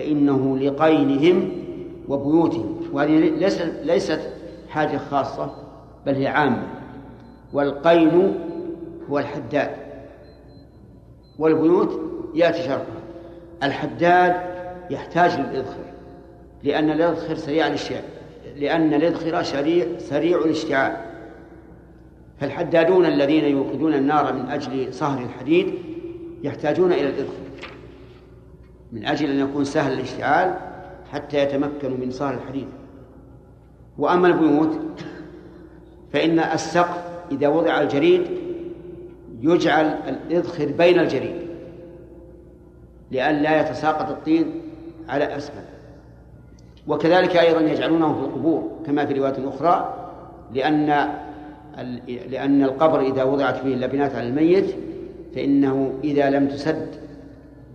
فإنه 0.00 0.58
لقينهم 0.58 1.52
وبيوتهم. 2.08 2.80
وهذه 2.92 3.18
ليست 3.84 4.20
حاجة 4.68 4.96
خاصة 4.96 5.50
بل 6.06 6.14
هي 6.14 6.26
عامة. 6.26 6.62
والقين 7.52 8.34
هو 9.10 9.18
الحداد. 9.18 9.70
والبيوت 11.38 12.00
يأتي 12.34 12.62
شرطها 12.62 13.00
الحداد 13.62 14.36
يحتاج 14.90 15.40
للإذخر 15.40 15.84
لأن 16.62 16.90
الإذخر 16.90 17.34
سريع 17.34 17.66
الاشتعال 17.66 18.04
لأن 18.56 18.94
الإذخر 18.94 19.42
سريع 19.42 19.86
سريع 19.98 20.38
الاشتعال. 20.38 20.96
فالحدادون 22.40 23.06
الذين 23.06 23.44
يوقدون 23.44 23.94
النار 23.94 24.32
من 24.32 24.48
أجل 24.48 24.94
صهر 24.94 25.22
الحديد 25.22 25.74
يحتاجون 26.42 26.92
إلى 26.92 27.08
الإذخر 27.08 27.49
من 28.92 29.06
أجل 29.06 29.30
أن 29.30 29.38
يكون 29.48 29.64
سهل 29.64 29.92
الاشتعال 29.92 30.54
حتى 31.12 31.38
يتمكنوا 31.38 31.96
من 31.96 32.10
صهر 32.10 32.34
الحديد 32.34 32.68
وأما 33.98 34.28
البيوت 34.28 34.78
فإن 36.12 36.38
السقف 36.38 37.04
إذا 37.32 37.48
وضع 37.48 37.80
الجريد 37.80 38.22
يجعل 39.40 39.86
الإذخر 39.86 40.66
بين 40.66 40.98
الجريد 40.98 41.50
لئلا 43.10 43.60
يتساقط 43.60 44.10
الطين 44.10 44.60
على 45.08 45.36
أسفل. 45.36 45.62
وكذلك 46.88 47.36
أيضا 47.36 47.60
يجعلونه 47.60 48.14
في 48.14 48.20
القبور 48.20 48.70
كما 48.86 49.06
في 49.06 49.12
رواية 49.12 49.48
أخرى 49.48 49.94
لأن 50.54 51.08
لأن 52.08 52.64
القبر 52.64 53.00
إذا 53.00 53.24
وضعت 53.24 53.56
فيه 53.56 53.74
اللبنات 53.74 54.14
على 54.14 54.28
الميت 54.28 54.74
فإنه 55.34 55.92
إذا 56.04 56.30
لم 56.30 56.48
تسد 56.48 56.99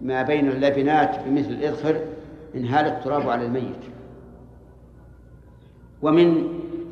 ما 0.02 0.22
بين 0.22 0.50
اللبنات 0.50 1.20
بمثل 1.26 1.50
الإذخر 1.50 2.00
انهال 2.56 2.86
التراب 2.86 3.30
على 3.30 3.46
الميت. 3.46 3.96
ومن 6.02 6.48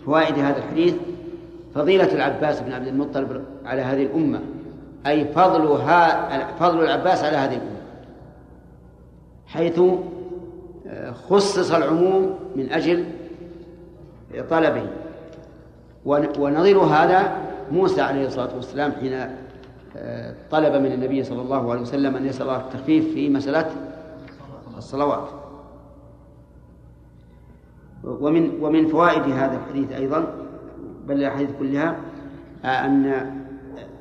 فوائد 0.05 0.39
هذا 0.39 0.57
الحديث 0.57 0.95
فضيلة 1.75 2.13
العباس 2.13 2.61
بن 2.61 2.71
عبد 2.71 2.87
المطلب 2.87 3.45
على 3.65 3.81
هذه 3.81 4.03
الأمة 4.03 4.39
أي 5.07 5.25
فضلها 5.25 6.29
فضل 6.59 6.83
العباس 6.83 7.23
على 7.23 7.37
هذه 7.37 7.55
الأمة 7.55 7.83
حيث 9.47 9.79
آه، 10.87 11.11
خصص 11.11 11.71
العموم 11.71 12.39
من 12.55 12.71
أجل 12.71 13.05
طلبه. 14.49 14.87
ونظير 16.05 16.79
هذا 16.79 17.37
موسى 17.71 18.01
عليه 18.01 18.27
الصلاة 18.27 18.55
والسلام 18.55 18.91
حين 18.91 19.35
طلب 20.51 20.75
من 20.75 20.91
النبي 20.91 21.23
صلى 21.23 21.41
الله 21.41 21.71
عليه 21.71 21.81
وسلم 21.81 22.15
أن 22.15 22.25
يسأل 22.25 22.41
الله 22.41 22.57
التخفيف 22.57 23.13
في 23.13 23.29
مسألة 23.29 23.69
الصلوات. 24.77 25.27
ومن 28.03 28.63
ومن 28.63 28.87
فوائد 28.87 29.21
هذا 29.21 29.57
الحديث 29.57 29.91
أيضا 29.91 30.33
بل 31.07 31.15
الأحاديث 31.15 31.49
كلها 31.59 31.95
أن 32.65 33.31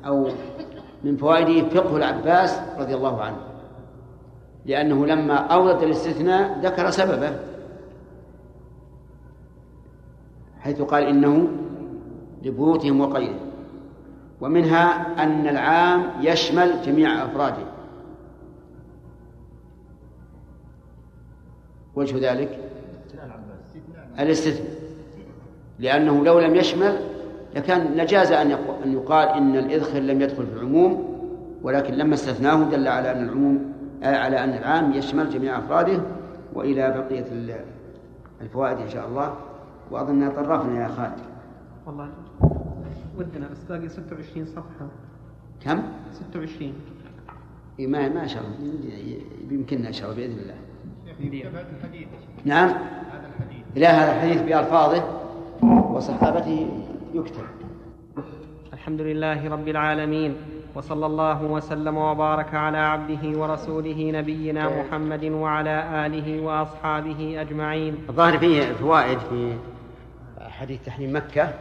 أو 0.05 0.27
من 1.03 1.17
فوائده 1.17 1.69
فقه 1.69 1.97
العباس 1.97 2.59
رضي 2.79 2.95
الله 2.95 3.21
عنه 3.21 3.37
لأنه 4.65 5.05
لما 5.05 5.35
أورد 5.35 5.83
الاستثناء 5.83 6.59
ذكر 6.59 6.89
سببه 6.89 7.39
حيث 10.59 10.81
قال 10.81 11.03
إنه 11.03 11.47
لبيوتهم 12.43 13.01
وقيلهم 13.01 13.42
ومنها 14.47 15.23
أن 15.23 15.47
العام 15.47 16.03
يشمل 16.21 16.81
جميع 16.85 17.25
أفراده. 17.25 17.63
وجه 21.95 22.31
ذلك 22.31 22.59
الاستثناء. 24.19 24.73
لأنه 25.79 26.23
لو 26.25 26.39
لم 26.39 26.55
يشمل 26.55 26.97
لكان 27.55 27.97
نجاز 27.97 28.31
أن 28.31 28.49
يقال 28.85 29.27
إن 29.29 29.55
الإذخر 29.55 29.99
لم 29.99 30.21
يدخل 30.21 30.47
في 30.47 30.53
العموم 30.53 31.19
ولكن 31.63 31.93
لما 31.93 32.13
استثناه 32.13 32.63
دل 32.69 32.87
على 32.87 33.11
أن 33.11 33.23
العموم 33.23 33.73
على 34.03 34.43
أن 34.43 34.49
العام 34.49 34.91
يشمل 34.93 35.29
جميع 35.29 35.59
أفراده 35.59 36.01
وإلى 36.53 36.89
بقية 36.91 37.25
ال- 37.31 37.65
الفوائد 38.41 38.77
إن 38.77 38.89
شاء 38.89 39.07
الله. 39.07 39.35
وأظننا 39.91 40.29
طرفنا 40.29 40.83
يا 40.83 40.87
خالد. 40.87 41.19
والله. 41.87 42.09
ودنا 43.17 43.47
بس 43.47 43.63
باقي 43.63 43.89
26 43.89 44.45
صفحة. 44.45 44.87
كم؟ 45.65 45.83
26 46.11 46.73
إيه 47.79 47.87
ما 47.87 48.09
ما 48.09 48.27
شاء 48.27 48.43
الله. 48.43 48.57
يمكننا 49.51 49.87
إن 49.87 49.93
شاء 49.93 50.11
الله 50.11 50.21
بإذن 50.21 50.39
الله. 50.39 50.55
الحديث. 51.09 52.07
نعم. 52.45 52.69
هذا 52.69 53.27
الحديث. 53.35 53.63
إلى 53.77 53.87
هذا 53.87 54.15
الحديث 54.15 54.41
بألفاظه 54.41 55.03
وصحابته 55.63 56.69
يكتب. 57.13 57.43
الحمد 58.73 59.01
لله 59.01 59.49
رب 59.49 59.67
العالمين 59.67 60.35
وصلى 60.75 61.05
الله 61.05 61.43
وسلم 61.43 61.97
وبارك 61.97 62.53
على 62.53 62.77
عبده 62.77 63.39
ورسوله 63.39 64.11
نبينا 64.11 64.81
محمد 64.81 65.23
وعلى 65.25 66.05
آله 66.05 66.41
وأصحابه 66.41 67.41
أجمعين. 67.41 67.97
الظاهر 68.09 68.37
فيه 68.37 68.73
فوائد 68.73 69.19
في 69.19 69.53
حديث 70.39 70.85
تحريم 70.85 71.15
مكة. 71.15 71.53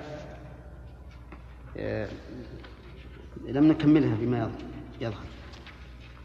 لم 3.47 3.65
نكملها 3.69 4.17
فيما 4.17 4.51
يظهر. 5.01 5.23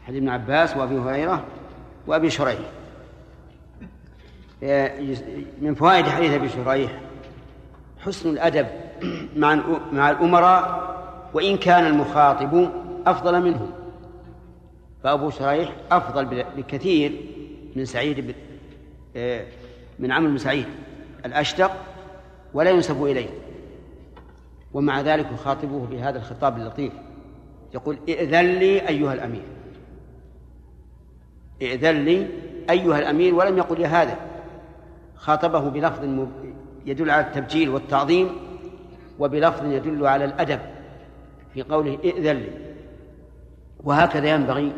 حديث 0.06 0.18
ابن 0.18 0.28
عباس 0.28 0.76
وأبي 0.76 0.98
هريرة 0.98 1.44
وأبي 2.06 2.30
شريح. 2.30 2.58
يس- 4.62 5.22
من 5.60 5.74
فوائد 5.74 6.06
حديث 6.06 6.32
أبي 6.32 6.48
شريح 6.48 7.00
حسن 7.98 8.30
الأدب 8.30 8.66
مع 9.36 9.54
مع 9.92 10.10
الأمراء 10.10 10.88
وإن 11.34 11.56
كان 11.56 11.86
المخاطب 11.86 12.70
أفضل 13.06 13.40
منهم 13.42 13.70
فأبو 15.02 15.30
شريح 15.30 15.72
أفضل 15.90 16.44
بكثير 16.56 17.12
من 17.76 17.84
سعيد 17.84 18.34
آه، 19.16 19.44
من 19.98 20.12
عمرو 20.12 20.30
بن 20.30 20.38
سعيد 20.38 20.66
الأشتق 21.24 21.70
ولا 22.54 22.70
ينسب 22.70 23.04
إليه. 23.04 23.28
ومع 24.72 25.00
ذلك 25.00 25.32
يخاطبه 25.32 25.86
بهذا 25.86 26.18
الخطاب 26.18 26.56
اللطيف. 26.56 26.92
يقول 27.74 27.98
ائذن 28.08 28.44
لي 28.44 28.88
أيها 28.88 29.12
الأمير. 29.14 29.42
ائذن 31.62 32.04
لي 32.04 32.26
أيها 32.70 32.98
الأمير. 32.98 33.34
ولم 33.34 33.58
يقل 33.58 33.80
يا 33.80 33.88
هذا. 33.88 34.16
خاطبه 35.16 35.60
بلفظ 35.60 36.26
يدل 36.86 37.10
على 37.10 37.26
التبجيل 37.26 37.68
والتعظيم 37.68 38.28
وبلفظ 39.18 39.64
يدل 39.64 40.06
على 40.06 40.24
الأدب 40.24 40.60
في 41.54 41.62
قوله 41.62 41.98
ائذن 42.04 42.36
لي. 42.36 42.50
وهكذا 43.84 44.28
ينبغي 44.28 44.72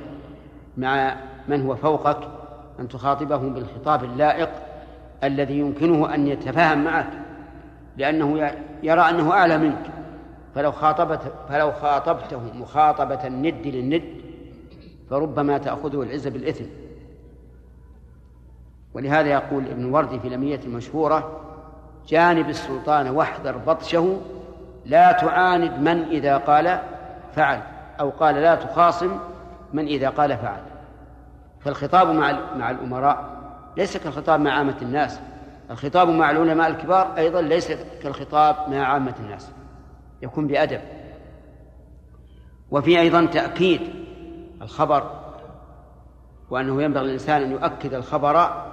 مع 0.76 1.16
من 1.48 1.66
هو 1.66 1.76
فوقك 1.76 2.28
أن 2.80 2.88
تخاطبه 2.88 3.36
بالخطاب 3.36 4.04
اللائق 4.04 4.50
الذي 5.24 5.58
يمكنه 5.58 6.14
أن 6.14 6.26
يتفاهم 6.26 6.84
معك. 6.84 7.10
لأنه 8.00 8.38
ي- 8.46 8.54
يرى 8.82 9.00
أنه 9.00 9.32
أعلى 9.32 9.58
منك. 9.58 9.90
فلو 10.54 10.72
خاطبت 10.72 11.32
فلو 11.48 11.72
خاطبته 11.72 12.40
مخاطبة 12.54 13.26
الند 13.26 13.66
للند 13.66 14.02
فربما 15.10 15.58
تأخذه 15.58 16.02
العزه 16.02 16.30
بالإثم. 16.30 16.64
ولهذا 18.94 19.28
يقول 19.28 19.66
ابن 19.66 19.84
وردي 19.84 20.20
في 20.20 20.28
الأمية 20.28 20.60
المشهورة 20.64 21.40
جانب 22.08 22.48
السلطان 22.48 23.08
واحذر 23.08 23.56
بطشه 23.56 24.20
لا 24.86 25.12
تعاند 25.12 25.72
من 25.78 26.02
إذا 26.02 26.36
قال 26.36 26.78
فعل 27.34 27.60
أو 28.00 28.10
قال 28.10 28.34
لا 28.34 28.54
تخاصم 28.54 29.18
من 29.72 29.86
إذا 29.86 30.08
قال 30.08 30.36
فعل. 30.36 30.60
فالخطاب 31.60 32.08
مع 32.08 32.38
مع 32.56 32.70
الأمراء 32.70 33.24
ليس 33.76 33.96
كالخطاب 33.96 34.40
مع 34.40 34.52
عامة 34.52 34.76
الناس. 34.82 35.20
الخطاب 35.70 36.08
مع 36.08 36.30
العلماء 36.30 36.68
الكبار 36.68 37.16
أيضا 37.16 37.42
ليس 37.42 37.72
كالخطاب 38.02 38.56
مع 38.68 38.78
عامة 38.78 39.14
الناس 39.20 39.52
يكون 40.22 40.46
بأدب. 40.46 40.80
وفي 42.70 43.00
أيضا 43.00 43.26
تأكيد 43.26 43.80
الخبر 44.62 45.10
وأنه 46.50 46.82
ينبغي 46.82 47.04
للإنسان 47.04 47.42
أن 47.42 47.50
يؤكد 47.52 47.94
الخبر 47.94 48.64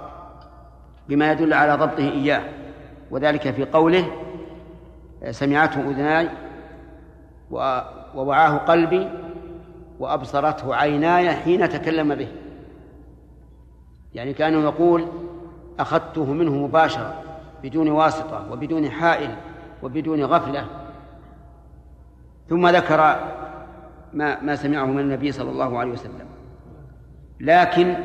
بما 1.08 1.32
يدل 1.32 1.52
على 1.54 1.74
ضبطه 1.74 2.08
إياه. 2.10 2.42
وذلك 3.10 3.50
في 3.50 3.64
قوله 3.64 4.04
سمعته 5.30 5.80
أذناي 5.80 6.28
ووعاه 8.14 8.56
قلبي 8.56 9.08
وأبصرته 9.98 10.74
عيناي 10.74 11.30
حين 11.30 11.68
تكلم 11.68 12.14
به. 12.14 12.28
يعني 14.14 14.32
كأنه 14.32 14.62
يقول 14.62 15.06
أخذته 15.78 16.24
منه 16.24 16.50
مباشرة 16.50 17.22
بدون 17.62 17.88
واسطة 17.88 18.52
وبدون 18.52 18.90
حائل 18.90 19.34
وبدون 19.82 20.24
غفلة. 20.24 20.66
ثم 22.48 22.68
ذكر 22.68 22.98
ما 24.12 24.40
ما 24.40 24.56
سمعه 24.56 24.84
من 24.84 24.98
النبي 24.98 25.32
صلى 25.32 25.50
الله 25.50 25.78
عليه 25.78 25.92
وسلم. 25.92 26.26
لكن 27.40 27.96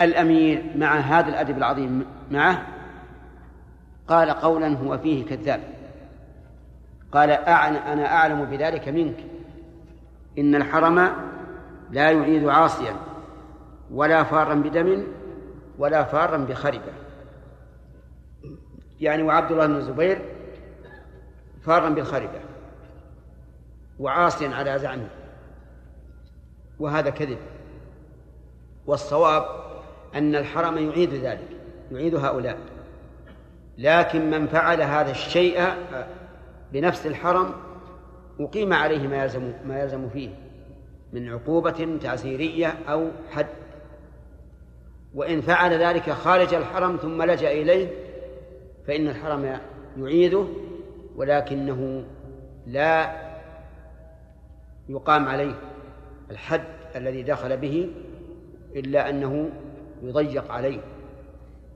الأمير 0.00 0.72
مع 0.76 0.94
هذا 0.94 1.28
الأدب 1.28 1.58
العظيم 1.58 2.04
معه 2.30 2.66
قال 4.08 4.30
قولا 4.30 4.76
هو 4.76 4.98
فيه 4.98 5.26
كذاب. 5.26 5.60
قال 7.12 7.30
أنا 7.30 8.06
أعلم 8.06 8.44
بذلك 8.44 8.88
منك. 8.88 9.16
إن 10.38 10.54
الحرم 10.54 10.98
لا 11.90 12.10
يعيد 12.10 12.48
عاصيا 12.48 12.92
ولا 13.90 14.22
فارا 14.22 14.54
بدم 14.54 15.02
ولا 15.80 16.04
فارا 16.04 16.36
بخربة. 16.36 16.92
يعني 19.00 19.22
وعبد 19.22 19.52
الله 19.52 19.66
بن 19.66 19.76
الزبير 19.76 20.22
فارا 21.62 21.88
بالخربة 21.88 22.40
وعاصيا 23.98 24.48
على 24.48 24.78
زعمه. 24.78 25.08
وهذا 26.78 27.10
كذب. 27.10 27.38
والصواب 28.86 29.44
أن 30.14 30.36
الحرم 30.36 30.78
يعيد 30.78 31.14
ذلك 31.14 31.48
يعيد 31.92 32.14
هؤلاء. 32.14 32.58
لكن 33.78 34.30
من 34.30 34.46
فعل 34.46 34.82
هذا 34.82 35.10
الشيء 35.10 35.62
بنفس 36.72 37.06
الحرم 37.06 37.52
أقيم 38.40 38.72
عليه 38.72 39.08
ما 39.08 39.22
يلزم 39.22 39.52
ما 39.66 39.80
يلزم 39.80 40.08
فيه 40.08 40.30
من 41.12 41.28
عقوبة 41.28 41.98
تعزيرية 42.02 42.74
أو 42.88 43.08
حد 43.30 43.46
وإن 45.14 45.40
فعل 45.40 45.72
ذلك 45.72 46.10
خارج 46.10 46.54
الحرم 46.54 46.96
ثم 46.96 47.22
لجأ 47.22 47.52
إليه 47.52 47.88
فإن 48.86 49.08
الحرم 49.08 49.58
يعيده 49.98 50.44
ولكنه 51.16 52.04
لا 52.66 53.14
يقام 54.88 55.28
عليه 55.28 55.54
الحد 56.30 56.64
الذي 56.96 57.22
دخل 57.22 57.56
به 57.56 57.90
إلا 58.76 59.10
أنه 59.10 59.50
يضيق 60.02 60.52
عليه 60.52 60.80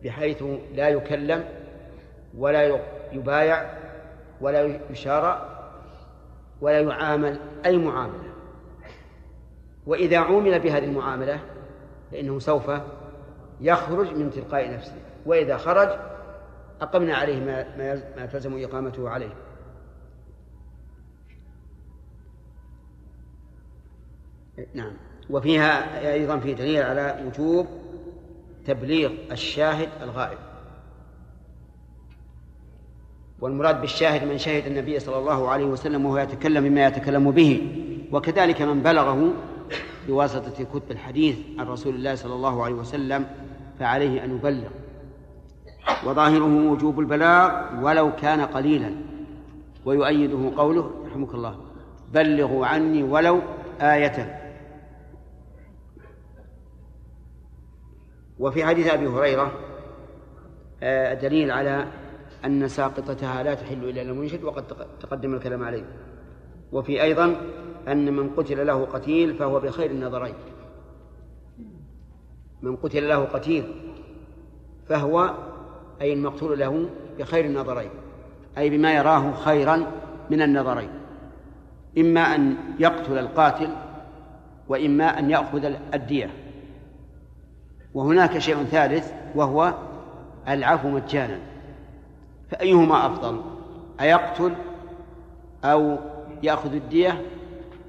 بحيث 0.05 0.45
لا 0.75 0.89
يكلم 0.89 1.45
ولا 2.39 2.81
يبايع 3.13 3.71
ولا 4.41 4.79
يشارى 4.91 5.51
ولا 6.61 6.81
يعامل 6.81 7.39
أي 7.67 7.77
معاملة. 7.77 8.35
وإذا 9.87 10.19
عومل 10.19 10.61
بهذه 10.61 10.85
المعاملة 10.85 11.41
فإنه 12.13 12.39
سوف 12.39 12.71
يخرج 13.65 14.15
من 14.15 14.31
تلقاء 14.31 14.75
نفسه 14.75 14.97
وإذا 15.27 15.57
خرج 15.57 15.89
أقمنا 16.81 17.15
عليه 17.17 17.41
ما 17.41 17.67
ما 18.17 18.27
تلزم 18.27 18.65
إقامته 18.65 19.09
عليه. 19.09 19.35
نعم. 24.75 24.93
وفيها 25.31 26.13
أيضا 26.13 26.39
في 26.39 26.55
دليل 26.55 26.83
على 26.83 27.25
وجوب 27.27 27.67
تبليغ 28.67 29.11
الشاهد 29.33 29.89
الغائب. 30.03 30.39
والمراد 33.41 33.81
بالشاهد 33.81 34.25
من 34.25 34.39
شهد 34.39 34.67
النبي 34.67 34.99
صلى 34.99 35.19
الله 35.19 35.49
عليه 35.49 35.65
وسلم 35.65 36.07
وهو 36.07 36.19
يتكلم 36.19 36.65
بما 36.65 36.87
يتكلم 36.87 37.31
به 37.31 37.81
وكذلك 38.13 38.63
من 38.63 38.83
بلغه 38.83 39.33
بواسطة 40.09 40.65
كتب 40.65 40.91
الحديث 40.91 41.37
عن 41.59 41.67
رسول 41.67 41.95
الله 41.95 42.15
صلى 42.15 42.35
الله 42.35 42.65
عليه 42.65 42.75
وسلم 42.75 43.27
فعليه 43.81 44.25
أن 44.25 44.37
يبلغ. 44.37 44.69
وظاهره 46.07 46.71
وجوب 46.71 47.01
البلاغ 47.01 47.51
ولو 47.85 48.17
كان 48.17 48.41
قليلا. 48.41 48.91
ويؤيده 49.85 50.53
قوله 50.57 50.91
رحمك 51.07 51.35
الله 51.35 51.61
بلغوا 52.13 52.67
عني 52.67 53.03
ولو 53.03 53.41
آية. 53.81 54.41
وفي 58.39 58.65
حديث 58.65 58.87
أبي 58.93 59.07
هريرة 59.07 59.53
آه، 60.83 61.15
دليل 61.15 61.51
على 61.51 61.87
أن 62.45 62.69
ساقطتها 62.69 63.43
لا 63.43 63.55
تحل 63.55 63.89
إلا 63.89 64.03
المنشد 64.03 64.45
وقد 64.45 64.67
تق- 64.67 64.99
تقدم 65.01 65.35
الكلام 65.35 65.63
عليه. 65.65 65.85
وفي 66.73 67.03
أيضا 67.03 67.37
أن 67.89 68.17
من 68.17 68.31
قتل 68.31 68.67
له 68.67 68.85
قتيل 68.85 69.35
فهو 69.35 69.61
بخير 69.61 69.91
النظرين. 69.91 70.35
من 72.65 72.77
قتل 72.77 73.09
له 73.09 73.25
قتيل 73.25 73.65
فهو 74.89 75.35
أي 76.01 76.13
المقتول 76.13 76.59
له 76.59 76.89
بخير 77.19 77.45
النظرين 77.45 77.91
أي 78.59 78.71
بما 78.71 78.93
يراه 78.93 79.35
خيرا 79.35 79.87
من 80.31 80.43
النظرين 80.43 80.91
إما 81.99 82.21
أن 82.21 82.57
يقتل 82.79 83.19
القاتل 83.19 83.69
وإما 84.69 85.19
أن 85.19 85.31
يأخذ 85.31 85.65
الدية. 85.95 86.31
وهناك 87.95 88.39
شيء 88.39 88.65
ثالث 88.65 89.13
وهو 89.35 89.75
العفو 90.49 90.89
مجانا. 90.89 91.39
فأيهما 92.51 93.07
أفضل؟ 93.07 93.43
أيقتل 94.01 94.55
أو 95.65 95.99
يأخذ 96.43 96.75
الدية 96.75 97.23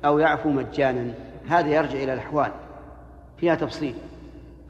أو 0.05 0.19
يعفو 0.19 0.49
مجانا؟ 0.49 1.13
هذا 1.47 1.67
يرجع 1.67 2.03
إلى 2.03 2.13
الأحوال 2.13 2.51
فيها 3.37 3.55
تفصيل. 3.55 3.95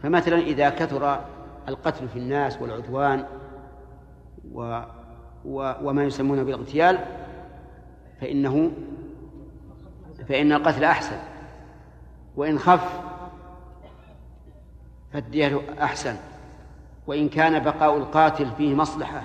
فمثلا 0.01 0.39
إذا 0.39 0.69
كثر 0.69 1.25
القتل 1.67 2.07
في 2.07 2.19
الناس 2.19 2.61
والعدوان 2.61 3.25
و 4.53 4.81
و 5.45 5.73
وما 5.83 6.03
يسمونه 6.03 6.43
بالاغتيال 6.43 6.99
فإنه 8.21 8.71
فإن 10.29 10.51
القتل 10.51 10.83
أحسن. 10.83 11.17
وإن 12.35 12.59
خف 12.59 12.99
فالدية 15.13 15.61
أحسن. 15.81 16.15
وإن 17.07 17.29
كان 17.29 17.63
بقاء 17.63 17.97
القاتل 17.97 18.51
فيه 18.57 18.75
مصلحة 18.75 19.23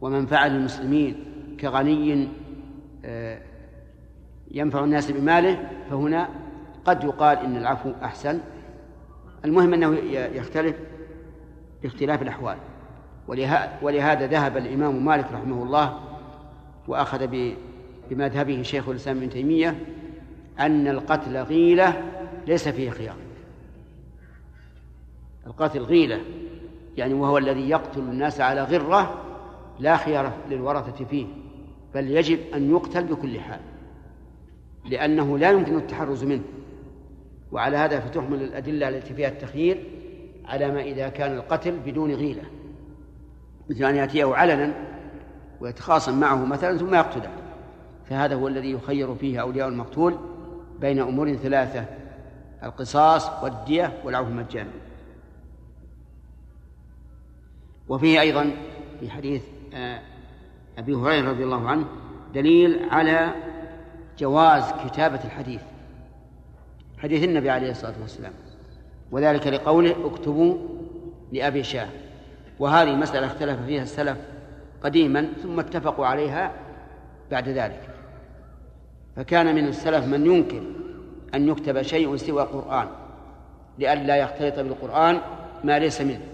ومنفعة 0.00 0.48
للمسلمين 0.48 1.24
كغني 1.60 2.28
آه، 3.04 3.38
ينفع 4.50 4.84
الناس 4.84 5.10
بماله 5.10 5.68
فهنا 5.90 6.28
قد 6.84 7.04
يقال 7.04 7.38
إن 7.38 7.56
العفو 7.56 7.92
أحسن. 8.02 8.40
المهم 9.44 9.74
أنه 9.74 9.96
يختلف 10.12 10.76
باختلاف 11.82 12.22
الأحوال. 12.22 12.56
ولهذا 13.82 14.26
ذهب 14.26 14.56
الإمام 14.56 15.04
مالك 15.04 15.26
رحمه 15.32 15.62
الله 15.62 16.00
وأخذ 16.88 17.28
بمذهبه 18.10 18.62
شيخ 18.62 18.88
الإسلام 18.88 19.16
ابن 19.16 19.30
تيمية 19.30 19.76
أن 20.60 20.88
القتل 20.88 21.36
غيلة 21.36 22.02
ليس 22.46 22.68
فيه 22.68 22.90
خيار. 22.90 23.16
القتل 25.46 25.80
غيلة 25.80 26.20
يعني 26.96 27.14
وهو 27.14 27.38
الذي 27.38 27.70
يقتل 27.70 28.00
الناس 28.00 28.40
على 28.40 28.62
غرة 28.62 29.22
لا 29.80 29.96
خيار 29.96 30.32
للورثة 30.50 31.04
فيه 31.04 31.26
بل 31.94 32.10
يجب 32.10 32.38
أن 32.54 32.70
يقتل 32.70 33.04
بكل 33.04 33.40
حال 33.40 33.60
لأنه 34.84 35.38
لا 35.38 35.50
يمكن 35.50 35.76
التحرز 35.76 36.24
منه. 36.24 36.42
وعلى 37.52 37.76
هذا 37.76 38.00
فتحمل 38.00 38.42
الأدلة 38.42 38.88
التي 38.88 39.14
فيها 39.14 39.28
التخيير 39.28 39.84
على 40.44 40.70
ما 40.70 40.80
إذا 40.80 41.08
كان 41.08 41.36
القتل 41.36 41.78
بدون 41.86 42.14
غيلة 42.14 42.42
مثل 43.70 43.84
أن 43.84 43.96
يأتيه 43.96 44.34
علنا 44.34 44.74
ويتخاصم 45.60 46.20
معه 46.20 46.44
مثلا 46.44 46.78
ثم 46.78 46.94
يقتله. 46.94 47.30
فهذا 48.08 48.34
هو 48.34 48.48
الذي 48.48 48.70
يخير 48.70 49.14
فيه 49.14 49.40
أولياء 49.40 49.68
المقتول 49.68 50.18
بين 50.80 50.98
أمور 50.98 51.34
ثلاثة 51.34 51.84
القصاص 52.62 53.42
والدية 53.42 53.92
والعفو 54.04 54.30
مجانا. 54.30 54.70
وفيه 57.88 58.20
أيضا 58.20 58.50
في 59.00 59.10
حديث 59.10 59.42
آه، 59.74 60.00
أبي 60.78 60.94
هريرة 60.94 61.30
رضي 61.30 61.44
الله 61.44 61.68
عنه 61.68 61.86
دليل 62.34 62.88
على 62.90 63.34
جواز 64.18 64.72
كتابة 64.86 65.24
الحديث. 65.24 65.62
حديث 67.02 67.24
النبي 67.24 67.50
عليه 67.50 67.70
الصلاة 67.70 67.94
والسلام. 68.00 68.32
وذلك 69.10 69.46
لقوله 69.46 70.06
اكتبوا 70.06 70.58
لأبي 71.32 71.62
شاه. 71.62 71.88
وهذه 72.58 72.94
مسألة 72.94 73.26
اختلف 73.26 73.60
فيها 73.66 73.82
السلف 73.82 74.18
قديما 74.82 75.28
ثم 75.42 75.60
اتفقوا 75.60 76.06
عليها 76.06 76.52
بعد 77.30 77.48
ذلك. 77.48 77.88
فكان 79.16 79.54
من 79.54 79.68
السلف 79.68 80.04
من 80.04 80.26
ينكر 80.26 80.62
أن 81.34 81.48
يكتب 81.48 81.82
شيء 81.82 82.16
سوى 82.16 82.42
القرآن 82.42 82.88
لئلا 83.78 84.16
يختلط 84.16 84.54
بالقرآن 84.54 85.20
ما 85.64 85.78
ليس 85.78 86.00
منه. 86.00 86.26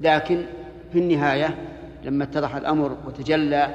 لكن 0.00 0.42
في 0.92 0.98
النهاية 0.98 1.58
لما 2.04 2.24
اتضح 2.24 2.56
الأمر 2.56 2.96
وتجلى 3.06 3.74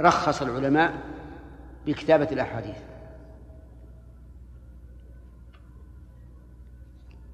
رخص 0.00 0.42
العلماء 0.42 0.92
بكتابة 1.86 2.28
الأحاديث. 2.32 2.76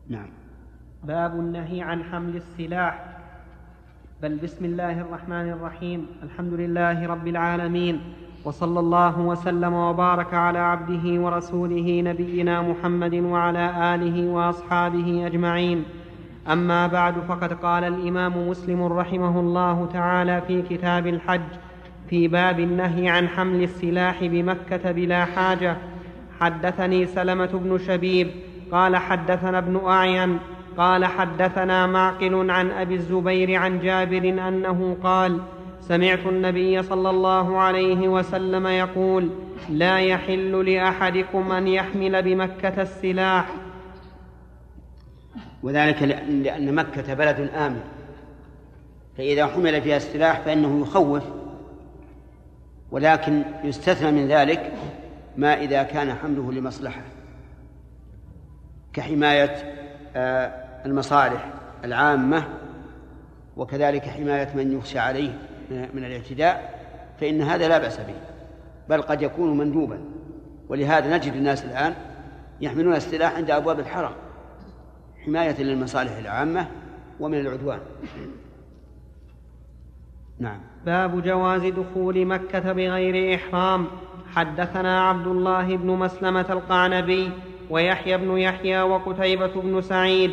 نعم. 0.09 0.29
باب 1.05 1.41
النهي 1.41 1.83
عن 1.83 2.05
حمل 2.05 2.37
السلاح. 2.37 3.19
بل 4.23 4.37
بسم 4.37 4.65
الله 4.65 5.01
الرحمن 5.01 5.49
الرحيم. 5.53 6.07
الحمد 6.23 6.53
لله 6.53 7.07
رب 7.07 7.27
العالمين. 7.27 8.01
وصلى 8.45 8.81
الله 8.81 9.21
وسلم 9.21 9.75
وبارك 9.75 10.35
على 10.35 10.59
عبده 10.59 11.21
ورسوله 11.21 12.01
نبينا 12.01 12.63
محمد 12.63 13.15
وعلى 13.15 13.95
آله 13.95 14.29
وأصحابه 14.29 15.27
أجمعين. 15.27 15.85
أما 16.49 16.87
بعد 16.87 17.15
فقد 17.19 17.53
قال 17.53 17.85
الإمام 17.85 18.49
مسلم 18.49 18.83
رحمه 18.83 19.41
الله 19.41 19.87
تعالى 19.93 20.41
في 20.41 20.63
كتاب 20.63 21.07
الحج 21.07 21.72
في 22.13 22.29
باب 22.29 22.61
النهي 22.61 23.09
عن 23.09 23.29
حمل 23.29 23.63
السلاح 23.63 24.25
بمكة 24.25 24.93
بلا 24.93 25.25
حاجة. 25.25 25.77
حدثني 26.41 27.07
سلمة 27.07 27.47
بن 27.47 27.79
شبيب 27.79 28.31
قال 28.73 28.97
حدثنا 28.97 29.59
ابن 29.59 29.81
أعين 29.87 30.39
قال 30.77 31.05
حدثنا 31.05 31.87
معقل 31.87 32.51
عن 32.51 32.71
أبي 32.71 32.95
الزبير 32.95 33.55
عن 33.55 33.81
جابر 33.81 34.49
أنه 34.49 34.97
قال 35.03 35.41
سمعت 35.81 36.27
النبي 36.27 36.83
صلى 36.83 37.11
الله 37.11 37.59
عليه 37.59 38.09
وسلم 38.09 38.67
يقول 38.67 39.31
لا 39.69 39.99
يحل 39.99 40.73
لأحدكم 40.73 41.53
أن 41.53 41.69
يحمل 41.69 42.23
بمكة 42.23 42.83
السلاح. 42.83 43.47
وذلك 45.63 46.03
لأن 46.29 46.75
مكة 46.75 47.15
بلد 47.15 47.51
آمن 47.55 47.81
فإذا 49.19 49.47
حمل 49.47 49.83
فيها 49.83 49.97
السلاح 49.97 50.41
فإنه 50.41 50.81
يخوف 50.81 51.42
ولكن 52.93 53.43
يستثنى 53.65 54.11
من 54.11 54.29
ذلك 54.29 54.73
ما 55.37 55.55
إذا 55.55 55.83
كان 55.83 56.15
حمله 56.15 56.53
لمصلحة 56.53 57.03
كحماية 58.93 59.57
آه، 60.17 60.47
المصالح 60.87 61.53
العامة 61.85 62.45
وكذلك 63.57 64.03
حماية 64.03 64.49
من 64.55 64.79
يخشى 64.79 64.99
عليه 64.99 65.39
من 65.71 66.05
الاعتداء 66.05 66.83
فإن 67.21 67.43
هذا 67.43 67.69
لا 67.69 67.79
بأس 67.79 67.97
به 67.97 68.15
بل 68.89 69.03
قد 69.03 69.23
يكون 69.23 69.59
مندوبا. 69.59 69.99
ولهذا 70.69 71.17
نجد 71.17 71.33
الناس 71.33 71.65
الآن 71.65 71.95
يحملون 72.61 72.95
السلاح 72.95 73.37
عند 73.37 73.51
أبواب 73.51 73.81
الحرم 73.81 74.13
حماية 75.25 75.63
للمصالح 75.63 76.17
العامة 76.17 76.67
ومن 77.21 77.41
العدوان. 77.41 77.79
نعم. 80.41 80.59
باب 80.87 81.23
جواز 81.23 81.67
دخول 81.67 82.27
مكة 82.27 82.73
بغير 82.73 83.35
إحرام. 83.35 83.87
حدثنا 84.35 85.09
عبد 85.09 85.27
الله 85.27 85.77
بن 85.77 85.87
مسلمة 85.87 86.47
القعنبي 86.51 87.31
ويحيى 87.71 88.17
بن 88.17 88.39
يحيى 88.39 88.83
وقتيبة 88.83 89.51
بن 89.55 89.81
سعيد. 89.81 90.31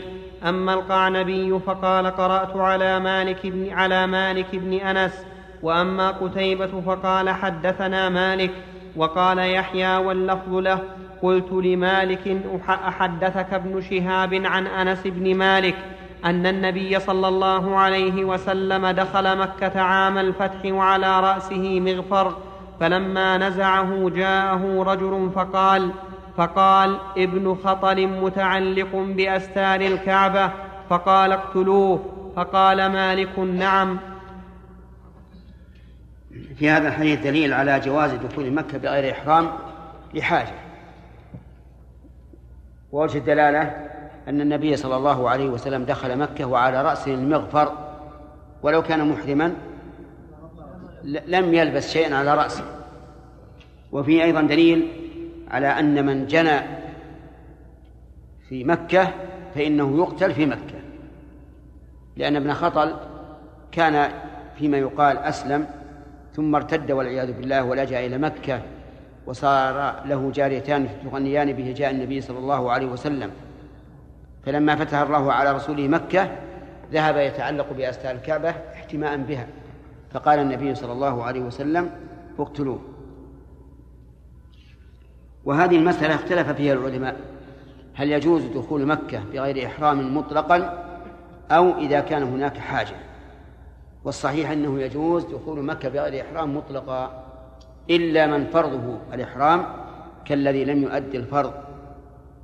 أما 0.48 0.74
القعنبي 0.74 1.60
فقال 1.60 2.08
قرأت 2.08 2.58
على 2.58 3.00
مالك 3.00 3.48
بن 3.48 3.70
على 3.70 4.08
مالك 4.08 4.56
بن 4.56 4.74
أنس. 4.74 5.26
وأما 5.64 6.12
قتيبة 6.12 6.82
فقال 6.82 7.30
حدثنا 7.30 8.10
مالك. 8.10 8.52
وقال 8.96 9.38
يحيى 9.38 9.98
واللفظ 9.98 10.54
له 10.54 10.80
قلت 11.22 11.52
لمالك 11.52 12.38
أحدثك 12.70 13.54
ابن 13.54 13.82
شهاب 13.82 14.34
عن 14.34 14.68
أنس 14.68 15.08
بن 15.08 15.36
مالك. 15.36 15.76
أن 16.26 16.46
النبي 16.46 17.00
صلى 17.00 17.28
الله 17.28 17.78
عليه 17.78 18.26
وسلم 18.26 18.88
دخل 18.88 19.38
مكة 19.38 19.82
عام 19.82 20.18
الفتح 20.18 20.66
وعلى 20.66 21.20
رأسه 21.20 21.80
مغفر 21.80 22.38
فلما 22.80 23.38
نزعه 23.38 24.10
جاءه 24.10 24.84
رجل 24.84 25.32
فقال 25.36 25.92
فقال 26.38 26.98
ابن 27.18 27.56
خطل 27.64 28.08
متعلق 28.08 28.96
بأستار 28.96 29.82
الكعبة. 29.82 30.52
فقال 30.90 31.32
اقتلوه. 31.32 32.06
فقال 32.36 32.92
مالك 32.92 33.40
نعم. 33.40 34.00
في 36.56 36.70
هذا 36.70 36.88
الحديث 36.88 37.20
دليل 37.20 37.54
على 37.54 37.80
جواز 37.80 38.14
دخول 38.14 38.52
مكة 38.52 38.78
بغير 38.78 39.12
إحرام 39.12 39.50
لحاجة. 40.14 40.56
ووجه 42.92 43.18
الدلالة 43.18 43.89
أن 44.28 44.42
النبي 44.42 44.76
صلى 44.76 44.96
الله 44.96 45.30
عليه 45.30 45.50
وسلم 45.50 45.84
دخل 45.84 46.18
مكة 46.18 46.46
وعلى 46.46 46.82
راسه 46.82 47.14
المغفر 47.14 47.78
ولو 48.64 48.82
كان 48.82 49.10
محرما 49.10 49.54
لم 51.04 51.54
يلبس 51.54 51.92
شيئا 51.92 52.16
على 52.16 52.36
رأسه. 52.36 52.64
وفي 53.92 54.24
أيضا 54.24 54.42
دليل 54.42 54.88
على 55.52 55.68
أن 55.68 56.06
من 56.06 56.28
جنى 56.28 56.60
في 58.50 58.64
مكة 58.64 59.08
فإنه 59.56 59.98
يقتل 59.98 60.34
في 60.34 60.46
مكة. 60.46 60.80
لأن 62.18 62.36
ابن 62.36 62.54
خطل 62.54 62.96
كان 63.72 64.12
فيما 64.58 64.78
يقال 64.78 65.18
أسلم 65.18 65.68
ثم 66.34 66.56
ارتد 66.56 66.92
والعياذ 66.92 67.34
بالله 67.34 67.64
ولجأ 67.64 68.06
إلى 68.06 68.18
مكة 68.18 68.62
وصار 69.26 70.04
له 70.06 70.32
جاريتان 70.32 70.88
تغنيان 71.04 71.54
به 71.54 71.74
جاء 71.78 71.92
النبي 71.92 72.22
صلى 72.22 72.40
الله 72.40 72.72
عليه 72.72 72.88
وسلم. 72.88 73.32
فلما 74.50 74.76
فتح 74.76 74.98
الله 75.00 75.34
على 75.34 75.52
رسوله 75.52 75.88
مكة 75.88 76.30
ذهب 76.92 77.18
يتعلق 77.18 77.74
بأستار 77.74 78.16
الكعبة 78.16 78.50
احتماء 78.50 79.18
بها. 79.18 79.48
فقال 80.12 80.40
النبي 80.40 80.76
صلى 80.76 80.92
الله 80.92 81.24
عليه 81.24 81.42
وسلم 81.42 81.92
اقتلوه. 82.40 82.80
وهذه 85.46 85.76
المسألة 85.76 86.16
اختلف 86.16 86.50
فيها 86.50 86.74
العلماء. 86.74 87.16
هل 87.96 88.12
يجوز 88.12 88.44
دخول 88.44 88.86
مكة 88.86 89.24
بغير 89.34 89.68
إحرام 89.68 90.18
مطلقا 90.18 90.86
أو 91.52 91.78
إذا 91.78 92.00
كان 92.00 92.24
هناك 92.24 92.58
حاجة؟ 92.58 92.96
والصحيح 94.04 94.52
أنه 94.52 94.80
يجوز 94.80 95.26
دخول 95.26 95.66
مكة 95.66 95.90
بغير 95.90 96.22
إحرام 96.22 96.58
مطلقا 96.58 97.24
إلا 97.90 98.28
من 98.28 98.46
فرضه 98.46 98.98
الإحرام 99.14 99.66
كالذي 100.26 100.66
لم 100.66 100.84
يؤدي 100.84 101.18
الفرض 101.18 101.54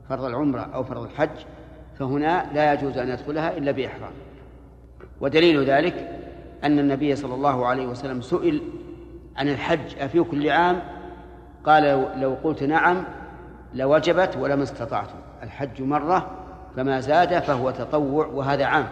فرض 0.10 0.24
العمرة 0.24 0.62
أو 0.62 0.84
فرض 0.84 1.04
الحج 1.04 1.55
فهنا 2.00 2.46
لا 2.54 2.74
يجوز 2.74 2.98
أن 2.98 3.10
يدخلها 3.10 3.58
إلا 3.58 3.72
بإحرام. 3.72 4.12
ودليل 5.22 5.64
ذلك 5.64 6.10
أن 6.64 6.80
النبي 6.80 7.16
صلى 7.16 7.34
الله 7.34 7.66
عليه 7.66 7.88
وسلم 7.88 8.22
سئل 8.22 8.62
عن 9.38 9.50
الحج 9.50 10.00
أفي 10.00 10.24
كل 10.24 10.50
عام 10.50 10.82
قال 11.66 12.10
لو 12.20 12.38
قلت 12.44 12.64
نعم 12.64 13.04
لوجبت 13.74 14.38
ولما 14.38 14.64
استطعتم 14.64 15.16
الحج 15.44 15.82
مرة 15.82 16.32
فما 16.76 17.00
زاد 17.00 17.40
فهو 17.40 17.72
تطوع 17.72 18.26
وهذا 18.26 18.66
عام. 18.66 18.88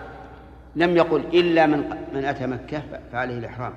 لم 0.76 0.98
يقل 0.98 1.24
إلا 1.34 1.66
من 1.66 1.84
من 2.14 2.26
أتى 2.26 2.48
مكة 2.48 2.82
فعليه 3.12 3.38
الإحرام. 3.38 3.74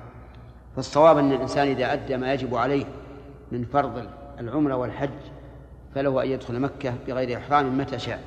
فالصواب 0.75 1.17
أن 1.17 1.31
الإنسان 1.31 1.67
إذا 1.67 1.93
أدى 1.93 2.17
ما 2.17 2.33
يجب 2.33 2.55
عليه 2.55 2.85
من 3.51 3.63
فرض 3.63 4.07
العمرة 4.39 4.75
والحج 4.75 5.09
فله 5.95 6.23
أن 6.23 6.27
يدخل 6.27 6.59
مكة 6.59 6.93
بغير 7.07 7.37
إحرام 7.37 7.77
متى 7.77 7.99
شاء. 7.99 8.19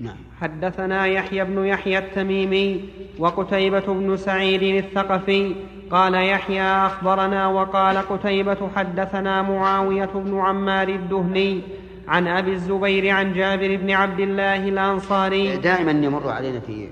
نعم. 0.00 0.16
حدثنا 0.40 1.06
يحيى 1.06 1.44
بن 1.44 1.64
يحيى 1.64 1.98
التميمي 1.98 2.88
وقتيبة 3.18 3.80
بن 3.80 4.16
سعيد 4.16 4.62
الثقفي 4.62 5.54
قال 5.90 6.14
يحيى 6.14 6.62
أخبرنا 6.62 7.46
وقال 7.46 7.96
قتيبة 7.96 8.68
حدثنا 8.76 9.42
معاوية 9.42 10.10
بن 10.14 10.40
عمار 10.40 10.88
الدهني 10.88 11.62
عن 12.08 12.28
أبي 12.28 12.52
الزبير 12.52 13.10
عن 13.10 13.32
جابر 13.32 13.76
بن 13.76 13.90
عبد 13.90 14.20
الله 14.20 14.68
الأنصاري. 14.68 15.56
دائما 15.56 15.90
يمر 15.90 16.28
علينا 16.28 16.60
في 16.60 16.88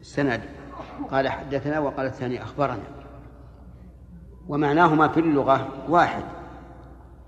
السند. 0.00 0.40
قال 1.10 1.28
حدثنا 1.28 1.78
وقال 1.78 2.06
الثاني 2.06 2.42
أخبرنا. 2.42 2.82
ومعناهما 4.48 5.08
في 5.08 5.20
اللغة 5.20 5.68
واحد. 5.88 6.22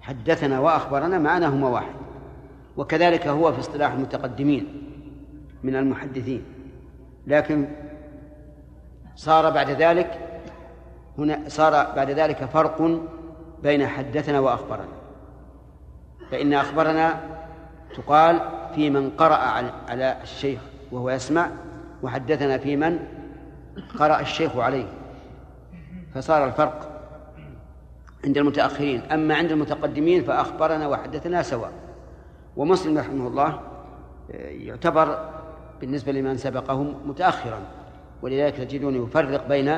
حدثنا 0.00 0.60
وأخبرنا 0.60 1.18
معناهما 1.18 1.68
واحد. 1.68 1.94
وكذلك 2.76 3.26
هو 3.26 3.52
في 3.52 3.60
اصطلاح 3.60 3.92
المتقدمين. 3.92 4.89
من 5.62 5.76
المحدثين. 5.76 6.44
لكن 7.26 7.68
صار 9.16 9.50
بعد 9.50 9.70
ذلك 9.70 10.18
هنا 11.18 11.48
صار 11.48 11.72
بعد 11.96 12.10
ذلك 12.10 12.44
فرق 12.44 13.00
بين 13.62 13.86
حدثنا 13.86 14.40
وأخبرنا. 14.40 14.88
فإن 16.30 16.52
أخبرنا 16.52 17.20
تقال 17.96 18.40
في 18.74 18.90
من 18.90 19.10
قرأ 19.10 19.36
على 19.88 20.16
الشيخ 20.22 20.60
وهو 20.92 21.10
يسمع 21.10 21.50
وحدثنا 22.02 22.58
في 22.58 22.76
من 22.76 22.98
قرأ 23.98 24.20
الشيخ 24.20 24.56
عليه. 24.56 24.86
فصار 26.14 26.44
الفرق 26.44 26.86
عند 28.24 28.38
المتأخرين. 28.38 29.02
أما 29.02 29.34
عند 29.34 29.52
المتقدمين 29.52 30.24
فأخبرنا 30.24 30.88
وحدثنا 30.88 31.42
سواء. 31.42 31.72
ومسلم 32.56 32.98
رحمه 32.98 33.26
الله 33.26 33.60
يعتبر 34.38 35.30
بالنسبة 35.80 36.12
لمن 36.12 36.36
سبقهم 36.36 36.94
متأخرا 37.06 37.60
ولذلك 38.22 38.56
تجدون 38.56 39.04
يفرق 39.04 39.48
بين 39.48 39.76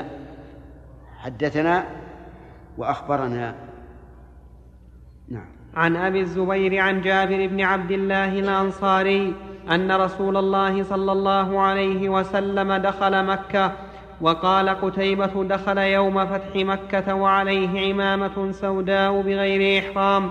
حدثنا 1.18 1.84
وأخبرنا. 2.78 3.54
نعم. 5.28 5.46
عن 5.74 5.96
أبي 5.96 6.20
الزبير 6.20 6.78
عن 6.78 7.00
جابر 7.00 7.46
بن 7.46 7.60
عبد 7.60 7.90
الله 7.90 8.38
الأنصاري 8.38 9.34
أن 9.70 9.92
رسول 9.92 10.36
الله 10.36 10.82
صلى 10.82 11.12
الله 11.12 11.60
عليه 11.60 12.08
وسلم 12.08 12.72
دخل 12.72 13.24
مكة 13.24 13.72
وقال 14.20 14.68
قتيبة 14.68 15.44
دخل 15.44 15.78
يوم 15.78 16.26
فتح 16.26 16.56
مكة 16.56 17.14
وعليه 17.14 17.92
عمامة 17.92 18.52
سوداء 18.52 19.20
بغير 19.22 19.82
إحرام. 19.82 20.30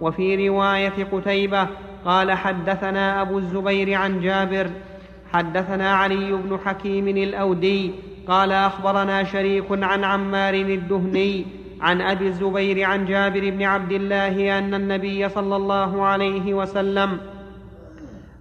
وفي 0.00 0.48
رواية 0.48 1.04
قتيبة 1.12 1.66
قال 2.04 2.32
حدثنا 2.32 3.22
أبو 3.22 3.38
الزبير 3.38 3.94
عن 3.94 4.20
جابر 4.20 4.70
حدثنا 5.32 5.94
علي 5.94 6.32
بن 6.32 6.58
حكيم 6.64 7.08
الأودي 7.08 7.94
قال 8.28 8.52
أخبرنا 8.52 9.24
شريك 9.24 9.64
عن 9.70 10.04
عمار 10.04 10.54
الدهني 10.54 11.46
عن 11.80 12.00
أبي 12.00 12.26
الزبير 12.26 12.84
عن 12.84 13.06
جابر 13.06 13.50
بن 13.50 13.62
عبد 13.62 13.92
الله 13.92 14.58
أن 14.58 14.74
النبي 14.74 15.28
صلى 15.28 15.56
الله 15.56 16.04
عليه 16.04 16.54
وسلم 16.54 17.18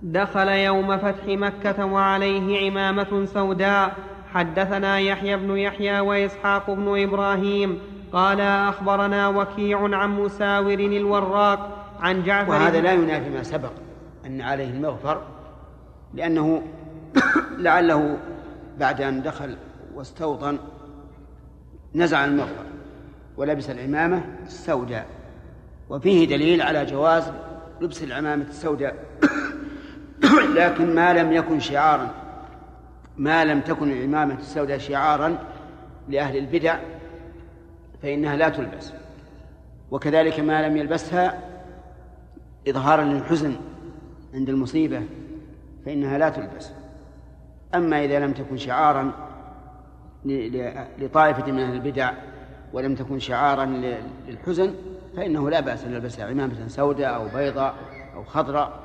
دخل 0.04 0.48
يوم 0.48 0.98
فتح 0.98 1.26
مكة 1.28 1.86
وعليه 1.86 2.70
عمامة 2.70 3.26
سوداء. 3.26 3.96
حدثنا 4.34 5.00
يحيى 5.00 5.38
بن 5.38 5.58
يحيى 5.58 6.00
وإسحاق 6.00 6.72
بن 6.72 7.02
إبراهيم 7.04 7.80
قال 8.14 8.42
أخبرنا 8.42 9.28
وكيع 9.28 9.98
عن 9.98 10.10
مساور 10.10 10.74
الوراق 10.74 11.86
عن 12.00 12.24
جعفر 12.24 12.52
وهذا 12.52 12.82
لا 12.82 12.94
ينافي 12.94 13.30
ما 13.30 13.44
سبق 13.44 13.72
أن 14.26 14.42
عليه 14.42 14.70
المغفر 14.70 15.22
لأنه 16.14 16.62
لعله 17.58 18.18
بعد 18.80 19.02
أن 19.02 19.22
دخل 19.22 19.58
واستوطن 19.96 20.58
نزع 21.96 22.26
المغفر 22.26 22.66
ولبس 23.38 23.70
العمامة 23.70 24.24
السوداء. 24.46 25.06
وفيه 25.90 26.28
دليل 26.28 26.62
على 26.62 26.86
جواز 26.86 27.32
لبس 27.82 28.04
العمامة 28.04 28.46
السوداء. 28.50 28.96
لكن 30.58 30.96
ما 30.96 31.14
لم 31.14 31.32
يكن 31.32 31.60
شعارا 31.60 32.14
ما 33.18 33.46
لم 33.46 33.62
تكن 33.62 33.92
العمامة 33.92 34.40
السوداء 34.40 34.78
شعارا 34.78 35.38
لأهل 36.10 36.38
البدع 36.38 36.80
فإنها 38.02 38.36
لا 38.36 38.50
تلبس. 38.50 38.92
وكذلك 39.92 40.40
ما 40.40 40.68
لم 40.68 40.78
يلبسها 40.78 41.40
إظهارا 42.68 43.04
للحزن 43.04 43.56
عند 44.34 44.50
المصيبة 44.50 45.02
فإنها 45.86 46.18
لا 46.18 46.30
تلبس. 46.30 46.81
أما 47.76 48.06
إذا 48.06 48.20
لم 48.20 48.34
تكن 48.34 48.58
شعارا 48.58 49.12
لطائفة 51.00 51.52
من 51.52 51.60
أهل 51.60 51.74
البدع 51.74 52.12
ولم 52.74 52.96
تكن 52.96 53.20
شعارا 53.20 53.66
للحزن 54.28 54.74
فإنه 55.18 55.50
لا 55.50 55.60
بأس 55.60 55.86
أن 55.86 55.94
يلبسها 55.94 56.26
عمامة 56.26 56.68
سوداء 56.68 57.16
أو 57.16 57.28
بيضاء 57.36 57.76
أو 58.16 58.24
خضراء. 58.24 58.80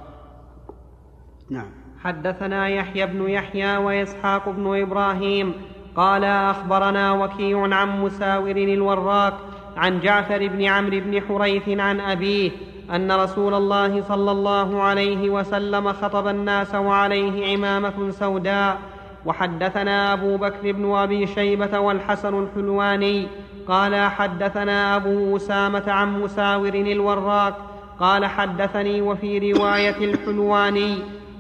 نعم. 1.51 1.69
حدثنا 1.99 2.69
يحيى 2.69 3.07
بن 3.07 3.29
يحيى 3.29 3.77
وإسحاق 3.77 4.49
بن 4.49 4.81
إبراهيم 4.83 5.55
قال 5.97 6.25
أخبرنا 6.25 7.13
وكيع 7.13 7.75
عن 7.75 8.01
مساور 8.01 8.57
الوراق 8.57 9.41
عن 9.77 10.01
جعفر 10.01 10.49
بن 10.49 10.65
عمرو 10.65 11.01
بن 11.01 11.21
حريث 11.21 11.69
عن 11.69 12.01
أبيه 12.01 12.51
أن 12.95 13.13
رسول 13.13 13.55
الله 13.55 14.03
صلى 14.09 14.31
الله 14.31 14.83
عليه 14.83 15.31
وسلم 15.31 15.93
خطب 15.93 16.29
الناس 16.29 16.75
وعليه 16.75 17.53
عمامة 17.53 18.11
سوداء 18.11 18.79
وحدثنا 19.27 20.13
أبو 20.13 20.37
بكر 20.37 20.73
بن 20.73 20.95
أبي 20.95 21.27
شيبة 21.27 21.79
والحسن 21.79 22.43
الحلواني 22.43 23.27
قال 23.69 24.11
حدثنا 24.11 24.97
أبو 24.97 25.37
أسامة 25.37 25.83
عن 25.87 26.21
مساور 26.21 26.75
الوراق 26.75 27.55
قال 28.01 28.27
حدثني 28.27 29.01
وفي 29.03 29.53
رواية 29.53 30.05
الحلواني 30.05 30.99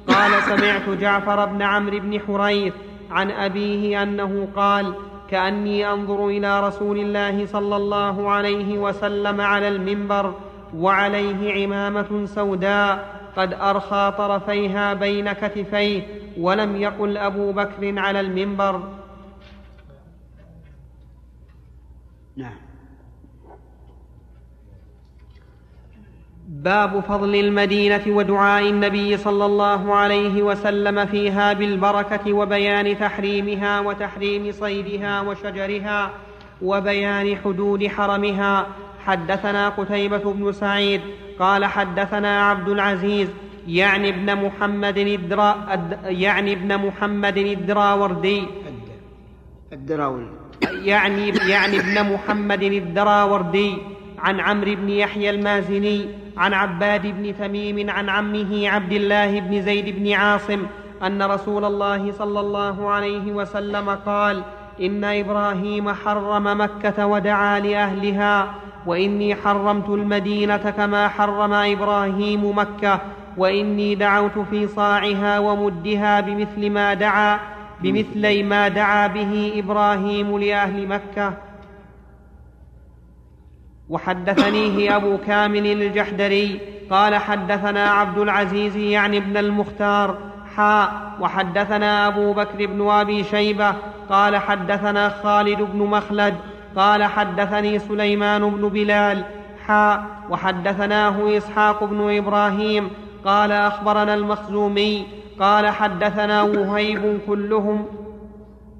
قال 0.09 0.43
سمعت 0.43 0.89
جعفر 1.01 1.44
بن 1.44 1.62
عمرو 1.62 1.98
بن 1.98 2.20
حريث 2.20 2.74
عن 3.10 3.31
أبيه 3.31 4.02
أنه 4.02 4.48
قال 4.56 4.94
كأني 5.31 5.93
أنظر 5.93 6.28
إلى 6.28 6.68
رسول 6.68 6.98
الله 6.98 7.47
صلى 7.47 7.77
الله 7.77 8.31
عليه 8.31 8.78
وسلم 8.78 9.40
على 9.40 9.68
المنبر 9.68 10.35
وعليه 10.77 11.65
عمامة 11.65 12.27
سوداء 12.27 13.16
قد 13.36 13.53
أرخى 13.53 14.15
طرفيها 14.19 14.94
بين 14.94 15.32
كتفيه 15.32 16.03
ولم 16.39 16.77
يقل 16.77 17.16
أبو 17.16 17.53
بكر 17.53 17.98
على 17.98 18.20
المنبر. 18.20 18.82
نعم. 22.36 22.57
باب 26.48 27.01
فضل 27.01 27.35
المدينة 27.35 28.03
ودعاء 28.07 28.69
النبي 28.69 29.16
صلى 29.16 29.47
الله 29.47 29.94
عليه 29.94 30.43
وسلم 30.43 31.07
فيها 31.07 31.53
بالبركة 31.53 32.32
وبيان 32.32 32.98
تحريمها 32.98 33.81
وتحريم 33.81 34.53
صيدها 34.53 35.20
وشجرها 35.20 36.11
وبيان 36.62 37.36
حدود 37.36 37.86
حرمها 37.86 38.66
حدثنا 39.06 39.68
قتيبة 39.68 40.32
بن 40.32 40.52
سعيد 40.52 41.00
قال 41.38 41.64
حدثنا 41.64 42.50
عبد 42.50 42.68
العزيز 42.68 43.28
يعني 43.68 44.08
ابن 44.08 44.34
محمد 44.44 44.98
الدرا 44.98 45.66
يعني 46.04 46.52
ابن 46.52 46.76
محمد 46.86 47.36
الدراوردي 47.36 48.44
الدراوردي 49.72 50.30
يعني 50.84 51.28
يعني 51.28 51.80
ابن 51.80 52.12
محمد 52.12 52.62
الدراوردي 52.62 53.78
عن 54.18 54.40
عمرو 54.40 54.74
بن 54.74 54.88
يحيى 54.88 55.30
المازني 55.30 56.08
عن 56.36 56.52
عباد 56.52 57.06
بن 57.06 57.36
تميم 57.38 57.90
عن 57.90 58.08
عمه 58.08 58.68
عبد 58.68 58.92
الله 58.92 59.40
بن 59.40 59.62
زيد 59.62 59.98
بن 59.98 60.12
عاصم 60.12 60.62
أن 61.02 61.22
رسول 61.22 61.64
الله 61.64 62.12
صلى 62.12 62.40
الله 62.40 62.90
عليه 62.90 63.32
وسلم 63.32 63.90
قال 63.90 64.42
إن 64.81 65.05
إبراهيم 65.05 65.93
حرم 65.93 66.61
مكة 66.61 67.07
ودعا 67.07 67.61
لأهلها 67.61 68.55
وإني 68.86 69.35
حرمت 69.35 69.89
المدينة 69.89 70.57
كما 70.57 71.09
حرم 71.09 71.53
إبراهيم 71.53 72.59
مكة 72.59 73.01
وإني 73.36 73.94
دعوت 73.94 74.39
في 74.39 74.66
صاعها 74.66 75.39
ومدها 75.39 76.20
بمثل 76.20 76.70
ما 76.70 76.94
دعا 76.94 77.40
بمثلي 77.81 78.43
ما 78.43 78.69
دعا 78.69 79.07
به 79.07 79.53
إبراهيم 79.57 80.39
لأهل 80.39 80.89
مكة. 80.89 81.32
وحدثنيه 83.89 84.97
أبو 84.97 85.19
كامل 85.27 85.66
الجحدري 85.66 86.61
قال 86.90 87.15
حدثنا 87.15 87.90
عبد 87.90 88.19
العزيز 88.19 88.77
يعني 88.77 89.16
ابن 89.19 89.36
المختار 89.36 90.19
حاء 90.56 91.12
وحدثنا 91.20 92.06
أبو 92.06 92.32
بكر 92.32 92.66
بن 92.66 92.88
أبي 92.90 93.24
شيبة 93.24 93.74
قال 94.10 94.36
حدثنا 94.36 95.08
خالد 95.08 95.62
بن 95.62 95.78
مخلد 95.78 96.34
قال 96.76 97.04
حدثني 97.04 97.78
سليمان 97.78 98.50
بن 98.50 98.68
بلال 98.68 99.24
حاء 99.66 100.04
وحدثناه 100.30 101.36
إسحاق 101.36 101.84
بن 101.84 102.16
إبراهيم 102.16 102.90
قال 103.24 103.52
أخبرنا 103.52 104.14
المخزومي 104.14 105.06
قال 105.40 105.68
حدثنا 105.70 106.42
وهيب 106.42 107.20
كلهم 107.26 107.86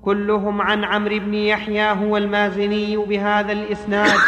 كلهم 0.03 0.63
عن 0.63 0.85
عمرو 0.85 1.19
بن 1.19 1.35
يحيى 1.35 1.91
هو 1.91 2.17
المازني 2.17 2.97
بهذا 2.97 3.53
الإسناد. 3.53 4.19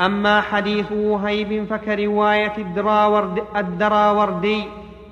أما 0.00 0.40
حديث 0.40 0.92
وهيب 0.92 1.64
فكرواية 1.64 2.52
الدراورد 2.58 3.42
الدراوردي 3.56 4.64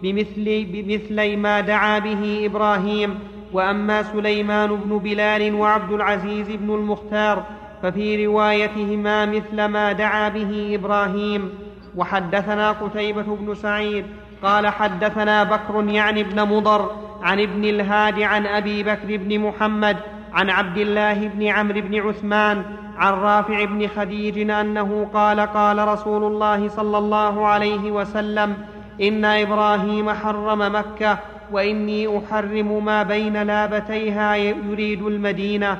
بمثل 0.03 0.67
بمثل 0.73 1.37
ما 1.37 1.61
دعا 1.61 1.99
به 1.99 2.47
إبراهيم 2.47 3.19
وأما 3.53 4.03
سليمان 4.03 4.77
بن 4.77 4.99
بلال 4.99 5.55
وعبد 5.55 5.93
العزيز 5.93 6.51
بن 6.51 6.75
المختار 6.75 7.45
ففي 7.83 8.27
روايتهما 8.27 9.27
مثل 9.27 9.65
ما 9.65 9.93
دعا 9.93 10.29
به 10.29 10.75
إبراهيم. 10.75 11.51
وحدثنا 11.97 12.73
قتيبة 12.73 13.23
بن 13.23 13.55
سعيد 13.55 14.05
قال 14.43 14.67
حدثنا 14.67 15.45
بكر 15.45 15.85
يعني 15.89 16.21
ابن 16.21 16.43
مضر 16.43 16.91
عن 17.23 17.41
ابن 17.41 17.65
الهاد 17.65 18.23
عن 18.23 18.47
أبي 18.47 18.83
بكر 18.83 19.17
بن 19.17 19.39
محمد 19.39 19.97
عن 20.33 20.51
عبد 20.51 20.79
الله 20.79 21.29
بن 21.29 21.47
عمرو 21.47 21.81
بن 21.81 22.09
عثمان 22.09 22.65
عن 22.99 23.12
رافع 23.12 23.65
بن 23.65 23.89
خديج 23.89 24.51
أنه 24.51 25.09
قال 25.15 25.41
قال 25.41 25.89
رسول 25.89 26.25
الله 26.25 26.69
صلى 26.69 26.99
الله 26.99 27.47
عليه 27.47 27.91
وسلم 27.91 28.57
إن 29.03 29.25
إبراهيم 29.25 30.11
حرم 30.11 30.75
مكة 30.75 31.19
وإني 31.53 32.19
أحرم 32.19 32.85
ما 32.85 33.03
بين 33.03 33.43
لابتيها 33.43 34.37
يريد 34.37 35.03
المدينة. 35.03 35.79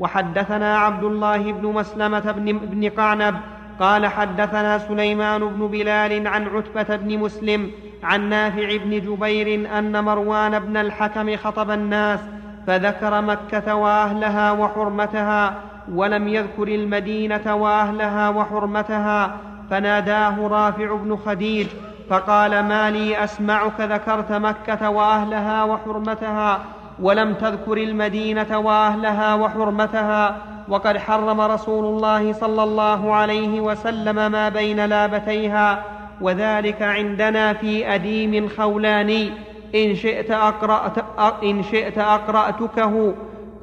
وحدثنا 0.00 0.78
عبد 0.78 1.04
الله 1.04 1.52
بن 1.52 1.66
مسلمة 1.66 2.32
بن, 2.32 2.58
بن 2.58 2.88
قعنب 2.88 3.36
قال 3.80 4.06
حدثنا 4.06 4.78
سليمان 4.78 5.48
بن 5.48 5.66
بلال 5.66 6.26
عن 6.26 6.46
عتبة 6.46 6.96
بن 6.96 7.18
مسلم 7.18 7.70
عن 8.02 8.28
نافع 8.28 8.76
بن 8.76 8.90
جبير 8.90 9.78
أن 9.78 10.04
مروان 10.04 10.58
بن 10.58 10.76
الحكم 10.76 11.36
خطب 11.36 11.70
الناس 11.70 12.20
فذكر 12.66 13.20
مكة 13.20 13.74
وأهلها 13.74 14.52
وحرمتها 14.52 15.54
ولم 15.92 16.28
يذكر 16.28 16.68
المدينة 16.68 17.54
وأهلها 17.54 18.28
وحرمتها 18.28 19.36
فناداه 19.70 20.48
رافع 20.48 20.94
بن 20.94 21.16
خديج 21.16 21.66
فقال 22.10 22.50
ما 22.62 22.90
لي 22.90 23.24
أسمعك 23.24 23.80
ذكرت 23.80 24.32
مكة 24.32 24.90
وأهلها 24.90 25.64
وحرمتها 25.64 26.60
ولم 27.00 27.34
تذكر 27.34 27.76
المدينة 27.76 28.58
وأهلها 28.58 29.34
وحرمتها 29.34 30.36
وقد 30.68 30.98
حرم 30.98 31.40
رسول 31.40 31.84
الله 31.84 32.32
صلى 32.32 32.62
الله 32.62 33.14
عليه 33.14 33.60
وسلم 33.60 34.32
ما 34.32 34.48
بين 34.48 34.84
لابتيها 34.84 35.82
وذلك 36.20 36.82
عندنا 36.82 37.52
في 37.52 37.94
أديم 37.94 38.48
خولاني 38.48 39.32
إن 39.74 39.94
شئت, 39.94 40.30
أقرأت 40.30 41.04
إن 41.42 41.62
شئت 41.62 41.98
أقرأتكه 41.98 43.14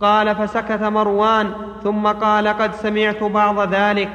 قال 0.01 0.35
فسكت 0.35 0.83
مروان 0.83 1.51
ثم 1.83 2.07
قال 2.07 2.47
قد 2.47 2.75
سمعت 2.75 3.23
بعض 3.23 3.73
ذلك. 3.73 4.09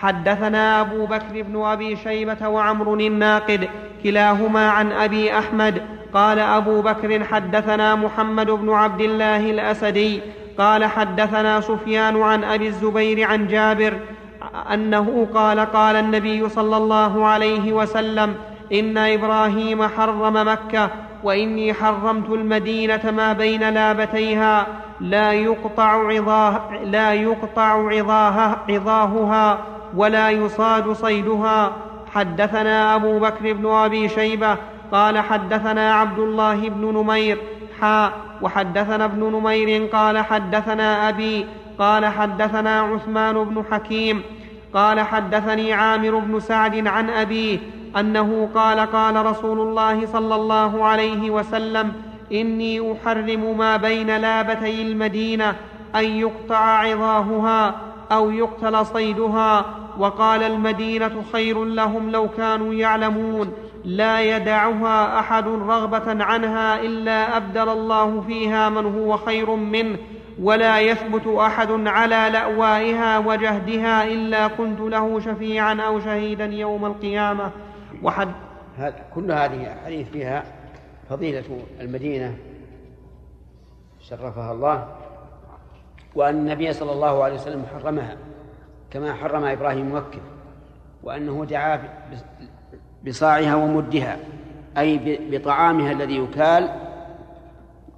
حدثنا 0.00 0.80
أبو 0.80 1.06
بكر 1.06 1.42
بن 1.42 1.62
أبي 1.64 1.96
شيبة 1.96 2.48
وعمر 2.48 2.94
الناقد 2.94 3.68
كلاهما 4.04 4.70
عن 4.70 4.92
أبي 4.92 5.38
أحمد. 5.38 5.82
قال 6.14 6.38
أبو 6.38 6.82
بكر 6.82 7.24
حدثنا 7.24 7.94
محمد 7.94 8.50
بن 8.50 8.70
عبد 8.70 9.00
الله 9.00 9.50
الأسدي. 9.50 10.20
قال 10.58 10.84
حدثنا 10.84 11.60
سفيان 11.60 12.22
عن 12.22 12.44
أبي 12.44 12.66
الزبير 12.66 13.28
عن 13.28 13.46
جابر 13.46 13.98
أنه 14.72 15.26
قال 15.34 15.60
قال 15.60 15.96
النبي 15.96 16.48
صلى 16.48 16.76
الله 16.76 17.26
عليه 17.26 17.72
وسلم 17.72 18.34
إن 18.72 18.98
إبراهيم 18.98 19.82
حرم 19.82 20.48
مكة 20.48 20.90
وإني 21.22 21.74
حرمت 21.74 22.30
المدينة 22.30 23.10
ما 23.10 23.32
بين 23.32 23.70
لابتيها. 23.74 24.66
لا 25.00 25.32
يقطع 25.32 26.08
عظاه 26.12 26.60
لا 26.84 27.14
يقطع 27.14 27.88
عظاه 27.90 28.56
عظاهها 28.68 29.58
ولا 29.96 30.30
يصاد 30.30 30.92
صيدها. 30.92 31.72
حدثنا 32.14 32.94
أبو 32.94 33.18
بكر 33.18 33.52
بن 33.52 33.66
أبي 33.66 34.08
شيبة 34.08 34.56
قال 34.92 35.18
حدثنا 35.18 35.94
عبد 35.94 36.18
الله 36.18 36.68
بن 36.68 36.94
نمير. 36.94 37.38
حاء 37.80 38.12
وحدثنا 38.42 39.04
ابن 39.04 39.24
نمير 39.24 39.86
قال 39.86 40.18
حدثنا 40.18 41.08
أبي 41.08 41.46
قال 41.78 42.06
حدثنا 42.06 42.80
عثمان 42.80 43.44
بن 43.44 43.64
حكيم 43.70 44.22
قال 44.74 45.00
حدثني 45.00 45.72
عامر 45.72 46.18
بن 46.18 46.40
سعد 46.40 46.86
عن 46.86 47.10
أبيه 47.10 47.58
أنه 47.96 48.48
قال 48.54 48.80
قال 48.80 49.26
رسول 49.26 49.60
الله 49.60 50.06
صلى 50.06 50.34
الله 50.34 50.84
عليه 50.84 51.30
وسلم 51.30 51.92
إني 52.32 52.92
أحرم 52.92 53.58
ما 53.58 53.76
بين 53.76 54.16
لابتي 54.16 54.82
المدينة 54.82 55.56
أن 55.96 56.04
يقطع 56.04 56.56
عظاهها 56.56 57.80
أو 58.12 58.30
يقتل 58.30 58.86
صيدها 58.86 59.64
وقال 59.98 60.42
المدينة 60.42 61.22
خير 61.32 61.64
لهم 61.64 62.10
لو 62.10 62.28
كانوا 62.28 62.74
يعلمون. 62.74 63.52
لا 63.84 64.20
يدعها 64.20 65.18
أحد 65.18 65.48
رغبة 65.48 66.24
عنها 66.24 66.80
إلا 66.80 67.36
أبدل 67.36 67.68
الله 67.68 68.20
فيها 68.20 68.68
من 68.68 68.98
هو 68.98 69.16
خير 69.16 69.54
منه 69.54 69.98
ولا 70.42 70.80
يثبت 70.80 71.26
أحد 71.26 71.86
على 71.86 72.30
لأوائها 72.32 73.18
وجهدها 73.18 74.04
إلا 74.04 74.48
كنت 74.48 74.80
له 74.80 75.20
شفيعا 75.20 75.74
أو 75.74 76.00
شهيدا 76.00 76.44
يوم 76.44 76.86
القيامة. 76.86 77.50
وحد 78.02 78.28
كل 79.14 79.32
هذه 79.32 79.72
الحديث 79.72 80.08
فيها 80.08 80.59
فضيلة 81.10 81.44
المدينة 81.80 82.36
شرفها 84.00 84.52
الله 84.52 84.96
وأن 86.14 86.36
النبي 86.36 86.72
صلى 86.72 86.92
الله 86.92 87.24
عليه 87.24 87.34
وسلم 87.34 87.66
حرمها 87.66 88.16
كما 88.90 89.14
حرم 89.14 89.44
إبراهيم 89.44 89.94
مكة 89.94 90.20
وأنه 91.02 91.44
دعا 91.44 91.82
بصاعها 93.06 93.54
ومدها 93.54 94.18
أي 94.78 95.18
بطعامها 95.30 95.92
الذي 95.92 96.16
يكال 96.16 96.68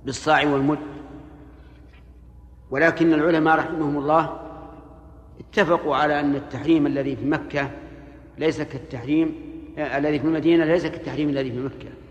بالصاع 0.05 0.47
والمد. 0.47 0.79
ولكن 2.71 3.15
العلماء 3.15 3.59
رحمهم 3.59 3.99
الله 3.99 4.41
اتفقوا 5.41 5.97
على 5.97 6.21
أن 6.21 6.35
التحريم 6.35 6.87
الذي 6.87 7.17
في 7.17 7.25
مكة 7.25 7.71
ليس 8.39 8.63
كالتحريم 8.63 9.35
آه 9.79 9.99
الذي 9.99 10.19
في 10.19 10.27
المدينة 10.27 10.65
ليس 10.65 10.87
كالتحريم 10.87 11.29
الذي 11.29 11.51
في 11.53 11.59
مكة. 11.59 12.02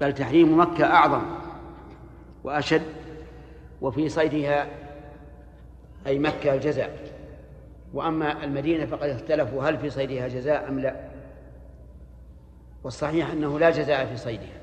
بل 0.00 0.14
تحريم 0.14 0.60
مكة 0.60 0.84
أعظم 0.84 1.22
وأشد 2.44 2.82
وفي 3.80 4.08
صيدها 4.08 4.66
أي 6.06 6.18
مكة 6.18 6.54
الجزاء. 6.54 6.98
وأما 7.94 8.44
المدينة 8.44 8.86
فقد 8.86 9.08
اختلفوا 9.08 9.64
هل 9.64 9.78
في 9.78 9.90
صيدها 9.90 10.28
جزاء 10.28 10.68
أم 10.68 10.80
لا. 10.80 10.96
والصحيح 12.84 13.30
أنه 13.30 13.58
لا 13.58 13.70
جزاء 13.70 14.06
في 14.06 14.16
صيدها. 14.16 14.58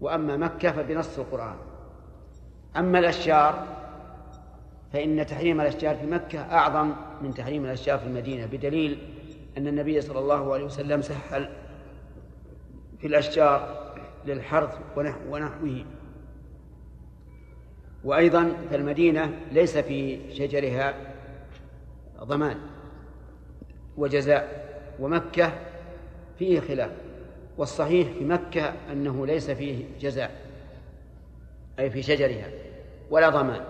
وأما 0.00 0.36
مكة 0.36 0.72
فبنص 0.72 1.18
القرآن. 1.18 1.56
أما 2.76 2.98
الأشجار 2.98 3.66
فإن 4.92 5.26
تحريم 5.26 5.60
الأشجار 5.60 5.96
في 5.96 6.06
مكة 6.06 6.40
أعظم 6.40 6.92
من 7.22 7.34
تحريم 7.34 7.64
الأشجار 7.64 7.98
في 7.98 8.06
المدينة 8.06 8.46
بدليل 8.46 8.98
أن 9.58 9.68
النبي 9.68 10.00
صلى 10.00 10.18
الله 10.18 10.54
عليه 10.54 10.64
وسلم 10.64 11.02
سهل 11.02 11.48
في 13.06 13.10
الأشجار 13.12 13.92
للحرث 14.26 14.78
ونحوه. 15.30 15.84
وأيضا 18.04 18.52
فالمدينة 18.70 19.40
ليس 19.52 19.78
في 19.78 20.18
شجرها 20.34 20.94
ضمان 22.20 22.56
وجزاء 23.96 24.66
ومكة 25.00 25.52
فيه 26.38 26.60
خلاف. 26.60 26.90
والصحيح 27.58 28.08
في 28.12 28.24
مكة 28.24 28.74
أنه 28.92 29.26
ليس 29.26 29.50
فيه 29.50 29.84
جزاء 30.00 30.30
أي 31.78 31.90
في 31.90 32.02
شجرها 32.02 32.48
ولا 33.10 33.28
ضمان. 33.28 33.64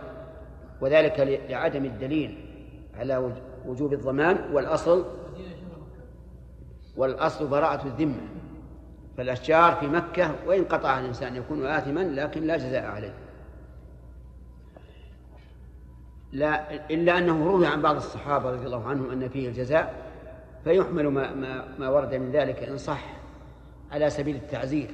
وذلك 0.81 1.41
لعدم 1.49 1.85
الدليل 1.85 2.39
على 2.95 3.33
وجوب 3.67 3.93
الضمان 3.93 4.55
والأصل 4.55 5.05
والأصل 6.97 7.47
براءة 7.47 7.87
الذمة. 7.87 8.36
فالأشجار 9.16 9.74
في 9.74 9.86
مكة 9.86 10.34
وإن 10.47 10.64
قطعها 10.64 11.01
الإنسان 11.01 11.36
يكون 11.36 11.66
آثما 11.66 12.01
لكن 12.01 12.43
لا 12.43 12.56
جزاء 12.56 12.84
عليه. 12.84 13.14
لا 16.32 16.74
إلا 16.90 17.18
أنه 17.18 17.47
روي 17.47 17.66
عن 17.66 17.82
بعض 17.82 17.97
الصحابة 17.97 18.51
رضي 18.51 18.66
الله 18.66 18.88
عنهم 18.88 19.10
أن 19.10 19.28
فيه 19.28 19.48
الجزاء 19.48 19.94
فيحمل 20.64 21.06
ما, 21.06 21.34
ما, 21.34 21.64
ما 21.78 21.88
ورد 21.88 22.14
من 22.14 22.30
ذلك 22.30 22.62
إن 22.62 22.78
صح 22.78 23.05
على 23.93 24.10
سبيل 24.10 24.36
التعزير 24.36 24.90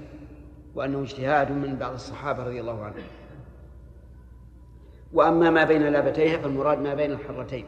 وأنه 0.74 1.02
اجتهاد 1.02 1.50
من 1.50 1.76
بعض 1.76 1.92
الصحابة 1.92 2.44
رضي 2.44 2.60
الله 2.60 2.84
عنهم. 2.84 3.04
وأما 5.12 5.50
ما 5.50 5.64
بين 5.64 5.82
لابتيها 5.82 6.38
فالمراد 6.38 6.78
ما 6.78 6.94
بين 6.94 7.12
الحرتين 7.12 7.64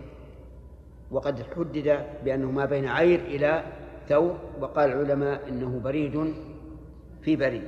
وقد 1.11 1.43
حدد 1.57 2.07
بأنه 2.25 2.51
ما 2.51 2.65
بين 2.65 2.89
عير 2.89 3.21
إلى 3.21 3.65
ثوب 4.09 4.37
وقال 4.61 4.91
العلماء 4.91 5.49
إنه 5.49 5.81
بريد 5.85 6.35
في 7.23 7.37
بريد. 7.37 7.65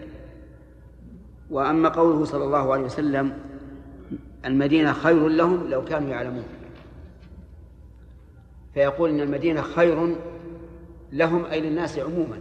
وأما 1.50 1.88
قوله 1.88 2.24
صلى 2.24 2.44
الله 2.44 2.72
عليه 2.72 2.84
وسلم 2.84 3.38
المدينة 4.44 4.92
خير 4.92 5.28
لهم 5.28 5.70
لو 5.70 5.84
كانوا 5.84 6.08
يعلمون. 6.08 6.44
فيقول 8.74 9.10
إن 9.10 9.20
المدينة 9.20 9.62
خير 9.62 10.16
لهم 11.12 11.44
أي 11.44 11.60
للناس 11.60 11.98
عموما 11.98 12.40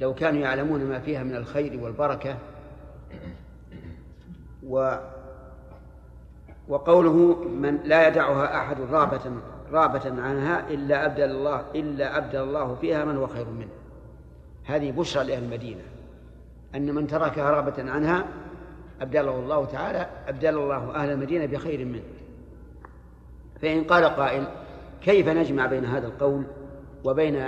لو 0.00 0.14
كانوا 0.14 0.40
يعلمون 0.40 0.84
ما 0.84 0.98
فيها 0.98 1.22
من 1.22 1.36
الخير 1.36 1.80
والبركة. 1.80 2.38
و 4.66 4.96
وقوله 6.68 7.44
من 7.44 7.76
لا 7.84 8.08
يدعها 8.08 8.58
أحد 8.58 8.80
رابة 8.80 9.20
رابة 9.72 10.22
عنها 10.22 10.70
إلا 10.70 11.06
أبدل 11.06 11.30
الله 11.30 11.64
إلا 11.74 12.18
أبدل 12.18 12.38
الله 12.38 12.74
فيها 12.74 13.04
من 13.04 13.16
هو 13.16 13.26
خير 13.26 13.46
منه. 13.48 13.68
هذه 14.64 14.90
بشرى 14.90 15.24
لأهل 15.24 15.44
المدينة. 15.44 15.82
أن 16.74 16.94
من 16.94 17.06
تركها 17.06 17.50
رغبة 17.50 17.90
عنها 17.90 18.24
أبدله 19.00 19.38
الله 19.38 19.64
تعالى 19.64 20.06
أبدل 20.28 20.48
الله 20.48 20.94
أهل 20.94 21.10
المدينة 21.10 21.46
بخير 21.46 21.84
منه. 21.84 22.02
فإن 23.62 23.84
قال 23.84 24.04
قائل 24.04 24.46
كيف 25.02 25.28
نجمع 25.28 25.66
بين 25.66 25.84
هذا 25.84 26.06
القول 26.06 26.44
وبين 27.04 27.44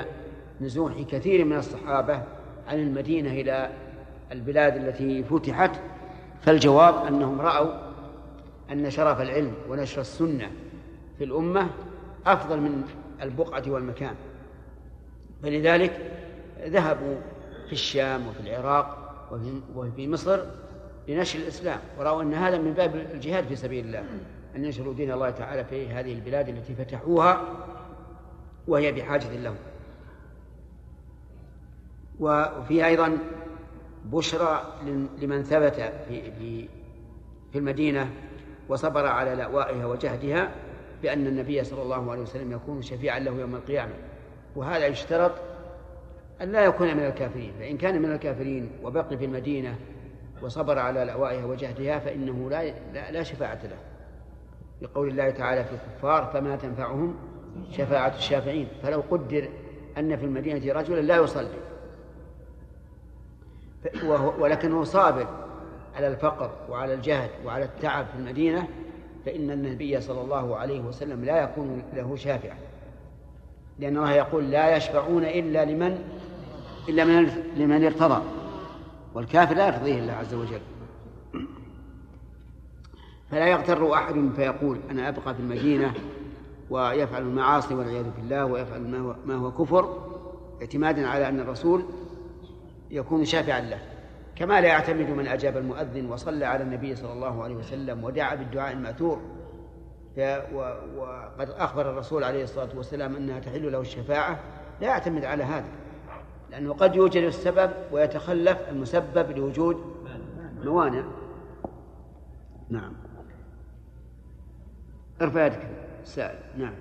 نزوح 0.60 0.92
كثير 1.10 1.44
من 1.44 1.56
الصحابة 1.56 2.22
عن 2.68 2.78
المدينة 2.78 3.30
إلى 3.30 3.70
البلاد 4.32 4.76
التي 4.76 5.24
فتحت؟ 5.24 5.70
فالجواب 6.40 7.06
أنهم 7.06 7.40
رأوا 7.40 7.72
أن 8.72 8.90
شرف 8.90 9.20
العلم 9.20 9.52
ونشر 9.68 10.00
السنة 10.00 10.50
في 11.18 11.24
الأمة 11.24 11.70
أفضل 12.32 12.60
من 12.60 12.82
البقعة 13.22 13.62
والمكان. 13.66 14.14
فلذلك 15.42 16.12
ذهبوا 16.66 17.16
في 17.66 17.72
الشام 17.72 18.28
وفي 18.28 18.40
العراق 18.40 19.14
وفي 19.74 20.08
مصر 20.08 20.40
لنشر 21.08 21.38
الإسلام 21.38 21.78
ورأوا 21.98 22.22
أن 22.22 22.34
هذا 22.34 22.58
من 22.58 22.72
باب 22.72 22.96
الجهاد 22.96 23.46
في 23.46 23.56
سبيل 23.56 23.84
الله 23.84 24.04
أن 24.56 24.64
ينشروا 24.64 24.94
دين 24.94 25.12
الله 25.12 25.30
تعالى 25.30 25.64
في 25.64 25.88
هذه 25.88 26.12
البلاد 26.12 26.48
التي 26.48 26.74
فتحوها 26.74 27.42
وهي 28.68 28.92
بحاجة 28.92 29.36
لهم. 29.36 29.56
وفي 32.20 32.86
أيضا 32.86 33.18
بشرى 34.04 34.62
لمن 35.22 35.42
ثبت 35.42 35.74
في 36.08 36.32
في 36.32 36.68
في 37.52 37.58
المدينة 37.58 38.10
وصبر 38.68 39.06
على 39.06 39.34
لأوائها 39.34 39.86
وجهدها 39.86 40.50
بأن 41.02 41.26
النبي 41.26 41.64
صلى 41.64 41.82
الله 41.82 42.10
عليه 42.10 42.22
وسلم 42.22 42.52
يكون 42.52 42.82
شفيعا 42.82 43.18
له 43.18 43.40
يوم 43.40 43.54
القيامة. 43.54 43.92
وهذا 44.56 44.86
يشترط 44.86 45.32
أن 46.42 46.52
لا 46.52 46.64
يكون 46.64 46.96
من 46.96 47.04
الكافرين. 47.04 47.52
فإن 47.58 47.76
كان 47.76 48.02
من 48.02 48.12
الكافرين 48.12 48.70
وبقي 48.82 49.16
في 49.16 49.24
المدينة 49.24 49.76
وصبر 50.42 50.78
على 50.78 51.04
لأوائها 51.04 51.44
وجهدها 51.44 51.98
فإنه 51.98 52.50
لا 52.50 52.72
لا, 53.10 53.22
شفاعة 53.22 53.60
له. 53.64 53.78
لقول 54.82 55.08
الله 55.08 55.30
تعالى 55.30 55.64
في 55.64 55.70
الكفار 55.72 56.30
فما 56.32 56.56
تنفعهم 56.56 57.16
شفاعة 57.70 58.14
الشافعين. 58.16 58.68
فلو 58.82 59.02
قدر 59.10 59.48
أن 59.98 60.16
في 60.16 60.24
المدينة 60.24 60.72
رجلا 60.72 61.00
لا 61.00 61.16
يصلي. 61.16 61.48
ولكنه 64.38 64.84
صابر 64.84 65.26
على 65.96 66.08
الفقر 66.08 66.50
وعلى 66.68 66.94
الجهد 66.94 67.30
وعلى 67.44 67.64
التعب 67.64 68.06
في 68.06 68.14
المدينة 68.18 68.68
فإن 69.28 69.50
النبي 69.50 70.00
صلى 70.00 70.20
الله 70.20 70.56
عليه 70.56 70.80
وسلم 70.80 71.24
لا 71.24 71.42
يكون 71.42 71.82
له 71.94 72.16
شافعا 72.16 72.56
لأن 73.78 73.96
الله 73.96 74.12
يقول 74.12 74.50
لا 74.50 74.76
يشفعون 74.76 75.24
إلا 75.24 75.64
لمن 75.64 75.98
إلا 76.88 77.04
من 77.04 77.44
لمن 77.56 77.84
ارتضى 77.84 78.22
والكافر 79.14 79.54
لا 79.54 79.66
يرضيه 79.66 79.98
الله 79.98 80.12
عز 80.12 80.34
وجل. 80.34 80.60
فلا 83.30 83.46
يغتر 83.46 83.94
أحد 83.94 84.30
فيقول 84.36 84.78
أنا 84.90 85.08
أبقى 85.08 85.34
في 85.34 85.40
المدينة 85.40 85.94
ويفعل 86.70 87.22
المعاصي 87.22 87.74
والعياذ 87.74 88.06
بالله 88.16 88.44
ويفعل 88.44 88.80
ما 88.80 88.98
هو, 88.98 89.14
ما 89.26 89.34
هو 89.34 89.50
كفر 89.50 90.08
اعتمادا 90.60 91.06
على 91.08 91.28
أن 91.28 91.40
الرسول 91.40 91.82
يكون 92.90 93.24
شافعا 93.24 93.60
له. 93.60 93.80
كما 94.38 94.60
لا 94.60 94.68
يعتمد 94.68 95.10
من 95.10 95.26
أجاب 95.26 95.56
المؤذن 95.56 96.06
وصلى 96.06 96.44
على 96.44 96.64
النبي 96.64 96.96
صلى 96.96 97.12
الله 97.12 97.42
عليه 97.42 97.54
وسلم 97.54 98.04
ودعا 98.04 98.34
بالدعاء 98.34 98.72
المأثور. 98.72 99.20
وقد 100.96 101.50
أخبر 101.50 101.90
الرسول 101.90 102.24
عليه 102.24 102.42
الصلاة 102.42 102.68
والسلام 102.76 103.16
أنها 103.16 103.40
تحل 103.40 103.72
له 103.72 103.80
الشفاعة. 103.80 104.40
لا 104.80 104.86
يعتمد 104.86 105.24
على 105.24 105.44
هذا 105.44 105.68
لأنه 106.50 106.72
قد 106.72 106.96
يوجد 106.96 107.22
السبب 107.22 107.70
ويتخلف 107.92 108.68
المسبب 108.68 109.30
لوجود 109.30 109.76
موانع. 110.64 111.04
نعم. 112.70 112.92
ارفع 115.20 115.46
يدك 115.46 115.68
السائل 116.02 116.38
نعم. 116.58 116.74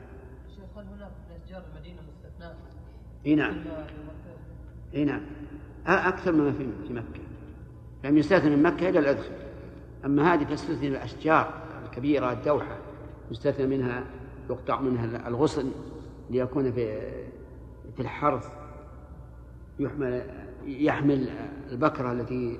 شيخ 0.55 0.77
هل 0.77 0.85
هناك 0.85 1.11
من 1.29 1.35
أشجار 1.43 1.63
المدينة 1.73 2.01
مستثناء؟ 2.01 2.55
إي 3.25 3.35
نعم. 3.35 3.63
إي 4.93 5.05
نعم. 5.05 5.21
أكثر 5.87 6.31
مما 6.31 6.51
في 6.51 6.67
في 6.87 6.93
مكة. 6.93 7.26
لم 8.03 8.17
يستثنى 8.17 8.55
من 8.55 8.63
مكة 8.63 8.89
إلا 8.89 8.99
الأدخل 8.99 9.31
أما 10.05 10.33
هذه 10.33 10.43
تستثني 10.43 10.87
الأشجار 10.87 11.53
الكبيرة 11.85 12.31
الدوحة 12.31 12.77
يستثنى 13.31 13.67
منها 13.67 14.03
يقطع 14.49 14.81
منها 14.81 15.27
الغصن 15.27 15.71
ليكون 16.29 16.71
في 16.71 16.99
في 17.95 17.99
الحرث 17.99 18.49
يحمل 19.79 20.23
يحمل 20.65 21.29
البكرة 21.71 22.11
التي 22.11 22.59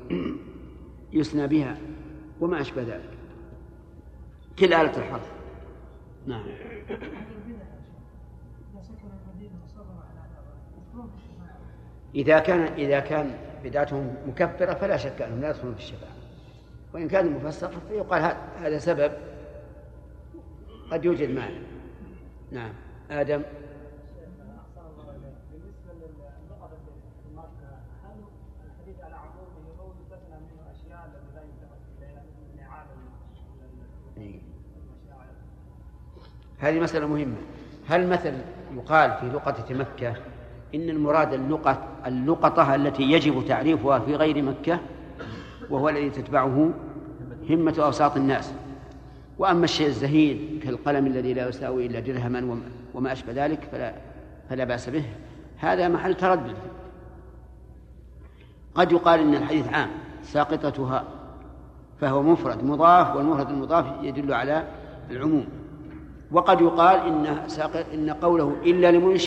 يسنى 1.13 1.47
بها 1.47 1.77
وما 2.41 2.61
أشبه 2.61 2.81
ذلك. 2.81 3.09
كل 4.59 4.65
آلة 4.65 4.97
الحرث. 4.97 5.31
نعم. 6.27 6.43
إذا 12.15 12.39
كان 12.39 12.59
إذا 12.59 12.99
كان 12.99 13.46
بدعتهم 13.63 14.15
مكفرة 14.27 14.73
فلا 14.73 14.97
شك 14.97 15.21
أنهم 15.21 15.41
لا 15.41 15.49
يدخلون 15.49 15.73
في 15.73 15.79
الشفاعة. 15.79 16.11
وإن 16.93 17.07
كان 17.07 17.31
مفسقا 17.31 17.79
فيقال 17.89 18.35
هذا 18.59 18.77
سبب 18.77 19.11
قد 20.91 21.05
يوجد 21.05 21.29
مانع 21.29 21.59
نعم. 22.51 22.73
آدم. 23.11 23.41
هذه 36.59 36.79
مسألة 36.79 37.07
مهمة. 37.07 37.37
هل 37.87 38.07
مثل 38.07 38.33
يقال 38.75 39.13
في 39.19 39.25
لقطة 39.25 39.73
مكة 39.73 40.15
إن 40.75 40.89
المراد 40.89 41.33
اللقطة 41.33 41.87
اللقطة 42.05 42.75
التي 42.75 43.03
يجب 43.03 43.45
تعريفها 43.47 43.99
في 43.99 44.15
غير 44.15 44.41
مكة 44.43 44.79
وهو 45.69 45.89
الذي 45.89 46.09
تتبعه 46.09 46.69
همة 47.49 47.75
أوساط 47.79 48.17
الناس. 48.17 48.53
وأما 49.39 49.63
الشيء 49.63 49.87
الزهيد 49.87 50.63
كالقلم 50.63 51.07
الذي 51.07 51.33
لا 51.33 51.49
يساوي 51.49 51.85
إلا 51.85 51.99
درهما 51.99 52.39
وما- 52.39 52.61
وما 52.93 53.11
أشبه 53.11 53.45
ذلك 53.45 53.59
فلا 53.71 53.93
فلا 54.49 54.63
بأس 54.63 54.89
به. 54.89 55.03
هذا 55.57 55.87
محل 55.87 56.13
تردد. 56.13 56.55
قد 58.75 58.91
يقال 58.91 59.19
إن 59.19 59.35
الحديث 59.35 59.73
عام 59.73 59.89
ساقطتها 60.23 61.03
فهو 62.01 62.21
مفرد 62.23 62.63
مضاف 62.63 63.15
والمفرد 63.15 63.49
المضاف 63.49 63.85
يدل 64.03 64.33
على 64.33 64.67
العموم. 65.11 65.45
وقد 66.31 66.61
يقال 66.61 66.97
إن 66.99 67.47
ساقط 67.47 67.85
إن 67.93 68.09
قوله 68.09 68.55
إلا 68.65 68.91
لمنشئ 68.91 69.25